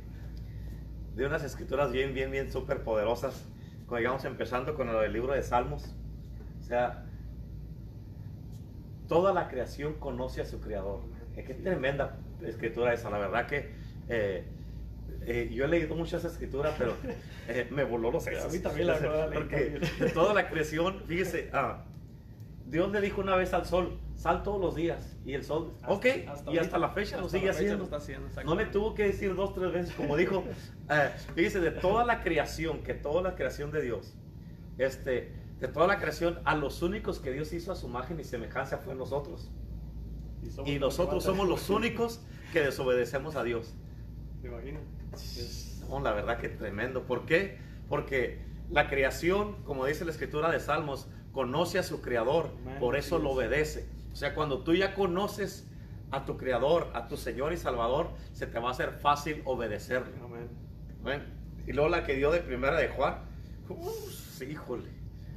de 1.14 1.26
unas 1.26 1.44
escrituras 1.44 1.92
bien, 1.92 2.14
bien, 2.14 2.32
bien 2.32 2.50
súper 2.50 2.82
poderosas. 2.82 3.46
Cuando 3.86 3.98
llegamos 3.98 4.24
empezando 4.24 4.74
con 4.74 4.88
el 4.88 5.12
libro 5.12 5.34
de 5.34 5.42
Salmos. 5.44 5.94
O 6.58 6.64
sea, 6.64 7.04
toda 9.06 9.32
la 9.32 9.46
creación 9.46 9.94
conoce 10.00 10.40
a 10.40 10.46
su 10.46 10.60
creador. 10.60 11.02
Qué 11.34 11.42
tremenda 11.54 12.18
escritura 12.42 12.92
esa. 12.92 13.08
La 13.08 13.18
verdad 13.18 13.46
que 13.46 13.70
eh, 14.08 14.48
eh, 15.26 15.50
yo 15.52 15.64
he 15.64 15.68
leído 15.68 15.94
muchas 15.94 16.24
escrituras, 16.24 16.74
pero 16.78 16.96
eh, 17.48 17.66
me 17.70 17.84
voló 17.84 18.10
los 18.10 18.24
sesos. 18.24 18.46
A 18.46 18.48
mí 18.48 18.58
también 18.58 18.86
la 18.88 18.98
verdad. 18.98 19.30
Porque 19.32 19.80
de 20.00 20.10
toda 20.10 20.34
la 20.34 20.48
creación, 20.48 21.02
fíjese, 21.06 21.50
ah, 21.52 21.84
Dios 22.66 22.90
le 22.90 23.00
dijo 23.00 23.20
una 23.20 23.36
vez 23.36 23.52
al 23.52 23.66
sol, 23.66 23.98
sal 24.16 24.42
todos 24.42 24.60
los 24.60 24.74
días. 24.74 25.16
Y 25.24 25.34
el 25.34 25.44
sol, 25.44 25.72
ok, 25.86 26.06
y 26.50 26.58
hasta 26.58 26.78
la 26.78 26.88
fecha 26.88 27.18
lo 27.18 27.28
sigue 27.28 27.50
haciendo. 27.50 27.88
no 28.44 28.54
le 28.54 28.66
tuvo 28.66 28.94
que 28.94 29.04
decir 29.04 29.34
dos, 29.34 29.54
tres 29.54 29.72
veces, 29.72 29.94
como 29.94 30.16
dijo, 30.16 30.42
eh, 30.90 31.10
fíjese, 31.34 31.60
de 31.60 31.70
toda 31.70 32.04
la 32.04 32.22
creación, 32.22 32.82
que 32.82 32.94
toda 32.94 33.22
la 33.22 33.34
creación 33.34 33.70
de 33.70 33.82
Dios, 33.82 34.14
este, 34.78 35.32
de 35.60 35.68
toda 35.68 35.86
la 35.86 35.98
creación, 35.98 36.40
a 36.44 36.56
los 36.56 36.82
únicos 36.82 37.20
que 37.20 37.30
Dios 37.30 37.52
hizo 37.52 37.72
a 37.72 37.76
su 37.76 37.86
imagen 37.86 38.18
y 38.18 38.24
semejanza 38.24 38.78
fue 38.78 38.94
nosotros. 38.94 39.50
Y, 40.64 40.72
y 40.72 40.78
nosotros 40.78 41.22
somos 41.22 41.48
los 41.48 41.70
únicos 41.70 42.20
que 42.52 42.60
desobedecemos 42.60 43.36
a 43.36 43.44
Dios. 43.44 43.74
¿Te 44.42 44.48
imaginas? 44.48 44.82
No, 45.88 46.00
la 46.00 46.12
verdad 46.12 46.38
que 46.38 46.48
tremendo. 46.48 47.04
¿Por 47.04 47.24
qué? 47.26 47.58
Porque 47.88 48.40
la 48.70 48.88
creación, 48.88 49.62
como 49.62 49.86
dice 49.86 50.04
la 50.04 50.10
escritura 50.10 50.50
de 50.50 50.58
Salmos, 50.58 51.08
conoce 51.32 51.78
a 51.78 51.82
su 51.82 52.02
creador, 52.02 52.50
por 52.80 52.96
eso 52.96 53.18
lo 53.18 53.30
obedece. 53.30 53.88
O 54.12 54.16
sea, 54.16 54.34
cuando 54.34 54.64
tú 54.64 54.74
ya 54.74 54.94
conoces 54.94 55.68
a 56.10 56.24
tu 56.24 56.36
creador, 56.36 56.90
a 56.94 57.06
tu 57.08 57.16
Señor 57.16 57.52
y 57.52 57.56
Salvador, 57.56 58.10
se 58.32 58.46
te 58.46 58.58
va 58.58 58.68
a 58.68 58.72
hacer 58.72 58.92
fácil 58.92 59.42
obedecerle. 59.44 60.12
Amén. 61.00 61.22
Y 61.66 61.72
luego 61.72 61.88
la 61.88 62.04
que 62.04 62.14
dio 62.16 62.30
de 62.30 62.40
primera 62.40 62.76
de 62.76 62.88
Juan, 62.88 63.18
sí, 64.10 64.44
híjole. 64.46 64.90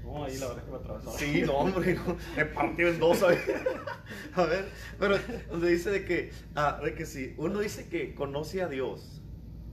No, 0.06 0.24
ahí 0.24 0.38
la 0.38 0.48
verdad 0.48 0.64
que 0.64 0.72
me 0.72 0.78
atravesó. 0.78 1.12
Sí, 1.12 1.42
no, 1.46 1.54
hombre, 1.54 2.00
me 2.38 2.46
partió 2.46 2.88
en 2.90 3.00
dos. 3.00 3.24
A 3.24 4.46
ver, 4.46 4.70
pero 5.00 5.18
donde 5.50 5.70
dice 5.70 5.90
de 5.90 6.06
que, 6.06 6.32
ah, 6.56 6.80
de 6.84 6.94
que 6.94 7.06
si 7.06 7.34
uno 7.38 7.60
dice 7.60 7.90
que 7.90 8.14
conoce 8.14 8.62
a 8.62 8.68
Dios, 8.68 9.22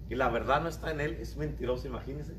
y 0.09 0.15
la 0.15 0.29
verdad 0.29 0.63
no 0.63 0.69
está 0.69 0.91
en 0.91 1.01
él, 1.01 1.19
es 1.21 1.37
mentiroso, 1.37 1.87
imagínense. 1.87 2.35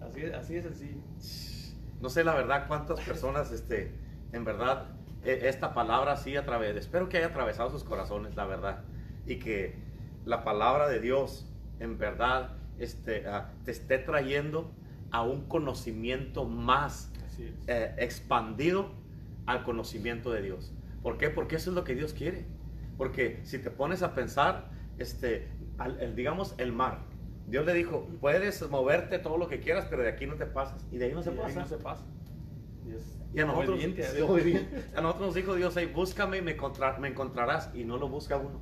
Así 0.00 0.22
es, 0.22 0.34
así 0.34 0.56
es. 0.56 1.76
No 2.00 2.10
sé 2.10 2.22
la 2.24 2.34
verdad 2.34 2.66
cuántas 2.68 3.00
personas, 3.00 3.50
este, 3.50 3.94
en 4.32 4.44
verdad, 4.44 4.88
e, 5.24 5.48
esta 5.48 5.74
palabra 5.74 6.12
así 6.12 6.36
a 6.36 6.44
través, 6.44 6.76
espero 6.76 7.08
que 7.08 7.16
haya 7.16 7.28
atravesado 7.28 7.70
sus 7.70 7.84
corazones, 7.84 8.36
la 8.36 8.44
verdad, 8.44 8.84
y 9.26 9.38
que 9.38 9.76
la 10.24 10.44
palabra 10.44 10.88
de 10.88 11.00
Dios, 11.00 11.50
en 11.80 11.98
verdad, 11.98 12.56
este, 12.78 13.26
ah, 13.26 13.52
te 13.64 13.70
esté 13.70 13.98
trayendo 13.98 14.74
a 15.10 15.22
un 15.22 15.46
conocimiento 15.46 16.44
más 16.44 17.12
eh, 17.66 17.94
expandido 17.98 18.90
al 19.46 19.62
conocimiento 19.64 20.30
de 20.32 20.42
Dios. 20.42 20.72
¿Por 21.02 21.18
qué? 21.18 21.30
Porque 21.30 21.56
eso 21.56 21.70
es 21.70 21.76
lo 21.76 21.84
que 21.84 21.94
Dios 21.94 22.12
quiere. 22.14 22.46
Porque 22.96 23.40
si 23.44 23.58
te 23.58 23.70
pones 23.70 24.02
a 24.02 24.14
pensar, 24.14 24.70
este, 24.98 25.48
digamos, 26.14 26.54
el 26.58 26.72
mar. 26.72 27.00
Dios 27.46 27.66
le 27.66 27.74
dijo, 27.74 28.08
puedes 28.20 28.68
moverte 28.70 29.18
todo 29.18 29.36
lo 29.36 29.48
que 29.48 29.60
quieras, 29.60 29.86
pero 29.90 30.02
de 30.02 30.08
aquí 30.08 30.26
no 30.26 30.34
te 30.36 30.46
pasas. 30.46 30.86
Y 30.90 30.96
de 30.98 31.06
ahí 31.06 31.12
no 31.12 31.22
se 31.22 31.32
Y 31.32 31.36
pasa. 31.36 31.60
no 31.60 31.66
se 31.66 31.76
pasa. 31.76 32.04
Y 33.34 33.40
a 33.40 33.46
nosotros, 33.46 33.80
a 34.96 35.00
nosotros 35.00 35.26
nos 35.26 35.34
dijo 35.34 35.54
Dios, 35.56 35.74
"Hey, 35.76 35.90
búscame 35.92 36.38
y 36.38 36.42
me, 36.42 36.56
encontra- 36.56 36.98
me 36.98 37.08
encontrarás. 37.08 37.70
Y 37.74 37.84
no 37.84 37.96
lo 37.98 38.08
busca 38.08 38.36
uno. 38.36 38.60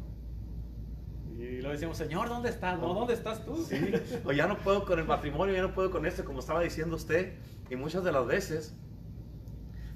Y 1.39 1.61
lo 1.61 1.71
decimos, 1.71 1.97
Señor, 1.99 2.29
¿dónde 2.29 2.49
estás? 2.51 2.79
No, 2.81 2.95
¿dónde 2.95 3.15
estás 3.15 3.45
tú? 3.45 3.57
Sí, 3.69 3.93
o 4.25 4.33
ya 4.33 4.47
no 4.47 4.57
puedo 4.59 4.85
con 4.85 4.99
el 4.99 5.05
matrimonio, 5.07 5.55
ya 5.55 5.63
no 5.63 5.75
puedo 5.75 5.91
con 5.91 6.07
esto, 6.07 6.25
como 6.25 6.39
estaba 6.41 6.61
diciendo 6.63 6.97
usted. 6.97 7.35
Y 7.73 7.77
muchas 7.77 8.05
de 8.05 8.13
las 8.13 8.27
veces, 8.27 8.75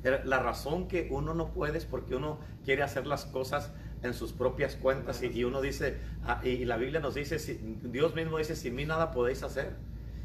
la 0.02 0.38
razón 0.38 0.88
que 0.88 1.08
uno 1.10 1.34
no 1.34 1.52
puede 1.52 1.76
es 1.76 1.84
porque 1.84 2.16
uno 2.16 2.38
quiere 2.64 2.82
hacer 2.82 3.06
las 3.06 3.26
cosas 3.26 3.70
en 4.02 4.14
sus 4.14 4.32
propias 4.32 4.76
cuentas. 4.76 5.22
Y, 5.22 5.44
uno 5.44 5.60
dice, 5.60 5.98
ah, 6.24 6.40
y, 6.42 6.64
la 6.64 6.78
Biblia 6.78 7.00
nos 7.00 7.14
dice, 7.14 7.36
Dios 7.82 8.14
mismo 8.14 8.38
dice, 8.38 8.56
sin 8.56 8.74
mí 8.74 8.86
nada 8.86 9.10
podéis 9.10 9.42
hacer. 9.42 9.76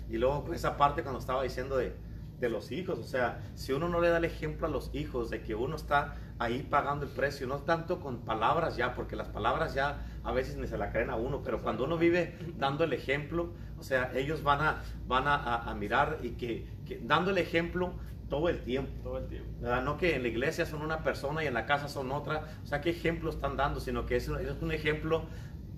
Y 0.09 0.17
luego 0.17 0.53
esa 0.53 0.77
parte 0.77 1.03
cuando 1.03 1.19
estaba 1.19 1.43
diciendo 1.43 1.75
de, 1.75 1.93
de 2.39 2.47
los 2.47 2.71
hijos, 2.71 2.99
o 2.99 3.03
sea, 3.03 3.41
si 3.55 3.73
uno 3.73 3.89
no 3.89 3.99
le 3.99 4.07
da 4.07 4.19
el 4.19 4.25
ejemplo 4.25 4.67
a 4.67 4.69
los 4.69 4.89
hijos 4.93 5.29
de 5.29 5.41
que 5.41 5.53
uno 5.53 5.75
está 5.75 6.15
ahí 6.39 6.63
pagando 6.63 7.05
el 7.05 7.11
precio, 7.11 7.47
no 7.47 7.57
tanto 7.57 7.99
con 7.99 8.21
palabras 8.21 8.77
ya, 8.77 8.95
porque 8.95 9.17
las 9.17 9.27
palabras 9.27 9.73
ya 9.73 10.05
a 10.23 10.31
veces 10.31 10.55
ni 10.55 10.67
se 10.67 10.77
la 10.77 10.93
creen 10.93 11.09
a 11.09 11.17
uno, 11.17 11.41
pero 11.43 11.61
cuando 11.61 11.83
uno 11.83 11.97
vive 11.97 12.33
dando 12.57 12.85
el 12.85 12.93
ejemplo, 12.93 13.51
o 13.77 13.83
sea, 13.83 14.11
ellos 14.15 14.41
van 14.41 14.61
a, 14.61 14.83
van 15.07 15.25
a 15.27 15.73
mirar 15.75 16.19
y 16.23 16.31
que, 16.31 16.65
que 16.91 17.05
dando 17.05 17.31
el 17.31 17.37
ejemplo 17.37 17.93
todo 18.29 18.49
el 18.49 18.61
tiempo. 18.61 18.91
Todo 19.03 19.17
el 19.17 19.27
tiempo. 19.27 19.49
¿verdad? 19.59 19.83
No 19.83 19.97
que 19.97 20.15
en 20.15 20.23
la 20.23 20.27
iglesia 20.29 20.65
son 20.65 20.81
una 20.81 21.03
persona 21.03 21.43
y 21.43 21.47
en 21.47 21.53
la 21.53 21.65
casa 21.65 21.87
son 21.87 22.11
otra. 22.11 22.45
O 22.63 22.67
sea, 22.67 22.81
¿qué 22.81 22.89
ejemplo 22.89 23.29
están 23.29 23.57
dando? 23.57 23.79
Sino 23.79 24.05
que 24.05 24.15
es, 24.15 24.27
es 24.27 24.61
un 24.61 24.71
ejemplo 24.71 25.25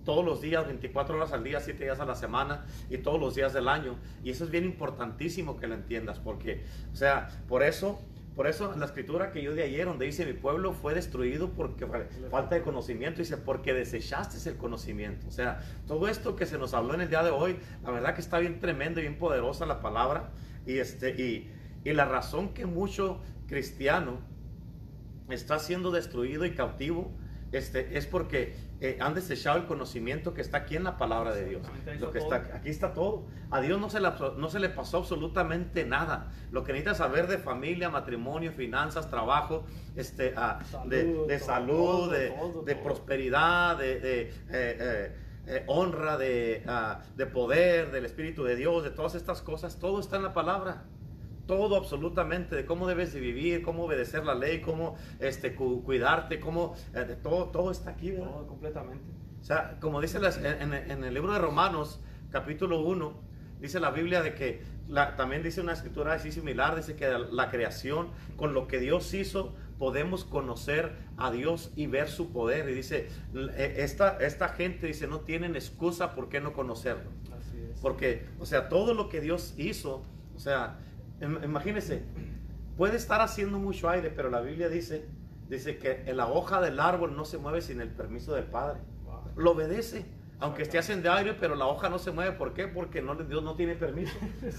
todos 0.05 0.25
los 0.25 0.41
días, 0.41 0.65
24 0.65 1.15
horas 1.15 1.31
al 1.31 1.43
día, 1.43 1.59
7 1.59 1.83
días 1.83 1.99
a 1.99 2.05
la 2.05 2.15
semana 2.15 2.65
y 2.89 2.97
todos 2.97 3.19
los 3.19 3.35
días 3.35 3.53
del 3.53 3.67
año. 3.67 3.95
Y 4.23 4.31
eso 4.31 4.43
es 4.43 4.51
bien 4.51 4.65
importantísimo 4.65 5.57
que 5.57 5.67
lo 5.67 5.75
entiendas, 5.75 6.19
porque, 6.19 6.63
o 6.91 6.95
sea, 6.95 7.29
por 7.47 7.63
eso, 7.63 8.01
por 8.35 8.47
eso 8.47 8.75
la 8.75 8.85
escritura 8.85 9.31
que 9.31 9.41
yo 9.41 9.53
de 9.53 9.63
ayer, 9.63 9.85
donde 9.85 10.05
dice, 10.05 10.25
mi 10.25 10.33
pueblo 10.33 10.73
fue 10.73 10.93
destruido 10.93 11.49
porque 11.51 11.87
falta 12.29 12.55
de 12.55 12.61
conocimiento, 12.61 13.19
dice, 13.19 13.37
porque 13.37 13.73
desechaste 13.73 14.49
el 14.49 14.57
conocimiento. 14.57 15.27
O 15.27 15.31
sea, 15.31 15.61
todo 15.87 16.07
esto 16.07 16.35
que 16.35 16.45
se 16.45 16.57
nos 16.57 16.73
habló 16.73 16.93
en 16.93 17.01
el 17.01 17.09
día 17.09 17.23
de 17.23 17.31
hoy, 17.31 17.57
la 17.83 17.91
verdad 17.91 18.13
que 18.13 18.21
está 18.21 18.39
bien 18.39 18.59
tremendo 18.59 18.99
y 18.99 19.03
bien 19.03 19.17
poderosa 19.17 19.65
la 19.65 19.81
palabra. 19.81 20.31
Y, 20.65 20.77
este, 20.77 21.09
y, 21.09 21.51
y 21.83 21.93
la 21.93 22.05
razón 22.05 22.53
que 22.53 22.65
mucho 22.65 23.21
cristiano 23.47 24.19
está 25.29 25.59
siendo 25.59 25.91
destruido 25.91 26.45
y 26.45 26.55
cautivo 26.55 27.11
este, 27.53 27.97
es 27.97 28.07
porque 28.07 28.55
eh, 28.81 28.97
han 28.99 29.13
desechado 29.13 29.57
el 29.57 29.65
conocimiento 29.65 30.33
que 30.33 30.41
está 30.41 30.57
aquí 30.57 30.75
en 30.75 30.83
la 30.83 30.97
palabra 30.97 31.35
de 31.35 31.45
Dios. 31.45 31.61
Lo 31.99 32.11
que 32.11 32.17
está 32.17 32.35
aquí 32.35 32.69
está 32.69 32.93
todo. 32.93 33.27
A 33.51 33.61
Dios 33.61 33.79
no 33.79 33.91
se, 33.91 33.99
le, 33.99 34.09
no 34.37 34.49
se 34.49 34.59
le 34.59 34.69
pasó 34.69 34.97
absolutamente 34.97 35.85
nada. 35.85 36.31
Lo 36.51 36.63
que 36.63 36.73
necesitas 36.73 36.97
saber 36.97 37.27
de 37.27 37.37
familia, 37.37 37.89
matrimonio, 37.89 38.51
finanzas, 38.53 39.09
trabajo, 39.09 39.65
este, 39.95 40.33
ah, 40.35 40.59
de, 40.87 41.03
Salud, 41.03 41.27
de 41.27 41.39
salud, 41.39 42.11
de, 42.11 42.29
todo, 42.31 42.63
de 42.63 42.75
prosperidad, 42.75 43.77
de, 43.77 43.99
de, 43.99 44.21
eh, 44.21 44.31
eh, 44.49 45.11
eh, 45.47 45.63
honra, 45.67 46.17
de, 46.17 46.63
ah, 46.67 47.01
de 47.15 47.25
poder, 47.25 47.91
del 47.91 48.05
Espíritu 48.05 48.43
de 48.43 48.55
Dios, 48.55 48.83
de 48.83 48.89
todas 48.91 49.15
estas 49.15 49.41
cosas, 49.41 49.79
todo 49.79 49.99
está 49.99 50.17
en 50.17 50.23
la 50.23 50.33
palabra 50.33 50.85
todo 51.45 51.75
absolutamente 51.75 52.55
de 52.55 52.65
cómo 52.65 52.87
debes 52.87 53.11
de 53.13 53.19
vivir, 53.19 53.63
cómo 53.63 53.83
obedecer 53.83 54.23
la 54.23 54.33
ley, 54.33 54.61
cómo 54.61 54.95
este, 55.19 55.55
cu- 55.55 55.83
cuidarte, 55.83 56.39
cómo 56.39 56.73
eh, 56.95 56.99
de 57.03 57.17
todo, 57.17 57.47
todo 57.49 57.69
está 57.69 57.89
aquí, 57.89 58.11
¿verdad? 58.11 58.27
Todo 58.31 58.47
completamente. 58.47 59.03
O 59.41 59.43
sea, 59.43 59.77
como 59.81 59.99
dice 59.99 60.19
las- 60.21 60.37
en, 60.37 60.73
en- 60.73 60.89
en 60.91 61.03
el 61.03 61.13
libro 61.13 61.33
de 61.33 61.39
Romanos, 61.39 61.99
capítulo 62.31 62.79
1, 62.79 63.19
dice 63.59 63.81
la 63.81 63.91
Biblia 63.91 64.21
de 64.21 64.33
que, 64.35 64.61
la- 64.87 65.17
también 65.17 65.43
dice 65.43 65.59
una 65.59 65.73
escritura 65.73 66.13
así 66.13 66.31
similar, 66.31 66.77
dice 66.77 66.95
que 66.95 67.09
la 67.09 67.49
creación, 67.49 68.07
con 68.37 68.53
lo 68.53 68.65
que 68.69 68.79
Dios 68.79 69.13
hizo, 69.13 69.53
podemos 69.83 70.23
conocer 70.23 70.93
a 71.17 71.29
Dios 71.29 71.73
y 71.75 71.87
ver 71.87 72.07
su 72.07 72.31
poder. 72.31 72.69
Y 72.69 72.73
dice, 72.73 73.09
eh, 73.35 73.73
esta, 73.79 74.15
esta 74.21 74.47
gente 74.47 74.87
dice, 74.87 75.07
no 75.07 75.19
tienen 75.19 75.57
excusa 75.57 76.15
por 76.15 76.29
qué 76.29 76.39
no 76.39 76.53
conocerlo. 76.53 77.11
Así 77.37 77.57
es. 77.69 77.81
Porque, 77.81 78.25
o 78.39 78.45
sea, 78.45 78.69
todo 78.69 78.93
lo 78.93 79.09
que 79.09 79.19
Dios 79.19 79.55
hizo, 79.57 80.05
o 80.37 80.39
sea, 80.39 80.79
im- 81.19 81.43
imagínense, 81.43 82.01
puede 82.77 82.95
estar 82.95 83.19
haciendo 83.19 83.59
mucho 83.59 83.89
aire, 83.89 84.09
pero 84.09 84.29
la 84.29 84.39
Biblia 84.39 84.69
dice, 84.69 85.05
dice 85.49 85.77
que 85.77 86.13
la 86.13 86.27
hoja 86.27 86.61
del 86.61 86.79
árbol 86.79 87.17
no 87.17 87.25
se 87.25 87.37
mueve 87.37 87.61
sin 87.61 87.81
el 87.81 87.89
permiso 87.89 88.33
del 88.35 88.45
Padre. 88.45 88.79
Wow. 89.03 89.31
Lo 89.35 89.51
obedece, 89.51 90.05
aunque 90.39 90.61
esté 90.61 90.77
haciendo 90.77 91.11
aire, 91.11 91.33
pero 91.33 91.55
la 91.55 91.65
hoja 91.67 91.89
no 91.89 91.99
se 91.99 92.11
mueve. 92.11 92.31
¿Por 92.37 92.53
qué? 92.53 92.69
Porque 92.69 93.01
no, 93.01 93.15
Dios 93.15 93.43
no 93.43 93.57
tiene 93.57 93.75
permiso. 93.75 94.13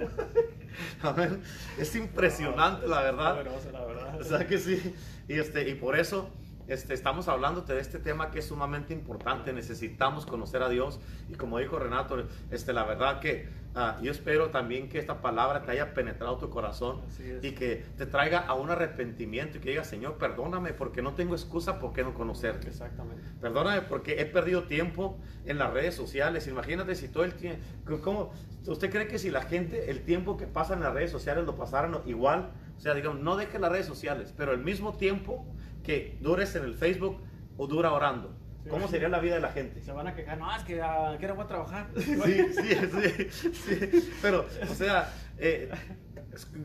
Amén. 1.02 1.42
Es 1.78 1.94
impresionante, 1.96 2.86
la 2.86 3.02
verdad. 3.02 3.32
Poderoso, 3.34 3.70
la 3.72 3.80
verdad. 3.80 3.89
O 4.20 4.24
sea 4.24 4.46
que 4.46 4.58
sí. 4.58 4.94
Y, 5.28 5.34
este, 5.34 5.68
y 5.68 5.74
por 5.74 5.96
eso 5.96 6.30
este, 6.70 6.94
estamos 6.94 7.26
hablándote 7.26 7.74
de 7.74 7.80
este 7.80 7.98
tema 7.98 8.30
que 8.30 8.38
es 8.38 8.46
sumamente 8.46 8.94
importante. 8.94 9.52
Necesitamos 9.52 10.24
conocer 10.24 10.62
a 10.62 10.68
Dios. 10.68 11.00
Y 11.28 11.34
como 11.34 11.58
dijo 11.58 11.80
Renato, 11.80 12.24
este, 12.52 12.72
la 12.72 12.84
verdad 12.84 13.18
que 13.18 13.48
ah, 13.74 13.98
yo 14.00 14.12
espero 14.12 14.50
también 14.50 14.88
que 14.88 15.00
esta 15.00 15.20
palabra 15.20 15.62
te 15.62 15.72
haya 15.72 15.94
penetrado 15.94 16.38
tu 16.38 16.48
corazón 16.48 17.00
y 17.42 17.52
que 17.52 17.84
te 17.98 18.06
traiga 18.06 18.38
a 18.38 18.54
un 18.54 18.70
arrepentimiento 18.70 19.58
y 19.58 19.60
que 19.60 19.70
digas, 19.70 19.88
Señor, 19.88 20.16
perdóname 20.16 20.72
porque 20.72 21.02
no 21.02 21.14
tengo 21.14 21.34
excusa 21.34 21.80
por 21.80 21.92
qué 21.92 22.04
no 22.04 22.14
conocerte. 22.14 22.68
Exactamente. 22.68 23.20
Perdóname 23.40 23.82
porque 23.82 24.20
he 24.20 24.26
perdido 24.26 24.62
tiempo 24.64 25.18
en 25.46 25.58
las 25.58 25.72
redes 25.72 25.96
sociales. 25.96 26.46
Imagínate 26.46 26.94
si 26.94 27.08
todo 27.08 27.24
el 27.24 27.34
tiempo... 27.34 28.32
¿Usted 28.66 28.90
cree 28.90 29.08
que 29.08 29.18
si 29.18 29.30
la 29.30 29.42
gente, 29.42 29.90
el 29.90 30.02
tiempo 30.02 30.36
que 30.36 30.46
pasa 30.46 30.74
en 30.74 30.80
las 30.80 30.94
redes 30.94 31.10
sociales 31.10 31.44
lo 31.46 31.56
pasaran 31.56 31.98
igual? 32.06 32.52
O 32.80 32.82
sea, 32.82 32.94
digamos, 32.94 33.20
no 33.20 33.36
deje 33.36 33.58
las 33.58 33.70
redes 33.70 33.84
sociales, 33.84 34.32
pero 34.34 34.52
el 34.54 34.60
mismo 34.60 34.94
tiempo 34.94 35.44
que 35.84 36.16
dures 36.22 36.54
en 36.56 36.64
el 36.64 36.74
Facebook 36.74 37.20
o 37.58 37.66
dura 37.66 37.92
orando. 37.92 38.34
¿Cómo 38.70 38.88
sería 38.88 39.10
la 39.10 39.20
vida 39.20 39.34
de 39.34 39.42
la 39.42 39.52
gente? 39.52 39.82
Se 39.82 39.92
van 39.92 40.06
a 40.06 40.14
quejar, 40.14 40.38
no, 40.38 40.56
es 40.56 40.62
que 40.64 40.80
ah, 40.80 41.14
que 41.20 41.28
no 41.28 41.34
voy 41.34 41.44
a 41.44 41.46
trabajar. 41.46 41.88
Sí, 41.94 42.14
sí, 42.54 43.30
sí, 43.30 43.52
sí. 43.52 44.10
Pero, 44.22 44.46
o 44.70 44.74
sea, 44.74 45.12
eh, 45.36 45.70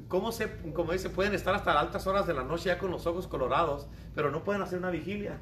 ¿cómo 0.08 0.32
se, 0.32 0.50
como 0.74 0.94
dice, 0.94 1.10
pueden 1.10 1.34
estar 1.34 1.54
hasta 1.54 1.78
altas 1.78 2.08
horas 2.08 2.26
de 2.28 2.34
la 2.34 2.44
noche 2.44 2.66
ya 2.68 2.78
con 2.78 2.92
los 2.92 3.06
ojos 3.08 3.28
colorados, 3.28 3.90
pero 4.14 4.32
no 4.32 4.42
pueden 4.46 4.62
hacer 4.62 4.80
una 4.80 4.92
vigilia? 4.92 5.40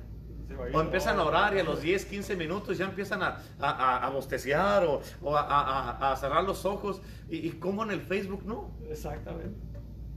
O 0.74 0.82
empiezan 0.82 1.20
a 1.20 1.24
orar 1.24 1.56
y 1.56 1.60
a 1.60 1.64
los 1.64 1.82
10, 1.82 2.06
15 2.06 2.36
minutos 2.36 2.80
ya 2.80 2.86
empiezan 2.86 3.22
a, 3.22 3.38
a, 3.60 3.70
a- 3.70 4.06
a 4.08 4.10
bosteciar 4.10 4.86
o, 4.86 5.02
o 5.22 5.38
a, 5.38 5.42
a- 5.42 6.12
a 6.12 6.16
cerrar 6.18 6.44
los 6.44 6.66
ojos. 6.66 7.02
¿Y, 7.30 7.48
y 7.48 7.52
cómo 7.54 7.84
en 7.84 7.92
el 7.92 8.02
Facebook 8.02 8.44
no? 8.46 8.72
Exactamente. 8.90 9.73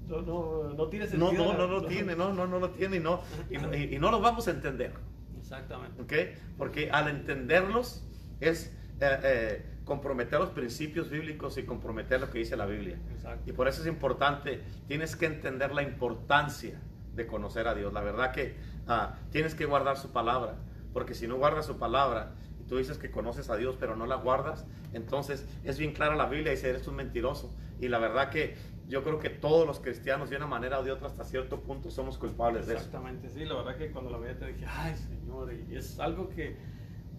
No, 0.09 0.23
no, 0.23 0.73
no 0.75 0.89
tiene 0.89 1.07
No, 1.07 1.11
sentido. 1.29 1.53
no, 1.53 1.59
no 1.59 1.67
lo 1.67 1.87
tiene, 1.87 2.15
no, 2.17 2.33
no, 2.33 2.47
no 2.47 2.59
lo 2.61 2.71
tiene 2.71 2.97
y 2.97 3.01
no, 3.01 3.21
y, 3.51 3.59
no- 3.59 3.75
y- 3.75 3.95
y 3.95 3.99
no 3.99 4.11
lo 4.11 4.21
vamos 4.21 4.47
a 4.49 4.51
entender. 4.53 4.93
Exactamente. 5.39 6.01
¿ok? 6.03 6.13
Porque 6.59 6.91
al 6.91 7.09
entenderlos 7.09 8.05
es 8.41 8.73
eh, 9.01 9.19
eh, 9.23 9.67
comprometer 9.85 10.39
los 10.41 10.51
principios 10.51 11.11
bíblicos 11.11 11.59
y 11.59 11.65
comprometer 11.65 12.21
lo 12.21 12.31
que 12.31 12.39
dice 12.39 12.57
la 12.57 12.67
Biblia. 12.67 12.99
Exacto. 13.13 13.49
Y 13.49 13.53
por 13.53 13.69
eso 13.69 13.81
es 13.83 13.87
importante, 13.87 14.61
tienes 14.89 15.15
que 15.17 15.27
entender 15.27 15.73
la 15.75 15.83
importancia 15.83 16.81
de 17.15 17.27
conocer 17.27 17.69
a 17.69 17.75
Dios. 17.75 17.93
La 17.93 18.01
verdad 18.01 18.33
que 18.33 18.57
ah, 18.89 19.17
tienes 19.31 19.55
que 19.55 19.65
guardar 19.67 19.97
su 19.97 20.13
palabra, 20.13 20.57
porque 20.93 21.15
si 21.15 21.27
no 21.29 21.37
guardas 21.37 21.67
su 21.67 21.79
palabra, 21.79 22.35
y 22.61 22.65
tú 22.65 22.79
dices 22.79 22.99
que 22.99 23.11
conoces 23.11 23.49
a 23.51 23.57
Dios, 23.57 23.77
pero 23.79 23.97
no 23.97 24.07
la 24.07 24.17
guardas, 24.17 24.67
entonces 24.93 25.47
es 25.65 25.79
bien 25.79 25.93
clara 25.93 26.17
la 26.17 26.27
Biblia 26.27 26.53
y 26.53 26.57
dice, 26.57 26.71
eres 26.71 26.87
un 26.89 26.97
mentiroso. 26.97 27.55
Y 27.81 27.89
la 27.89 27.99
verdad 27.99 28.31
que 28.31 28.57
yo 28.89 29.03
creo 29.03 29.19
que 29.19 29.31
todos 29.31 29.67
los 29.67 29.81
cristianos, 29.81 30.31
de 30.31 30.37
una 30.37 30.47
manera 30.47 30.79
o 30.79 30.85
de 30.85 30.93
otra, 30.93 31.09
hasta 31.09 31.25
cierto 31.25 31.61
punto, 31.61 31.91
somos 31.91 32.19
culpables 32.19 32.67
de 32.67 32.75
eso. 32.75 32.85
Exactamente, 32.85 33.29
sí, 33.31 33.45
la 33.45 33.55
verdad 33.57 33.77
que 33.77 33.91
cuando 33.91 34.11
la 34.11 34.19
veía 34.19 34.39
te 34.39 34.47
dije, 34.47 34.65
ay 34.69 34.95
Señor, 34.97 35.53
y 35.53 35.77
es 35.77 35.99
algo 35.99 36.29
que 36.29 36.57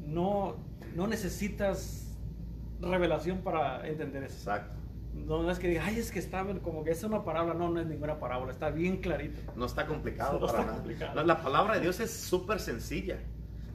no, 0.05 0.55
no 0.95 1.07
necesitas 1.07 2.15
revelación 2.79 3.39
para 3.39 3.87
entender 3.87 4.23
eso. 4.23 4.35
Exacto. 4.37 4.75
No, 5.13 5.41
no 5.41 5.49
es 5.49 5.57
que 5.57 5.67
diga, 5.67 5.83
ay, 5.85 5.97
es 5.97 6.11
que 6.11 6.19
está 6.19 6.45
como 6.61 6.83
que 6.83 6.91
es 6.91 7.03
una 7.03 7.23
parábola, 7.23 7.55
no, 7.55 7.69
no 7.69 7.79
es 7.79 7.87
ninguna 7.87 8.19
parábola, 8.19 8.51
está 8.51 8.69
bien 8.69 8.97
clarito. 8.97 9.39
No 9.55 9.65
está 9.65 9.87
complicado 9.87 10.33
No 10.33 10.45
para 10.45 10.51
está 10.51 10.61
nada. 10.65 10.77
complicado. 10.77 11.15
La, 11.15 11.23
la 11.23 11.41
palabra 11.41 11.73
de 11.75 11.81
Dios 11.81 11.99
es 11.99 12.11
súper 12.11 12.59
sencilla. 12.59 13.17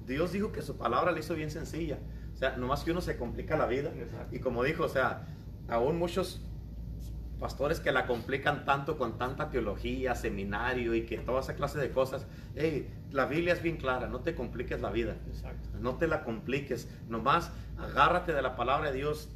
Dios 0.06 0.32
dijo 0.32 0.52
que 0.52 0.62
su 0.62 0.76
palabra 0.76 1.10
la 1.10 1.18
hizo 1.18 1.34
bien 1.34 1.50
sencilla. 1.50 1.98
O 2.32 2.36
sea, 2.36 2.56
nomás 2.56 2.84
que 2.84 2.92
uno 2.92 3.00
se 3.00 3.16
complica 3.16 3.56
la 3.56 3.66
vida. 3.66 3.90
Exacto. 3.96 4.34
Y 4.36 4.38
como 4.38 4.62
dijo, 4.62 4.84
o 4.84 4.88
sea, 4.88 5.26
aún 5.68 5.98
muchos 5.98 6.44
pastores 7.42 7.80
que 7.80 7.90
la 7.90 8.06
complican 8.06 8.64
tanto 8.64 8.96
con 8.96 9.18
tanta 9.18 9.50
teología, 9.50 10.14
seminario 10.14 10.94
y 10.94 11.04
que 11.06 11.18
toda 11.18 11.40
esa 11.40 11.56
clase 11.56 11.80
de 11.80 11.90
cosas. 11.90 12.24
Hey, 12.54 12.88
la 13.10 13.26
Biblia 13.26 13.52
es 13.52 13.62
bien 13.62 13.78
clara, 13.78 14.06
no 14.06 14.20
te 14.20 14.36
compliques 14.36 14.80
la 14.80 14.90
vida. 14.90 15.16
Exacto. 15.26 15.68
No 15.80 15.96
te 15.96 16.06
la 16.06 16.22
compliques. 16.22 16.88
Nomás 17.08 17.50
agárrate 17.76 18.32
de 18.32 18.42
la 18.42 18.54
palabra 18.54 18.92
de 18.92 18.96
Dios 18.98 19.28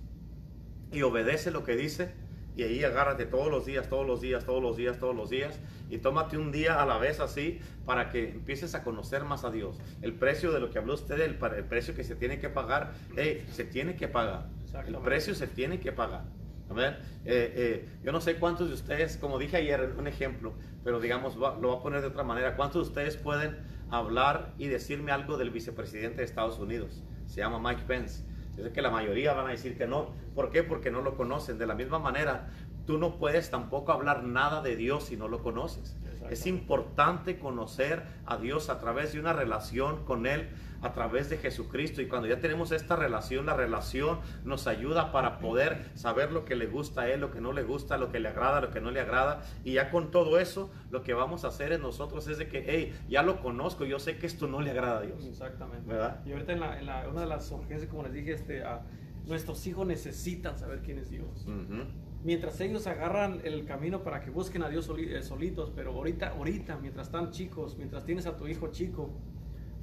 y 0.92 1.02
obedece 1.02 1.50
lo 1.50 1.64
que 1.64 1.74
dice. 1.74 2.14
y 2.54 2.62
ahí 2.62 2.84
agárrate 2.84 3.26
todos 3.26 3.50
los 3.50 3.66
días, 3.66 3.88
todos 3.90 4.07
los 4.07 4.20
días, 4.20 4.44
todos 4.44 4.62
los 4.62 4.76
días, 4.76 4.98
todos 4.98 5.14
los 5.14 5.28
días 5.28 5.61
y 5.90 5.98
tómate 5.98 6.38
un 6.38 6.52
día 6.52 6.80
a 6.80 6.86
la 6.86 6.96
vez 6.98 7.20
así 7.20 7.61
para 7.84 8.09
que 8.09 8.30
empieces 8.30 8.74
a 8.74 8.82
conocer 8.82 9.24
más 9.24 9.44
a 9.44 9.50
Dios. 9.50 9.78
El 10.00 10.14
precio 10.14 10.52
de 10.52 10.61
lo 10.61 10.70
que 10.70 10.78
habló 10.78 10.94
usted, 10.94 11.20
el, 11.20 11.38
el 11.57 11.64
precio 11.64 11.94
que 11.94 12.04
se 12.04 12.14
tiene 12.14 12.38
que 12.38 12.48
pagar, 12.48 12.94
hey, 13.16 13.44
se 13.50 13.64
tiene 13.64 13.96
que 13.96 14.09
pagar. 14.09 14.48
El 14.86 14.96
precio 14.98 15.34
se 15.34 15.48
tiene 15.48 15.80
que 15.80 15.92
pagar. 15.92 16.24
A 16.68 16.72
ver, 16.72 17.00
eh, 17.24 17.52
eh, 17.56 17.88
yo 18.02 18.12
no 18.12 18.20
sé 18.20 18.36
cuántos 18.36 18.68
de 18.68 18.74
ustedes, 18.74 19.16
como 19.16 19.38
dije 19.38 19.56
ayer, 19.56 19.94
un 19.96 20.06
ejemplo, 20.06 20.52
pero 20.82 21.00
digamos, 21.00 21.36
lo 21.36 21.58
voy 21.58 21.76
a 21.76 21.82
poner 21.82 22.00
de 22.00 22.08
otra 22.08 22.24
manera, 22.24 22.56
¿cuántos 22.56 22.86
de 22.86 22.88
ustedes 22.88 23.16
pueden 23.16 23.56
hablar 23.90 24.52
y 24.58 24.66
decirme 24.66 25.12
algo 25.12 25.36
del 25.36 25.50
vicepresidente 25.50 26.18
de 26.18 26.24
Estados 26.24 26.58
Unidos? 26.58 27.02
Se 27.26 27.40
llama 27.40 27.60
Mike 27.60 27.84
Pence. 27.86 28.24
Yo 28.56 28.64
sé 28.64 28.72
que 28.72 28.82
la 28.82 28.90
mayoría 28.90 29.34
van 29.34 29.46
a 29.46 29.50
decir 29.50 29.76
que 29.76 29.86
no. 29.86 30.10
¿Por 30.34 30.50
qué? 30.50 30.62
Porque 30.62 30.90
no 30.90 31.02
lo 31.02 31.16
conocen. 31.16 31.58
De 31.58 31.66
la 31.66 31.74
misma 31.74 31.98
manera, 31.98 32.48
tú 32.86 32.98
no 32.98 33.18
puedes 33.18 33.50
tampoco 33.50 33.92
hablar 33.92 34.24
nada 34.24 34.62
de 34.62 34.76
Dios 34.76 35.04
si 35.04 35.16
no 35.16 35.28
lo 35.28 35.42
conoces. 35.42 35.96
Es 36.30 36.46
importante 36.46 37.38
conocer 37.38 38.02
a 38.24 38.36
Dios 38.36 38.70
a 38.70 38.80
través 38.80 39.12
de 39.12 39.20
una 39.20 39.32
relación 39.32 40.04
con 40.04 40.26
Él, 40.26 40.48
a 40.82 40.92
través 40.92 41.30
de 41.30 41.38
Jesucristo. 41.38 42.02
Y 42.02 42.06
cuando 42.06 42.28
ya 42.28 42.40
tenemos 42.40 42.72
esta 42.72 42.96
relación, 42.96 43.46
la 43.46 43.54
relación 43.54 44.20
nos 44.44 44.66
ayuda 44.66 45.12
para 45.12 45.38
poder 45.38 45.90
saber 45.94 46.32
lo 46.32 46.44
que 46.44 46.56
le 46.56 46.66
gusta 46.66 47.02
a 47.02 47.10
Él, 47.10 47.20
lo 47.20 47.30
que 47.30 47.40
no 47.40 47.52
le 47.52 47.62
gusta, 47.62 47.96
lo 47.96 48.10
que 48.10 48.20
le 48.20 48.28
agrada, 48.28 48.60
lo 48.60 48.70
que 48.70 48.80
no 48.80 48.90
le 48.90 49.00
agrada. 49.00 49.42
Y 49.64 49.74
ya 49.74 49.90
con 49.90 50.10
todo 50.10 50.38
eso, 50.38 50.70
lo 50.90 51.02
que 51.02 51.14
vamos 51.14 51.44
a 51.44 51.48
hacer 51.48 51.72
en 51.72 51.82
nosotros 51.82 52.26
es 52.28 52.38
de 52.38 52.48
que, 52.48 52.64
hey, 52.66 52.98
ya 53.08 53.22
lo 53.22 53.40
conozco, 53.40 53.84
yo 53.84 53.98
sé 53.98 54.18
que 54.18 54.26
esto 54.26 54.46
no 54.46 54.60
le 54.60 54.70
agrada 54.70 54.98
a 54.98 55.02
Dios. 55.02 55.24
Exactamente. 55.26 55.86
¿verdad? 55.86 56.20
Y 56.24 56.32
ahorita 56.32 56.52
en, 56.52 56.60
la, 56.86 57.08
una 57.10 57.22
de 57.22 57.26
las 57.26 57.50
urgencias, 57.50 57.90
como 57.90 58.02
les 58.02 58.12
dije, 58.12 58.32
este, 58.32 58.62
nuestros 59.26 59.66
hijos 59.66 59.86
necesitan 59.86 60.58
saber 60.58 60.80
quién 60.82 60.98
es 60.98 61.10
Dios 61.10 61.46
mientras 62.26 62.60
ellos 62.60 62.88
agarran 62.88 63.40
el 63.44 63.64
camino 63.64 64.02
para 64.02 64.20
que 64.20 64.30
busquen 64.30 64.64
a 64.64 64.68
Dios 64.68 64.90
eh, 64.98 65.22
solitos, 65.22 65.70
pero 65.74 65.92
ahorita, 65.92 66.30
ahorita, 66.30 66.76
mientras 66.78 67.06
están 67.06 67.30
chicos, 67.30 67.76
mientras 67.78 68.04
tienes 68.04 68.26
a 68.26 68.36
tu 68.36 68.48
hijo 68.48 68.66
chico, 68.72 69.10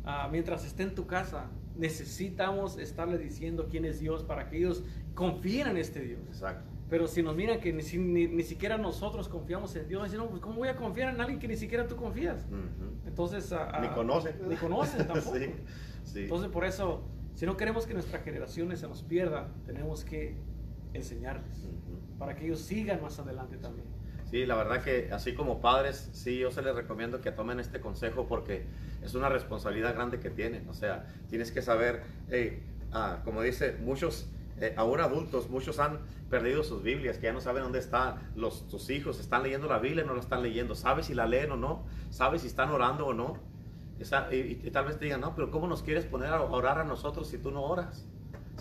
ah, 0.05 0.29
mientras 0.31 0.65
esté 0.65 0.83
en 0.83 0.95
tu 0.95 1.07
casa, 1.07 1.49
necesitamos 1.75 2.77
estarle 2.77 3.17
diciendo 3.17 3.67
quién 3.69 3.85
es 3.85 3.99
Dios 3.99 4.23
para 4.23 4.47
que 4.49 4.57
ellos 4.57 4.83
confíen 5.15 5.67
en 5.67 5.77
este 5.77 6.01
Dios. 6.01 6.21
Exacto. 6.27 6.69
Pero 6.89 7.07
si 7.07 7.23
nos 7.23 7.35
miran 7.35 7.59
que 7.59 7.73
ni, 7.73 8.27
ni, 8.27 8.43
siquiera 8.43 8.77
nosotros 8.77 9.27
confiamos 9.27 9.75
en 9.75 9.87
Dios, 9.87 10.03
dicen, 10.03 10.19
no, 10.19 10.29
pues 10.29 10.41
¿cómo 10.41 10.57
voy 10.57 10.67
a 10.67 10.75
confiar 10.75 11.13
en 11.13 11.21
alguien 11.21 11.39
que 11.39 11.47
ni 11.47 11.55
siquiera 11.55 11.87
tú 11.87 11.95
confías? 11.95 12.45
Entonces... 13.07 13.51
Ah, 13.51 13.79
ni 13.81 13.87
conocen. 13.89 14.35
Ni 14.47 14.55
conocen 14.55 15.07
tampoco. 15.07 15.37
Entonces 16.15 16.49
por 16.51 16.65
eso, 16.65 17.01
si 17.33 17.45
no 17.45 17.57
queremos 17.57 17.87
que 17.87 17.93
nuestra 17.93 18.19
generación 18.19 18.75
se 18.77 18.87
nos 18.87 19.01
pierda, 19.01 19.49
tenemos 19.65 20.03
que 20.03 20.35
enseñarles 20.93 21.67
para 22.19 22.35
que 22.35 22.45
ellos 22.45 22.59
sigan 22.59 23.01
más 23.01 23.17
adelante 23.17 23.57
también. 23.57 23.87
Sí, 24.33 24.47
la 24.47 24.55
verdad 24.55 24.81
que 24.81 25.09
así 25.11 25.35
como 25.35 25.61
padres, 25.61 26.09
sí, 26.11 26.39
yo 26.39 26.49
se 26.49 26.63
les 26.63 26.73
recomiendo 26.73 27.21
que 27.21 27.31
tomen 27.31 27.59
este 27.59 27.79
consejo 27.79 28.25
porque 28.25 28.65
es 29.03 29.13
una 29.13 29.29
responsabilidad 29.29 29.93
grande 29.93 30.19
que 30.19 30.31
tienen. 30.31 30.67
O 30.69 30.73
sea, 30.73 31.05
tienes 31.29 31.51
que 31.51 31.61
saber, 31.61 32.01
ah, 32.91 33.19
como 33.25 33.43
dice, 33.43 33.77
muchos, 33.79 34.27
eh, 34.59 34.73
ahora 34.75 35.03
adultos, 35.03 35.51
muchos 35.51 35.77
han 35.77 35.99
perdido 36.31 36.63
sus 36.63 36.81
Biblias, 36.81 37.19
que 37.19 37.25
ya 37.25 37.31
no 37.31 37.41
saben 37.41 37.61
dónde 37.61 37.77
están 37.77 38.31
los, 38.35 38.67
tus 38.67 38.89
hijos, 38.89 39.19
están 39.19 39.43
leyendo 39.43 39.67
la 39.67 39.77
Biblia 39.77 40.03
no 40.03 40.15
la 40.15 40.21
están 40.21 40.41
leyendo, 40.41 40.73
sabes 40.73 41.05
si 41.05 41.13
la 41.13 41.27
leen 41.27 41.51
o 41.51 41.55
no, 41.55 41.85
sabes 42.09 42.41
si 42.41 42.47
están 42.47 42.71
orando 42.71 43.05
o 43.05 43.13
no. 43.13 43.37
y, 44.31 44.35
y, 44.35 44.71
tal 44.71 44.85
vez 44.85 44.97
te 44.97 45.05
digan, 45.05 45.21
no, 45.21 45.35
pero 45.35 45.51
¿cómo 45.51 45.67
nos 45.67 45.83
quieres 45.83 46.05
poner 46.05 46.33
a 46.33 46.41
orar 46.41 46.79
a 46.79 46.83
nosotros 46.85 47.27
si 47.27 47.37
tú 47.37 47.51
no 47.51 47.61
oras? 47.61 48.07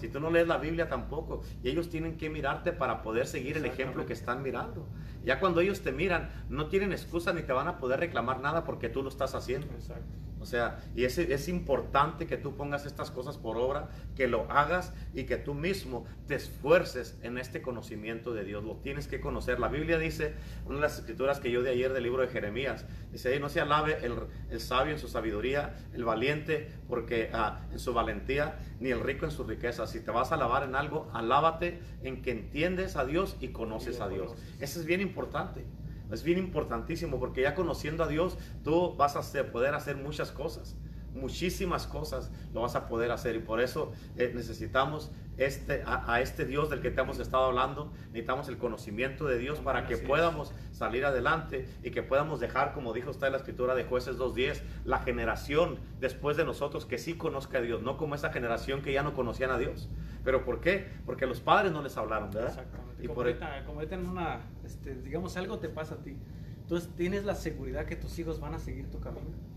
Si 0.02 0.08
tú 0.08 0.18
no 0.18 0.30
lees 0.30 0.48
la 0.48 0.58
Biblia 0.58 0.88
tampoco. 0.88 1.42
Y 1.62 1.68
ellos 1.68 1.88
tienen 1.88 2.16
que 2.16 2.28
mirarte 2.28 2.72
para 2.72 3.02
poder 3.02 3.24
seguir 3.24 3.56
el 3.56 3.66
ejemplo 3.66 4.04
que 4.04 4.12
están 4.12 4.42
mirando. 4.42 4.88
Ya 5.24 5.38
cuando 5.38 5.60
ellos 5.60 5.82
te 5.82 5.92
miran, 5.92 6.28
no 6.48 6.66
tienen 6.66 6.90
excusa 6.90 7.32
ni 7.32 7.42
te 7.42 7.52
van 7.52 7.68
a 7.68 7.78
poder 7.78 8.00
reclamar 8.00 8.40
nada 8.40 8.64
porque 8.64 8.88
tú 8.88 9.04
lo 9.04 9.08
estás 9.08 9.36
haciendo. 9.36 9.68
Exacto. 9.68 10.12
O 10.42 10.46
sea, 10.46 10.80
y 10.96 11.04
es, 11.04 11.16
es 11.18 11.48
importante 11.48 12.26
que 12.26 12.36
tú 12.36 12.56
pongas 12.56 12.84
estas 12.84 13.12
cosas 13.12 13.38
por 13.38 13.56
obra, 13.56 13.88
que 14.16 14.26
lo 14.26 14.50
hagas 14.50 14.92
y 15.14 15.24
que 15.24 15.36
tú 15.36 15.54
mismo 15.54 16.04
te 16.26 16.34
esfuerces 16.34 17.16
en 17.22 17.38
este 17.38 17.62
conocimiento 17.62 18.34
de 18.34 18.44
Dios. 18.44 18.64
Lo 18.64 18.76
tienes 18.76 19.06
que 19.06 19.20
conocer. 19.20 19.60
La 19.60 19.68
Biblia 19.68 19.98
dice, 19.98 20.34
una 20.66 20.76
de 20.76 20.80
las 20.82 20.98
escrituras 20.98 21.38
que 21.38 21.52
yo 21.52 21.62
de 21.62 21.70
ayer 21.70 21.92
del 21.92 22.02
libro 22.02 22.22
de 22.22 22.28
Jeremías, 22.28 22.84
dice, 23.12 23.38
no 23.38 23.48
se 23.48 23.60
alabe 23.60 23.98
el, 24.04 24.60
sabio 24.60 24.92
en 24.92 24.98
su 24.98 25.08
sabiduría, 25.08 25.76
el 25.94 26.04
valiente 26.04 26.68
porque 26.88 27.30
ah, 27.32 27.60
en 27.70 27.78
su 27.78 27.94
valentía, 27.94 28.58
ni 28.80 28.90
el 28.90 29.00
rico 29.00 29.24
en 29.24 29.30
su 29.30 29.44
riqueza. 29.44 29.86
Si 29.86 30.00
te 30.00 30.10
vas 30.10 30.32
a 30.32 30.34
alabar 30.34 30.64
en 30.64 30.74
algo, 30.74 31.08
alábate 31.14 31.80
en 32.02 32.20
que 32.20 32.32
entiendes 32.32 32.96
a 32.96 33.04
Dios 33.04 33.36
y 33.40 33.48
conoces 33.48 34.00
a 34.00 34.08
Dios. 34.08 34.34
Eso 34.60 34.80
es 34.80 34.86
bien 34.86 35.00
importante. 35.00 35.64
Es 36.12 36.22
bien 36.22 36.38
importantísimo 36.38 37.18
porque 37.18 37.42
ya 37.42 37.54
conociendo 37.54 38.04
a 38.04 38.08
Dios, 38.08 38.36
tú 38.62 38.94
vas 38.96 39.16
a 39.16 39.44
poder 39.50 39.74
hacer 39.74 39.96
muchas 39.96 40.30
cosas 40.30 40.76
muchísimas 41.14 41.86
cosas 41.86 42.30
lo 42.52 42.62
vas 42.62 42.74
a 42.74 42.88
poder 42.88 43.10
hacer 43.10 43.36
y 43.36 43.40
por 43.40 43.60
eso 43.60 43.92
eh, 44.16 44.32
necesitamos 44.34 45.10
este, 45.38 45.82
a, 45.86 46.20
este 46.20 46.44
Dios 46.44 46.68
del 46.68 46.82
que 46.82 46.90
te 46.90 47.00
hemos 47.00 47.18
estado 47.18 47.44
hablando, 47.44 47.90
necesitamos 48.08 48.48
el 48.48 48.58
conocimiento 48.58 49.26
de 49.26 49.38
Dios 49.38 49.60
para 49.60 49.86
que 49.86 49.96
podamos 49.96 50.52
salir 50.72 51.04
adelante 51.04 51.66
y 51.82 51.90
que 51.90 52.02
podamos 52.02 52.38
dejar, 52.38 52.74
como 52.74 52.92
dijo 52.92 53.10
usted 53.10 53.28
en 53.28 53.32
la 53.32 53.38
escritura 53.38 53.74
de 53.74 53.84
jueces 53.84 54.18
2.10, 54.18 54.60
la 54.84 54.98
generación 54.98 55.78
después 56.00 56.36
de 56.36 56.44
nosotros 56.44 56.84
que 56.84 56.98
sí 56.98 57.14
conozca 57.14 57.58
a 57.58 57.60
Dios, 57.62 57.82
no 57.82 57.96
como 57.96 58.14
esa 58.14 58.30
generación 58.30 58.82
que 58.82 58.92
ya 58.92 59.02
no 59.02 59.14
conocían 59.14 59.50
a 59.50 59.58
Dios. 59.58 59.88
¿Pero 60.22 60.44
por 60.44 60.60
qué? 60.60 60.86
Porque 61.06 61.26
los 61.26 61.40
padres 61.40 61.72
no 61.72 61.82
les 61.82 61.96
hablaron, 61.96 62.30
¿verdad? 62.30 62.50
Exactamente. 62.50 63.02
Y 63.02 63.06
como, 63.06 63.16
por... 63.16 63.26
ahorita, 63.26 63.64
como 63.64 63.82
en 63.82 64.06
una, 64.06 64.40
este, 64.64 64.94
digamos, 64.94 65.36
algo 65.36 65.58
te 65.58 65.68
pasa 65.68 65.94
a 65.94 65.98
ti. 65.98 66.16
Entonces 66.60 66.90
tienes 66.94 67.24
la 67.24 67.34
seguridad 67.34 67.86
que 67.86 67.96
tus 67.96 68.18
hijos 68.18 68.38
van 68.38 68.54
a 68.54 68.58
seguir 68.58 68.88
tu 68.90 69.00
camino 69.00 69.51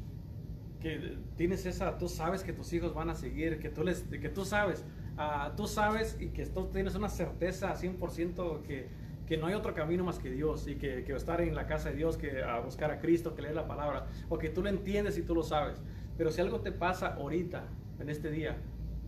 que 0.79 1.17
tienes 1.35 1.65
esa, 1.65 1.97
tú 1.97 2.07
sabes 2.07 2.43
que 2.43 2.53
tus 2.53 2.71
hijos 2.73 2.93
van 2.93 3.09
a 3.09 3.15
seguir, 3.15 3.59
que 3.59 3.69
tú, 3.69 3.83
les, 3.83 4.03
que 4.03 4.29
tú 4.29 4.45
sabes, 4.45 4.85
uh, 5.17 5.55
tú 5.55 5.67
sabes 5.67 6.17
y 6.19 6.27
que 6.27 6.45
tú 6.45 6.67
tienes 6.67 6.95
una 6.95 7.09
certeza 7.09 7.73
100% 7.73 8.61
que, 8.61 8.87
que 9.25 9.37
no 9.37 9.47
hay 9.47 9.53
otro 9.53 9.73
camino 9.73 10.03
más 10.03 10.19
que 10.19 10.29
Dios 10.29 10.67
y 10.67 10.75
que, 10.75 11.03
que, 11.03 11.13
estar 11.13 11.41
en 11.41 11.55
la 11.55 11.65
casa 11.65 11.89
de 11.89 11.95
Dios, 11.95 12.17
que 12.17 12.43
a 12.43 12.59
buscar 12.59 12.91
a 12.91 12.99
Cristo, 12.99 13.35
que 13.35 13.41
leer 13.41 13.55
la 13.55 13.67
palabra, 13.67 14.07
o 14.29 14.37
que 14.37 14.49
tú 14.49 14.61
lo 14.61 14.69
entiendes 14.69 15.17
y 15.17 15.21
tú 15.23 15.33
lo 15.33 15.43
sabes. 15.43 15.81
Pero 16.17 16.31
si 16.31 16.41
algo 16.41 16.61
te 16.61 16.71
pasa 16.71 17.15
ahorita, 17.15 17.63
en 17.99 18.09
este 18.09 18.29
día, 18.29 18.57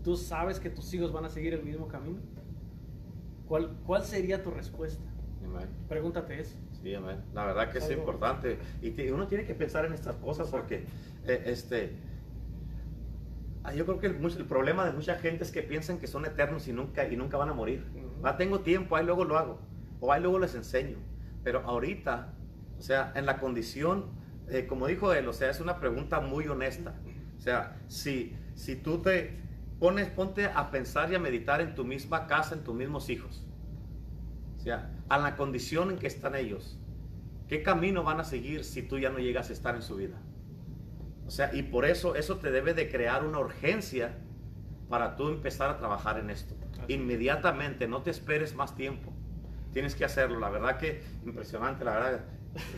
tú 0.02 0.16
sabes 0.16 0.60
que 0.60 0.70
tus 0.70 0.92
hijos 0.94 1.12
van 1.12 1.24
a 1.24 1.28
seguir 1.28 1.54
el 1.54 1.62
mismo 1.62 1.88
camino. 1.88 2.20
¿Cuál, 3.46 3.76
cuál 3.86 4.04
sería 4.04 4.42
tu 4.42 4.50
respuesta? 4.50 5.04
Pregúntate 5.88 6.40
eso. 6.40 6.56
Sí, 6.82 6.94
amén. 6.94 7.16
La 7.34 7.46
verdad 7.46 7.70
que 7.72 7.78
es 7.78 7.90
importante. 7.90 8.58
Y 8.82 9.08
uno 9.10 9.26
tiene 9.26 9.44
que 9.44 9.54
pensar 9.54 9.84
en 9.84 9.92
estas 9.92 10.16
cosas 10.16 10.48
porque 10.48 10.84
este, 11.34 11.96
ah, 13.64 13.74
yo 13.74 13.84
creo 13.86 13.98
que 13.98 14.06
el, 14.06 14.46
problema 14.46 14.84
de 14.84 14.92
mucha 14.92 15.16
gente 15.16 15.44
es 15.44 15.50
que 15.50 15.62
piensan 15.62 15.98
que 15.98 16.06
son 16.06 16.24
eternos 16.24 16.68
y 16.68 16.72
nunca, 16.72 17.06
y 17.06 17.16
nunca 17.16 17.36
van 17.36 17.48
a 17.48 17.54
morir. 17.54 17.84
Uh 17.94 18.36
tengo 18.36 18.60
tiempo, 18.60 18.96
ahí 18.96 19.04
luego 19.04 19.24
lo 19.24 19.38
hago. 19.38 19.60
O 20.00 20.12
ahí 20.12 20.20
luego 20.20 20.38
les 20.38 20.54
enseño. 20.54 20.96
Pero 21.44 21.60
ahorita, 21.60 22.34
o 22.78 22.82
sea, 22.82 23.12
en 23.14 23.26
la 23.26 23.38
condición, 23.38 24.06
eh, 24.48 24.66
como 24.66 24.86
dijo 24.86 25.12
él, 25.12 25.28
o 25.28 25.32
sea, 25.32 25.50
es 25.50 25.60
una 25.60 25.78
pregunta 25.80 26.20
muy 26.20 26.46
honesta. 26.48 26.94
O 27.38 27.40
sea, 27.40 27.76
si, 27.88 28.36
si 28.54 28.76
tú 28.76 28.98
te 28.98 29.38
pones, 29.78 30.08
ponte 30.08 30.46
a 30.46 30.70
pensar 30.70 31.12
y 31.12 31.14
a 31.14 31.18
meditar 31.18 31.60
en 31.60 31.74
tu 31.74 31.84
misma 31.84 32.26
casa, 32.26 32.54
en 32.54 32.64
tus 32.64 32.74
mismos 32.74 33.08
hijos. 33.10 33.44
O 34.56 34.60
sea, 34.60 34.90
a 35.08 35.18
la 35.18 35.36
condición 35.36 35.90
en 35.90 35.98
que 35.98 36.06
están 36.06 36.34
ellos. 36.34 36.78
¿Qué 37.48 37.62
camino 37.62 38.02
van 38.02 38.20
a 38.20 38.24
seguir 38.24 38.64
si 38.64 38.82
tú 38.82 38.98
ya 38.98 39.10
no 39.10 39.18
llegas 39.18 39.50
a 39.50 39.52
estar 39.52 39.74
en 39.74 39.82
su 39.82 39.96
vida? 39.96 40.16
O 41.28 41.30
sea, 41.30 41.54
y 41.54 41.62
por 41.62 41.84
eso 41.84 42.14
eso 42.14 42.38
te 42.38 42.50
debe 42.50 42.72
de 42.72 42.90
crear 42.90 43.22
una 43.22 43.38
urgencia 43.38 44.16
para 44.88 45.14
tú 45.14 45.28
empezar 45.28 45.68
a 45.68 45.76
trabajar 45.76 46.18
en 46.18 46.30
esto. 46.30 46.54
Inmediatamente, 46.88 47.86
no 47.86 48.00
te 48.00 48.10
esperes 48.10 48.54
más 48.54 48.74
tiempo. 48.74 49.12
Tienes 49.74 49.94
que 49.94 50.06
hacerlo. 50.06 50.40
La 50.40 50.48
verdad 50.48 50.78
que 50.78 51.02
impresionante, 51.26 51.84
la 51.84 51.92
verdad. 51.92 52.24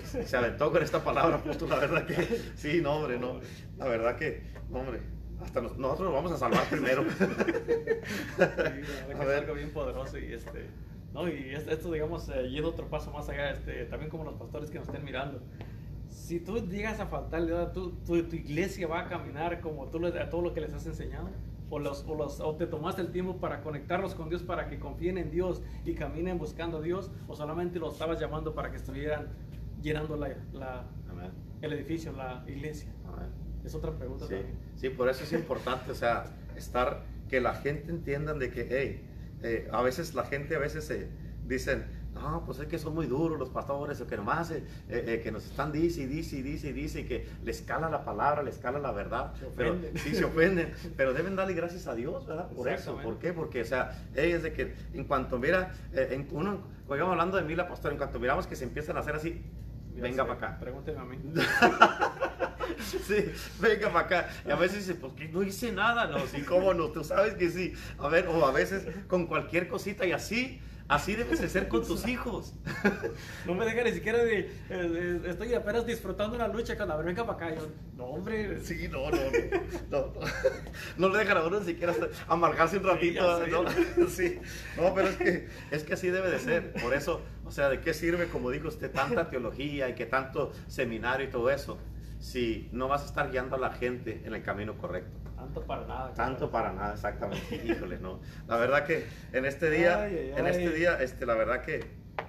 Se 0.05 0.37
aventó 0.37 0.73
con 0.73 0.83
esta 0.83 1.03
palabra, 1.05 1.39
justo 1.39 1.69
la 1.69 1.77
verdad 1.77 2.05
que 2.05 2.17
sí, 2.57 2.81
no, 2.83 2.97
hombre, 2.97 3.21
no. 3.21 3.39
La 3.79 3.87
verdad 3.87 4.17
que, 4.17 4.43
hombre, 4.73 5.01
hasta 5.41 5.61
nosotros 5.61 6.01
nos 6.01 6.13
vamos 6.13 6.33
a 6.33 6.37
salvar 6.37 6.65
primero. 6.69 7.03
a 8.41 9.25
ver. 9.25 9.39
algo 9.39 9.55
bien 9.55 9.71
poderoso 9.71 10.19
y 10.19 10.33
este 10.33 10.67
¿no? 11.15 11.29
Y 11.29 11.55
esto, 11.55 11.93
digamos, 11.93 12.29
eh, 12.31 12.49
yendo 12.51 12.71
otro 12.71 12.89
paso 12.89 13.13
más 13.13 13.29
allá, 13.29 13.51
este, 13.53 13.85
también 13.85 14.11
como 14.11 14.25
los 14.25 14.35
pastores 14.35 14.71
que 14.71 14.79
nos 14.81 14.89
estén 14.89 15.05
mirando. 15.05 15.41
Si 16.11 16.41
tú 16.41 16.59
llegas 16.69 17.01
a 17.01 17.07
faltarle, 17.07 17.55
tu, 17.73 17.93
tu, 18.05 18.17
iglesia 18.17 18.87
va 18.87 19.01
a 19.01 19.09
caminar 19.09 19.61
como 19.61 19.87
tú 19.87 20.05
a 20.05 20.29
todo 20.29 20.43
lo 20.43 20.53
que 20.53 20.61
les 20.61 20.75
has 20.75 20.87
enseñado. 20.87 21.31
O, 21.71 21.79
los, 21.79 22.05
o, 22.09 22.17
los, 22.17 22.41
o 22.41 22.57
te 22.57 22.67
tomaste 22.67 23.01
el 23.01 23.13
tiempo 23.13 23.37
para 23.37 23.63
conectarlos 23.63 24.15
con 24.17 24.29
Dios, 24.29 24.43
para 24.43 24.69
que 24.69 24.81
confíen 24.81 25.19
en 25.19 25.31
Dios 25.31 25.63
y 25.85 25.95
caminen 25.95 26.37
buscando 26.37 26.79
a 26.79 26.81
Dios, 26.81 27.13
o 27.29 27.37
solamente 27.37 27.79
los 27.79 27.93
estabas 27.93 28.19
llamando 28.19 28.55
para 28.55 28.73
que 28.73 28.77
estuvieran 28.77 29.29
llenando 29.81 30.17
la, 30.17 30.35
la 30.53 30.85
el 31.63 31.73
edificio, 31.73 32.13
la 32.13 32.45
iglesia. 32.47 32.91
Es 33.65 33.75
otra 33.75 33.93
pregunta 33.93 34.27
sí. 34.27 34.37
Sí, 34.77 34.89
por 34.89 35.09
eso 35.09 35.25
es 35.25 35.33
importante, 35.33 35.91
o 35.91 35.95
sea, 35.95 36.25
estar, 36.57 37.05
que 37.29 37.41
la 37.41 37.55
gente 37.55 37.91
entienda 37.91 38.33
de 38.33 38.51
que, 38.51 38.67
hey, 38.71 39.07
eh, 39.43 39.69
a 39.71 39.83
veces 39.83 40.15
la 40.15 40.25
gente 40.25 40.57
a 40.57 40.59
veces 40.59 40.85
se 40.85 41.09
dicen, 41.47 41.85
no, 42.15 42.43
pues 42.45 42.59
es 42.59 42.67
que 42.67 42.79
son 42.79 42.95
muy 42.95 43.07
duros 43.07 43.39
los 43.39 43.51
pastores, 43.51 44.01
o 44.01 44.07
que 44.07 44.17
nomás 44.17 44.51
eh, 44.51 44.65
eh, 44.89 45.21
que 45.23 45.31
nos 45.31 45.47
están 45.47 45.71
dice 45.71 46.03
y 46.03 46.07
dice 46.07 46.37
y 46.37 46.43
dice 46.43 46.69
y 46.69 46.73
dice 46.73 47.01
y 47.01 47.05
que 47.05 47.29
les 47.45 47.63
cala 47.63 47.89
la 47.89 48.05
palabra, 48.05 48.43
les 48.43 48.59
cala 48.59 48.79
la 48.79 48.93
verdad. 48.93 49.33
Pero 49.57 49.77
sí 49.95 50.15
se 50.15 50.25
ofenden, 50.25 50.73
pero 50.97 51.15
deben 51.15 51.37
darle 51.37 51.55
gracias 51.55 51.87
a 51.87 51.95
Dios, 51.95 52.27
¿verdad? 52.27 52.49
Por 52.51 52.69
eso. 52.69 52.99
¿Por 52.99 53.19
qué? 53.19 53.33
Porque, 53.33 53.63
o 53.63 53.65
sea, 53.65 54.07
es 54.15 54.43
de 54.43 54.53
que 54.53 54.75
en 54.93 55.05
cuanto 55.05 55.39
mira, 55.39 55.73
eh, 55.93 56.09
en 56.11 56.29
uno, 56.33 56.61
cuando 56.87 56.97
íbamos 56.97 57.13
hablando 57.13 57.37
de 57.37 57.45
mí, 57.45 57.55
la 57.55 57.69
pastora, 57.69 57.93
en 57.93 57.99
cuanto 57.99 58.19
miramos 58.19 58.47
que 58.47 58.57
se 58.57 58.65
empiezan 58.65 58.97
a 58.97 59.01
hacer 59.01 59.15
así, 59.15 59.43
venga 59.95 60.27
para 60.27 60.49
acá. 60.49 60.59
Pregúnteme 60.59 60.99
a 60.99 61.05
mí. 61.05 61.17
sí, 62.81 63.33
venga 63.61 63.93
para 63.93 64.07
acá. 64.07 64.29
Y 64.47 64.51
a 64.51 64.57
veces 64.57 64.87
dice, 64.87 64.99
pues 64.99 65.13
que 65.13 65.29
no 65.29 65.43
hice 65.43 65.73
nada. 65.73 66.07
No, 66.07 66.19
sí, 66.27 66.43
cómo 66.43 66.75
no, 66.75 66.89
tú 66.89 67.05
sabes 67.05 67.35
que 67.35 67.49
sí. 67.51 67.73
A 67.99 68.09
ver, 68.09 68.27
o 68.27 68.45
a 68.45 68.51
veces 68.51 68.87
con 69.07 69.27
cualquier 69.27 69.69
cosita 69.69 70.05
y 70.05 70.13
así 70.13 70.61
Así 70.91 71.15
debes 71.15 71.41
de 71.41 71.49
ser 71.49 71.69
con 71.69 71.87
tus 71.87 72.07
hijos. 72.09 72.53
No 73.47 73.55
me 73.55 73.65
deja 73.65 73.83
ni 73.85 73.93
siquiera 73.93 74.19
de, 74.19 74.51
estoy 75.27 75.55
apenas 75.55 75.87
disfrutando 75.87 76.37
una 76.37 76.49
lucha 76.49 76.77
con 76.77 76.89
la 76.89 76.97
venga 76.97 77.25
para 77.27 77.47
acá. 77.47 77.57
Yo, 77.57 77.69
no, 77.97 78.05
hombre. 78.07 78.61
Sí, 78.61 78.89
no, 78.89 79.11
no, 79.11 79.19
no. 79.91 80.13
No, 80.99 81.09
le 81.09 81.19
dejan 81.19 81.37
a 81.39 81.45
uno 81.45 81.61
ni 81.61 81.67
siquiera 81.67 81.95
amargarse 82.27 82.79
un 82.79 82.85
ratito. 82.85 83.45
Sí, 83.45 83.51
¿no? 83.51 84.09
sí. 84.09 84.39
No, 84.77 84.93
pero 84.95 85.09
es 85.09 85.17
que, 85.17 85.49
es 85.71 85.85
que 85.85 85.95
así 85.95 86.09
debe 86.09 86.31
de 86.31 86.41
ser. 86.41 86.73
Por 86.73 86.93
eso, 86.93 87.21
o 87.45 87.53
sea, 87.53 87.69
¿de 87.69 87.81
qué 87.81 87.95
sirve, 87.95 88.27
como 88.27 88.51
dijo 88.51 88.69
usted, 88.69 88.91
tanta 88.91 89.31
teología 89.31 89.89
y 89.89 89.95
que 89.95 90.07
tanto 90.07 90.53
seminario 90.67 91.29
y 91.29 91.31
todo 91.31 91.51
eso? 91.51 91.79
Si 92.19 92.69
no 92.73 92.89
vas 92.89 93.03
a 93.03 93.07
estar 93.07 93.31
guiando 93.31 93.57
a 93.57 93.59
la 93.61 93.71
gente 93.71 94.23
en 94.25 94.35
el 94.35 94.43
camino 94.43 94.77
correcto. 94.77 95.30
Tanto 95.41 95.63
para 95.67 95.87
nada. 95.87 96.15
Tanto 96.15 96.51
para 96.51 96.73
nada, 96.73 96.95
exactamente. 96.95 97.63
Híjole, 97.65 97.99
no. 97.99 98.21
La 98.47 98.57
verdad 98.57 98.85
que 98.85 99.07
en 99.33 99.47
este 99.47 99.71
día, 99.71 100.07
en 100.09 100.47
este 100.47 100.71
día, 100.71 101.01
este, 101.01 101.25
la 101.25 101.35
verdad 101.35 101.63
que 101.63 101.77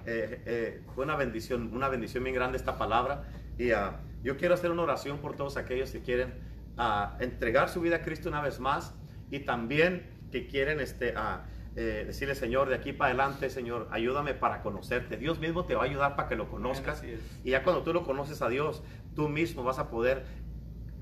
eh, 0.06 0.42
eh, 0.46 0.82
fue 0.94 1.04
una 1.04 1.16
bendición, 1.16 1.70
una 1.74 1.88
bendición 1.88 2.24
bien 2.24 2.34
grande 2.34 2.56
esta 2.56 2.78
palabra. 2.78 3.24
Y 3.58 3.72
uh, 3.72 3.92
yo 4.22 4.36
quiero 4.36 4.54
hacer 4.54 4.70
una 4.70 4.82
oración 4.82 5.18
por 5.18 5.36
todos 5.36 5.56
aquellos 5.56 5.90
que 5.90 6.00
quieren 6.00 6.32
uh, 6.78 7.22
entregar 7.22 7.68
su 7.68 7.80
vida 7.80 7.96
a 7.96 8.02
Cristo 8.02 8.28
una 8.28 8.40
vez 8.40 8.60
más 8.60 8.94
y 9.30 9.40
también 9.40 10.06
que 10.30 10.46
quieren 10.46 10.80
este, 10.80 11.14
uh, 11.14 11.42
eh, 11.74 12.04
decirle, 12.06 12.34
Señor, 12.34 12.68
de 12.68 12.74
aquí 12.74 12.92
para 12.92 13.10
adelante, 13.10 13.48
Señor, 13.48 13.88
ayúdame 13.90 14.34
para 14.34 14.62
conocerte. 14.62 15.16
Dios 15.16 15.38
mismo 15.38 15.64
te 15.64 15.74
va 15.74 15.82
a 15.82 15.84
ayudar 15.86 16.16
para 16.16 16.28
que 16.28 16.36
lo 16.36 16.50
conozcas. 16.50 17.02
Y 17.44 17.50
ya 17.50 17.62
cuando 17.62 17.82
tú 17.82 17.94
lo 17.94 18.04
conoces 18.04 18.42
a 18.42 18.48
Dios, 18.48 18.82
tú 19.14 19.30
mismo 19.30 19.62
vas 19.64 19.78
a 19.78 19.88
poder 19.88 20.24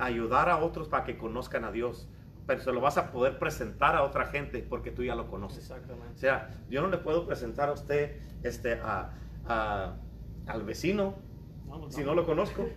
ayudar 0.00 0.48
a 0.48 0.58
otros 0.58 0.88
para 0.88 1.04
que 1.04 1.16
conozcan 1.16 1.64
a 1.64 1.72
Dios. 1.72 2.08
Pero 2.46 2.60
se 2.60 2.72
lo 2.72 2.80
vas 2.80 2.98
a 2.98 3.12
poder 3.12 3.38
presentar 3.38 3.94
a 3.94 4.02
otra 4.02 4.26
gente 4.26 4.64
porque 4.68 4.90
tú 4.90 5.04
ya 5.04 5.14
lo 5.14 5.28
conoces. 5.28 5.70
Exactamente. 5.70 6.14
O 6.14 6.18
sea, 6.18 6.50
yo 6.68 6.82
no 6.82 6.88
le 6.88 6.98
puedo 6.98 7.26
presentar 7.26 7.68
a 7.68 7.72
usted 7.72 8.18
este, 8.42 8.80
a, 8.82 9.12
al 10.46 10.62
vecino 10.64 11.16
si 11.88 12.02
no 12.02 12.14
lo 12.14 12.26
conozco. 12.26 12.68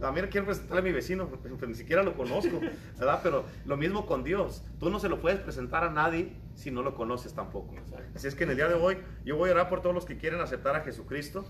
También 0.00 0.26
quiero 0.28 0.46
presentarle 0.46 0.80
a 0.80 0.82
mi 0.82 0.92
vecino, 0.92 1.28
pero 1.42 1.66
ni 1.68 1.74
siquiera 1.74 2.02
lo 2.02 2.14
conozco, 2.14 2.60
¿verdad? 2.98 3.20
Pero 3.22 3.44
lo 3.64 3.76
mismo 3.76 4.04
con 4.06 4.24
Dios. 4.24 4.64
Tú 4.80 4.90
no 4.90 4.98
se 4.98 5.08
lo 5.08 5.20
puedes 5.20 5.38
presentar 5.38 5.84
a 5.84 5.90
nadie 5.90 6.32
si 6.54 6.70
no 6.70 6.82
lo 6.82 6.94
conoces 6.96 7.34
tampoco. 7.34 7.74
Así 8.14 8.26
es 8.26 8.34
que 8.34 8.44
en 8.44 8.50
el 8.50 8.56
día 8.56 8.68
de 8.68 8.74
hoy 8.74 8.98
yo 9.24 9.36
voy 9.36 9.50
a 9.50 9.52
orar 9.52 9.68
por 9.68 9.80
todos 9.80 9.94
los 9.94 10.04
que 10.04 10.16
quieren 10.16 10.40
aceptar 10.40 10.74
a 10.74 10.80
Jesucristo. 10.80 11.44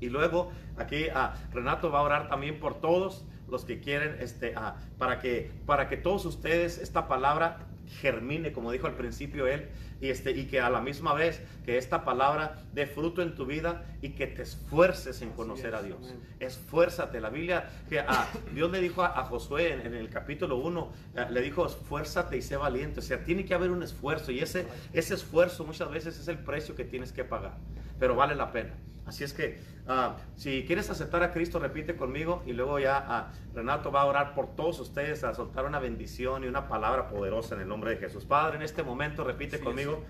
Y 0.00 0.08
luego 0.08 0.50
aquí 0.76 1.08
a 1.08 1.34
Renato 1.52 1.90
va 1.90 1.98
a 1.98 2.02
orar 2.02 2.28
también 2.28 2.58
por 2.58 2.80
todos 2.80 3.26
los 3.50 3.64
que 3.64 3.80
quieren, 3.80 4.16
este, 4.20 4.54
para, 4.98 5.20
que, 5.20 5.50
para 5.66 5.88
que 5.88 5.96
todos 5.96 6.24
ustedes 6.24 6.78
esta 6.78 7.08
palabra 7.08 7.66
germine, 8.00 8.52
como 8.52 8.70
dijo 8.70 8.86
al 8.86 8.94
principio 8.94 9.46
él, 9.46 9.68
y, 10.00 10.10
este, 10.10 10.30
y 10.30 10.46
que 10.46 10.60
a 10.60 10.70
la 10.70 10.80
misma 10.80 11.12
vez 11.12 11.42
que 11.64 11.76
esta 11.76 12.04
palabra 12.04 12.62
dé 12.72 12.86
fruto 12.86 13.20
en 13.22 13.34
tu 13.34 13.46
vida 13.46 13.84
y 14.00 14.10
que 14.10 14.26
te 14.26 14.42
esfuerces 14.42 15.22
en 15.22 15.30
conocer 15.30 15.74
a 15.74 15.82
Dios. 15.82 16.14
Esfuérzate. 16.38 17.20
La 17.20 17.30
Biblia, 17.30 17.68
que 17.88 17.98
a, 17.98 18.28
Dios 18.54 18.70
le 18.70 18.80
dijo 18.80 19.02
a, 19.02 19.24
Josué 19.24 19.72
en, 19.72 19.94
el 19.94 20.08
capítulo 20.08 20.56
1, 20.58 20.92
eh, 21.16 21.26
le 21.30 21.40
dijo, 21.40 21.66
esfuérzate 21.66 22.36
y 22.36 22.42
sé 22.42 22.56
valiente. 22.56 23.00
O 23.00 23.02
sea, 23.02 23.24
tiene 23.24 23.44
que 23.44 23.54
haber 23.54 23.70
un 23.70 23.82
esfuerzo 23.82 24.30
y 24.30 24.38
ese, 24.38 24.66
ese 24.92 25.14
esfuerzo 25.14 25.64
muchas 25.64 25.90
veces 25.90 26.18
es 26.18 26.28
el 26.28 26.38
precio 26.38 26.76
que 26.76 26.84
tienes 26.84 27.12
que 27.12 27.24
pagar, 27.24 27.56
pero 27.98 28.14
vale 28.14 28.34
la 28.34 28.52
pena. 28.52 28.74
Así 29.06 29.24
es 29.24 29.32
que 29.32 29.58
ah, 29.86 30.16
si 30.36 30.64
quieres 30.66 30.90
aceptar 30.90 31.22
a 31.22 31.32
Cristo, 31.32 31.58
repite 31.58 31.96
conmigo 31.96 32.42
y 32.46 32.52
luego 32.52 32.78
ya 32.78 33.04
ah, 33.08 33.32
Renato 33.54 33.90
va 33.90 34.02
a 34.02 34.04
orar 34.04 34.34
por 34.34 34.54
todos 34.54 34.78
ustedes, 34.80 35.24
a 35.24 35.34
soltar 35.34 35.64
una 35.64 35.78
bendición 35.78 36.44
y 36.44 36.46
una 36.46 36.68
palabra 36.68 37.08
poderosa 37.08 37.54
en 37.54 37.62
el 37.62 37.68
nombre 37.68 37.92
de 37.92 37.96
Jesús. 37.96 38.26
Padre, 38.26 38.56
en 38.56 38.62
este 38.62 38.82
momento 38.82 39.24
repite 39.24 39.60
conmigo, 39.60 40.04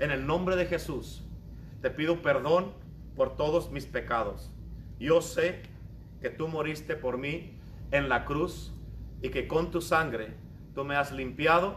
en 0.00 0.10
el 0.10 0.26
nombre 0.26 0.56
de 0.56 0.66
Jesús, 0.66 1.22
te 1.80 1.90
pido 1.90 2.22
perdón 2.22 2.72
por 3.14 3.36
todos 3.36 3.70
mis 3.70 3.86
pecados. 3.86 4.50
Yo 4.98 5.22
sé 5.22 5.62
que 6.20 6.30
tú 6.30 6.48
moriste 6.48 6.96
por 6.96 7.16
mí 7.16 7.56
en 7.92 8.08
la 8.08 8.24
cruz 8.24 8.72
y 9.22 9.30
que 9.30 9.46
con 9.46 9.70
tu 9.70 9.80
sangre 9.80 10.34
tú 10.74 10.84
me 10.84 10.96
has 10.96 11.12
limpiado 11.12 11.76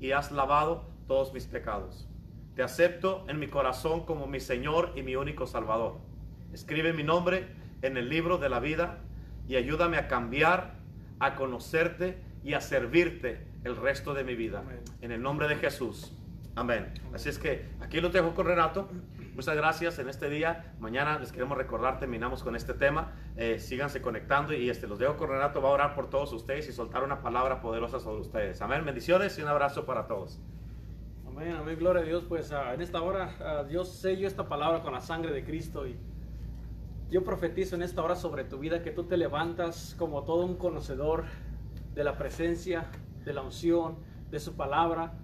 y 0.00 0.12
has 0.12 0.32
lavado 0.32 0.84
todos 1.06 1.32
mis 1.32 1.46
pecados. 1.46 2.08
Te 2.54 2.62
acepto 2.62 3.24
en 3.28 3.38
mi 3.38 3.48
corazón 3.48 4.04
como 4.04 4.26
mi 4.26 4.38
Señor 4.38 4.92
y 4.94 5.02
mi 5.02 5.16
único 5.16 5.46
Salvador. 5.46 5.98
Escribe 6.52 6.92
mi 6.92 7.02
nombre 7.02 7.48
en 7.80 7.96
el 7.96 8.10
libro 8.10 8.36
de 8.36 8.50
la 8.50 8.60
vida 8.60 8.98
y 9.48 9.56
ayúdame 9.56 9.96
a 9.96 10.06
cambiar, 10.06 10.74
a 11.18 11.34
conocerte 11.34 12.18
y 12.44 12.52
a 12.52 12.60
servirte 12.60 13.46
el 13.64 13.76
resto 13.76 14.12
de 14.12 14.24
mi 14.24 14.34
vida. 14.34 14.62
En 15.00 15.12
el 15.12 15.22
nombre 15.22 15.48
de 15.48 15.56
Jesús. 15.56 16.14
Amén. 16.54 16.92
Así 17.14 17.30
es 17.30 17.38
que 17.38 17.70
aquí 17.80 18.02
lo 18.02 18.10
dejo 18.10 18.34
con 18.34 18.46
Renato. 18.46 18.90
Muchas 19.34 19.56
gracias 19.56 19.98
en 19.98 20.10
este 20.10 20.28
día. 20.28 20.74
Mañana 20.78 21.18
les 21.18 21.32
queremos 21.32 21.56
recordar, 21.56 21.98
terminamos 21.98 22.42
con 22.42 22.54
este 22.54 22.74
tema. 22.74 23.12
Eh, 23.36 23.58
síganse 23.58 24.02
conectando 24.02 24.52
y 24.52 24.68
este, 24.68 24.86
los 24.86 24.98
dejo 24.98 25.16
con 25.16 25.30
Renato. 25.30 25.62
Va 25.62 25.70
a 25.70 25.72
orar 25.72 25.94
por 25.94 26.10
todos 26.10 26.30
ustedes 26.34 26.68
y 26.68 26.72
soltar 26.72 27.02
una 27.02 27.22
palabra 27.22 27.62
poderosa 27.62 27.98
sobre 27.98 28.20
ustedes. 28.20 28.60
Amén. 28.60 28.84
Bendiciones 28.84 29.38
y 29.38 29.42
un 29.42 29.48
abrazo 29.48 29.86
para 29.86 30.06
todos. 30.06 30.38
Amén, 31.34 31.54
amén, 31.54 31.78
gloria 31.78 32.02
a 32.02 32.04
Dios. 32.04 32.24
Pues 32.28 32.52
ah, 32.52 32.74
en 32.74 32.82
esta 32.82 33.00
hora 33.00 33.62
uh, 33.64 33.66
Dios 33.66 33.88
sello 33.88 34.28
esta 34.28 34.50
palabra 34.50 34.82
con 34.82 34.92
la 34.92 35.00
sangre 35.00 35.32
de 35.32 35.42
Cristo 35.42 35.86
y 35.86 35.96
yo 37.10 37.24
profetizo 37.24 37.74
en 37.74 37.80
esta 37.80 38.02
hora 38.02 38.16
sobre 38.16 38.44
tu 38.44 38.58
vida 38.58 38.82
que 38.82 38.90
tú 38.90 39.04
te 39.04 39.16
levantas 39.16 39.96
como 39.98 40.24
todo 40.24 40.44
un 40.44 40.56
conocedor 40.56 41.24
de 41.94 42.04
la 42.04 42.18
presencia, 42.18 42.90
de 43.24 43.32
la 43.32 43.40
unción, 43.40 43.96
de 44.30 44.40
su 44.40 44.56
palabra, 44.56 45.14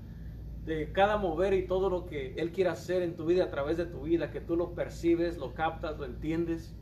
de 0.64 0.92
cada 0.92 1.18
mover 1.18 1.52
y 1.52 1.66
todo 1.66 1.90
lo 1.90 2.06
que 2.06 2.32
Él 2.36 2.52
quiere 2.52 2.70
hacer 2.70 3.02
en 3.02 3.14
tu 3.14 3.26
vida 3.26 3.44
a 3.44 3.50
través 3.50 3.76
de 3.76 3.84
tu 3.84 4.04
vida, 4.04 4.30
que 4.30 4.40
tú 4.40 4.56
lo 4.56 4.74
percibes, 4.74 5.36
lo 5.36 5.52
captas, 5.52 5.98
lo 5.98 6.06
entiendes, 6.06 6.74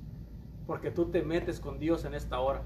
porque 0.68 0.93
tú 0.93 1.11
te 1.11 1.22
metes 1.22 1.59
con 1.59 1.81
Dios 1.81 2.05
en 2.05 2.14
esta 2.14 2.39
hora. 2.39 2.62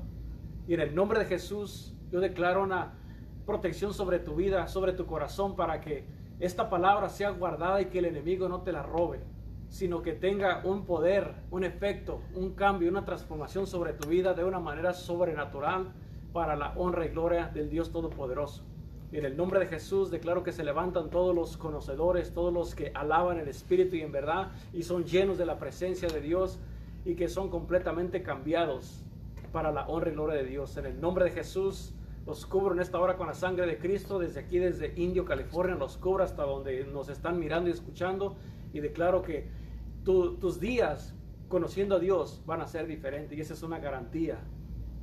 Y 0.69 0.75
en 0.75 0.81
el 0.81 0.95
nombre 0.95 1.21
de 1.21 1.25
Jesús 1.25 1.97
yo 2.13 2.21
declaro 2.21 2.63
una 2.63 2.99
protección 3.47 3.95
sobre 3.95 4.19
tu 4.19 4.35
vida, 4.35 4.69
sobre 4.69 4.93
tu 4.93 5.07
corazón, 5.07 5.57
para 5.57 5.81
que 5.81 6.20
esta 6.41 6.71
palabra 6.71 7.11
sea 7.11 7.31
guardada 7.31 7.83
y 7.83 7.87
que 7.87 7.99
el 7.99 8.07
enemigo 8.07 8.49
no 8.49 8.63
te 8.63 8.73
la 8.73 8.83
robe, 8.83 9.21
sino 9.69 10.01
que 10.01 10.15
tenga 10.15 10.63
un 10.65 10.87
poder, 10.87 11.35
un 11.51 11.65
efecto, 11.65 12.23
un 12.35 12.55
cambio, 12.55 12.91
una 12.91 13.05
transformación 13.05 13.67
sobre 13.67 13.93
tu 13.93 14.09
vida 14.09 14.33
de 14.33 14.45
una 14.45 14.59
manera 14.59 14.95
sobrenatural 14.95 15.93
para 16.33 16.57
la 16.57 16.73
honra 16.77 17.05
y 17.05 17.11
gloria 17.11 17.49
del 17.49 17.69
Dios 17.69 17.93
Todopoderoso. 17.93 18.63
Y 19.13 19.19
en 19.19 19.27
el 19.27 19.37
nombre 19.37 19.61
de 19.61 19.67
Jesús 19.67 20.11
declaro 20.11 20.43
que 20.43 20.53
se 20.53 20.65
levantan 20.65 21.11
todos 21.11 21.35
los 21.35 21.57
conocedores, 21.59 22.33
todos 22.33 22.53
los 22.53 22.75
que 22.75 22.91
alaban 22.95 23.39
el 23.39 23.49
Espíritu 23.49 23.97
y 23.97 24.03
en 24.03 24.13
verdad 24.13 24.53
y 24.73 24.85
son 24.85 25.05
llenos 25.05 25.37
de 25.37 25.47
la 25.47 25.59
presencia 25.59 26.09
de 26.09 26.21
Dios 26.21 26.59
y 27.05 27.17
que 27.17 27.29
son 27.29 27.51
completamente 27.51 28.23
cambiados 28.23 29.03
para 29.53 29.73
la 29.73 29.87
honra 29.89 30.11
y 30.11 30.15
gloria 30.15 30.37
de 30.37 30.45
Dios. 30.45 30.77
En 30.77 30.87
el 30.87 31.01
nombre 31.01 31.25
de 31.27 31.33
Jesús 31.33 31.93
los 32.27 32.47
cubro 32.47 32.75
en 32.75 32.81
esta 32.81 33.01
hora 33.01 33.17
con 33.17 33.27
la 33.27 33.35
sangre 33.35 33.67
de 33.67 33.79
Cristo, 33.79 34.19
desde 34.19 34.41
aquí, 34.41 34.59
desde 34.59 34.93
Indio, 34.97 35.25
California, 35.25 35.75
los 35.75 35.97
cubro 35.97 36.23
hasta 36.23 36.43
donde 36.45 36.85
nos 36.85 37.09
están 37.09 37.39
mirando 37.39 37.71
y 37.71 37.73
escuchando. 37.73 38.37
Y 38.73 38.81
declaro 38.81 39.23
que 39.23 39.49
tus 40.05 40.61
días 40.61 41.15
conociendo 41.49 41.97
a 41.97 41.99
Dios 41.99 42.43
van 42.47 42.61
a 42.61 42.67
ser 42.67 42.87
diferentes. 42.87 43.37
Y 43.37 43.41
esa 43.41 43.55
es 43.55 43.63
una 43.63 43.79
garantía 43.79 44.39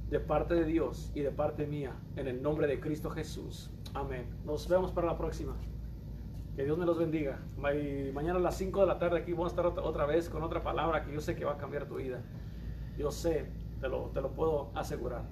de 0.10 0.20
parte 0.20 0.56
de 0.56 0.64
Dios 0.64 1.12
y 1.14 1.22
de 1.22 1.32
parte 1.32 1.68
mía, 1.68 1.94
en 2.16 2.28
el 2.28 2.42
nombre 2.42 2.68
de 2.68 2.80
Cristo 2.80 3.10
Jesús. 3.10 3.70
Amén. 3.94 4.26
Nos 4.46 4.68
vemos 4.68 4.92
para 4.92 5.08
la 5.08 5.18
próxima. 5.18 5.56
Que 6.56 6.64
Dios 6.64 6.78
me 6.78 6.86
los 6.86 6.98
bendiga. 6.98 7.40
mañana 7.58 8.36
a 8.36 8.42
las 8.42 8.58
5 8.58 8.82
de 8.82 8.88
la 8.88 8.98
tarde 8.98 9.20
aquí 9.20 9.34
vamos 9.34 9.48
a 9.48 9.62
estar 9.62 9.66
otra 9.68 10.06
vez 10.06 10.30
con 10.30 10.42
otra 10.44 10.64
palabra 10.64 11.04
que 11.04 11.14
yo 11.14 11.20
sé 11.20 11.36
que 11.36 11.46
va 11.46 11.54
a 11.54 11.58
cambiar 11.58 11.88
tu 11.88 11.96
vida. 11.96 12.24
Yo 12.98 13.12
sé, 13.12 13.52
te 13.80 13.90
lo, 13.90 14.10
te 14.14 14.22
lo 14.22 14.32
puedo 14.32 14.72
asegurar. 14.74 15.26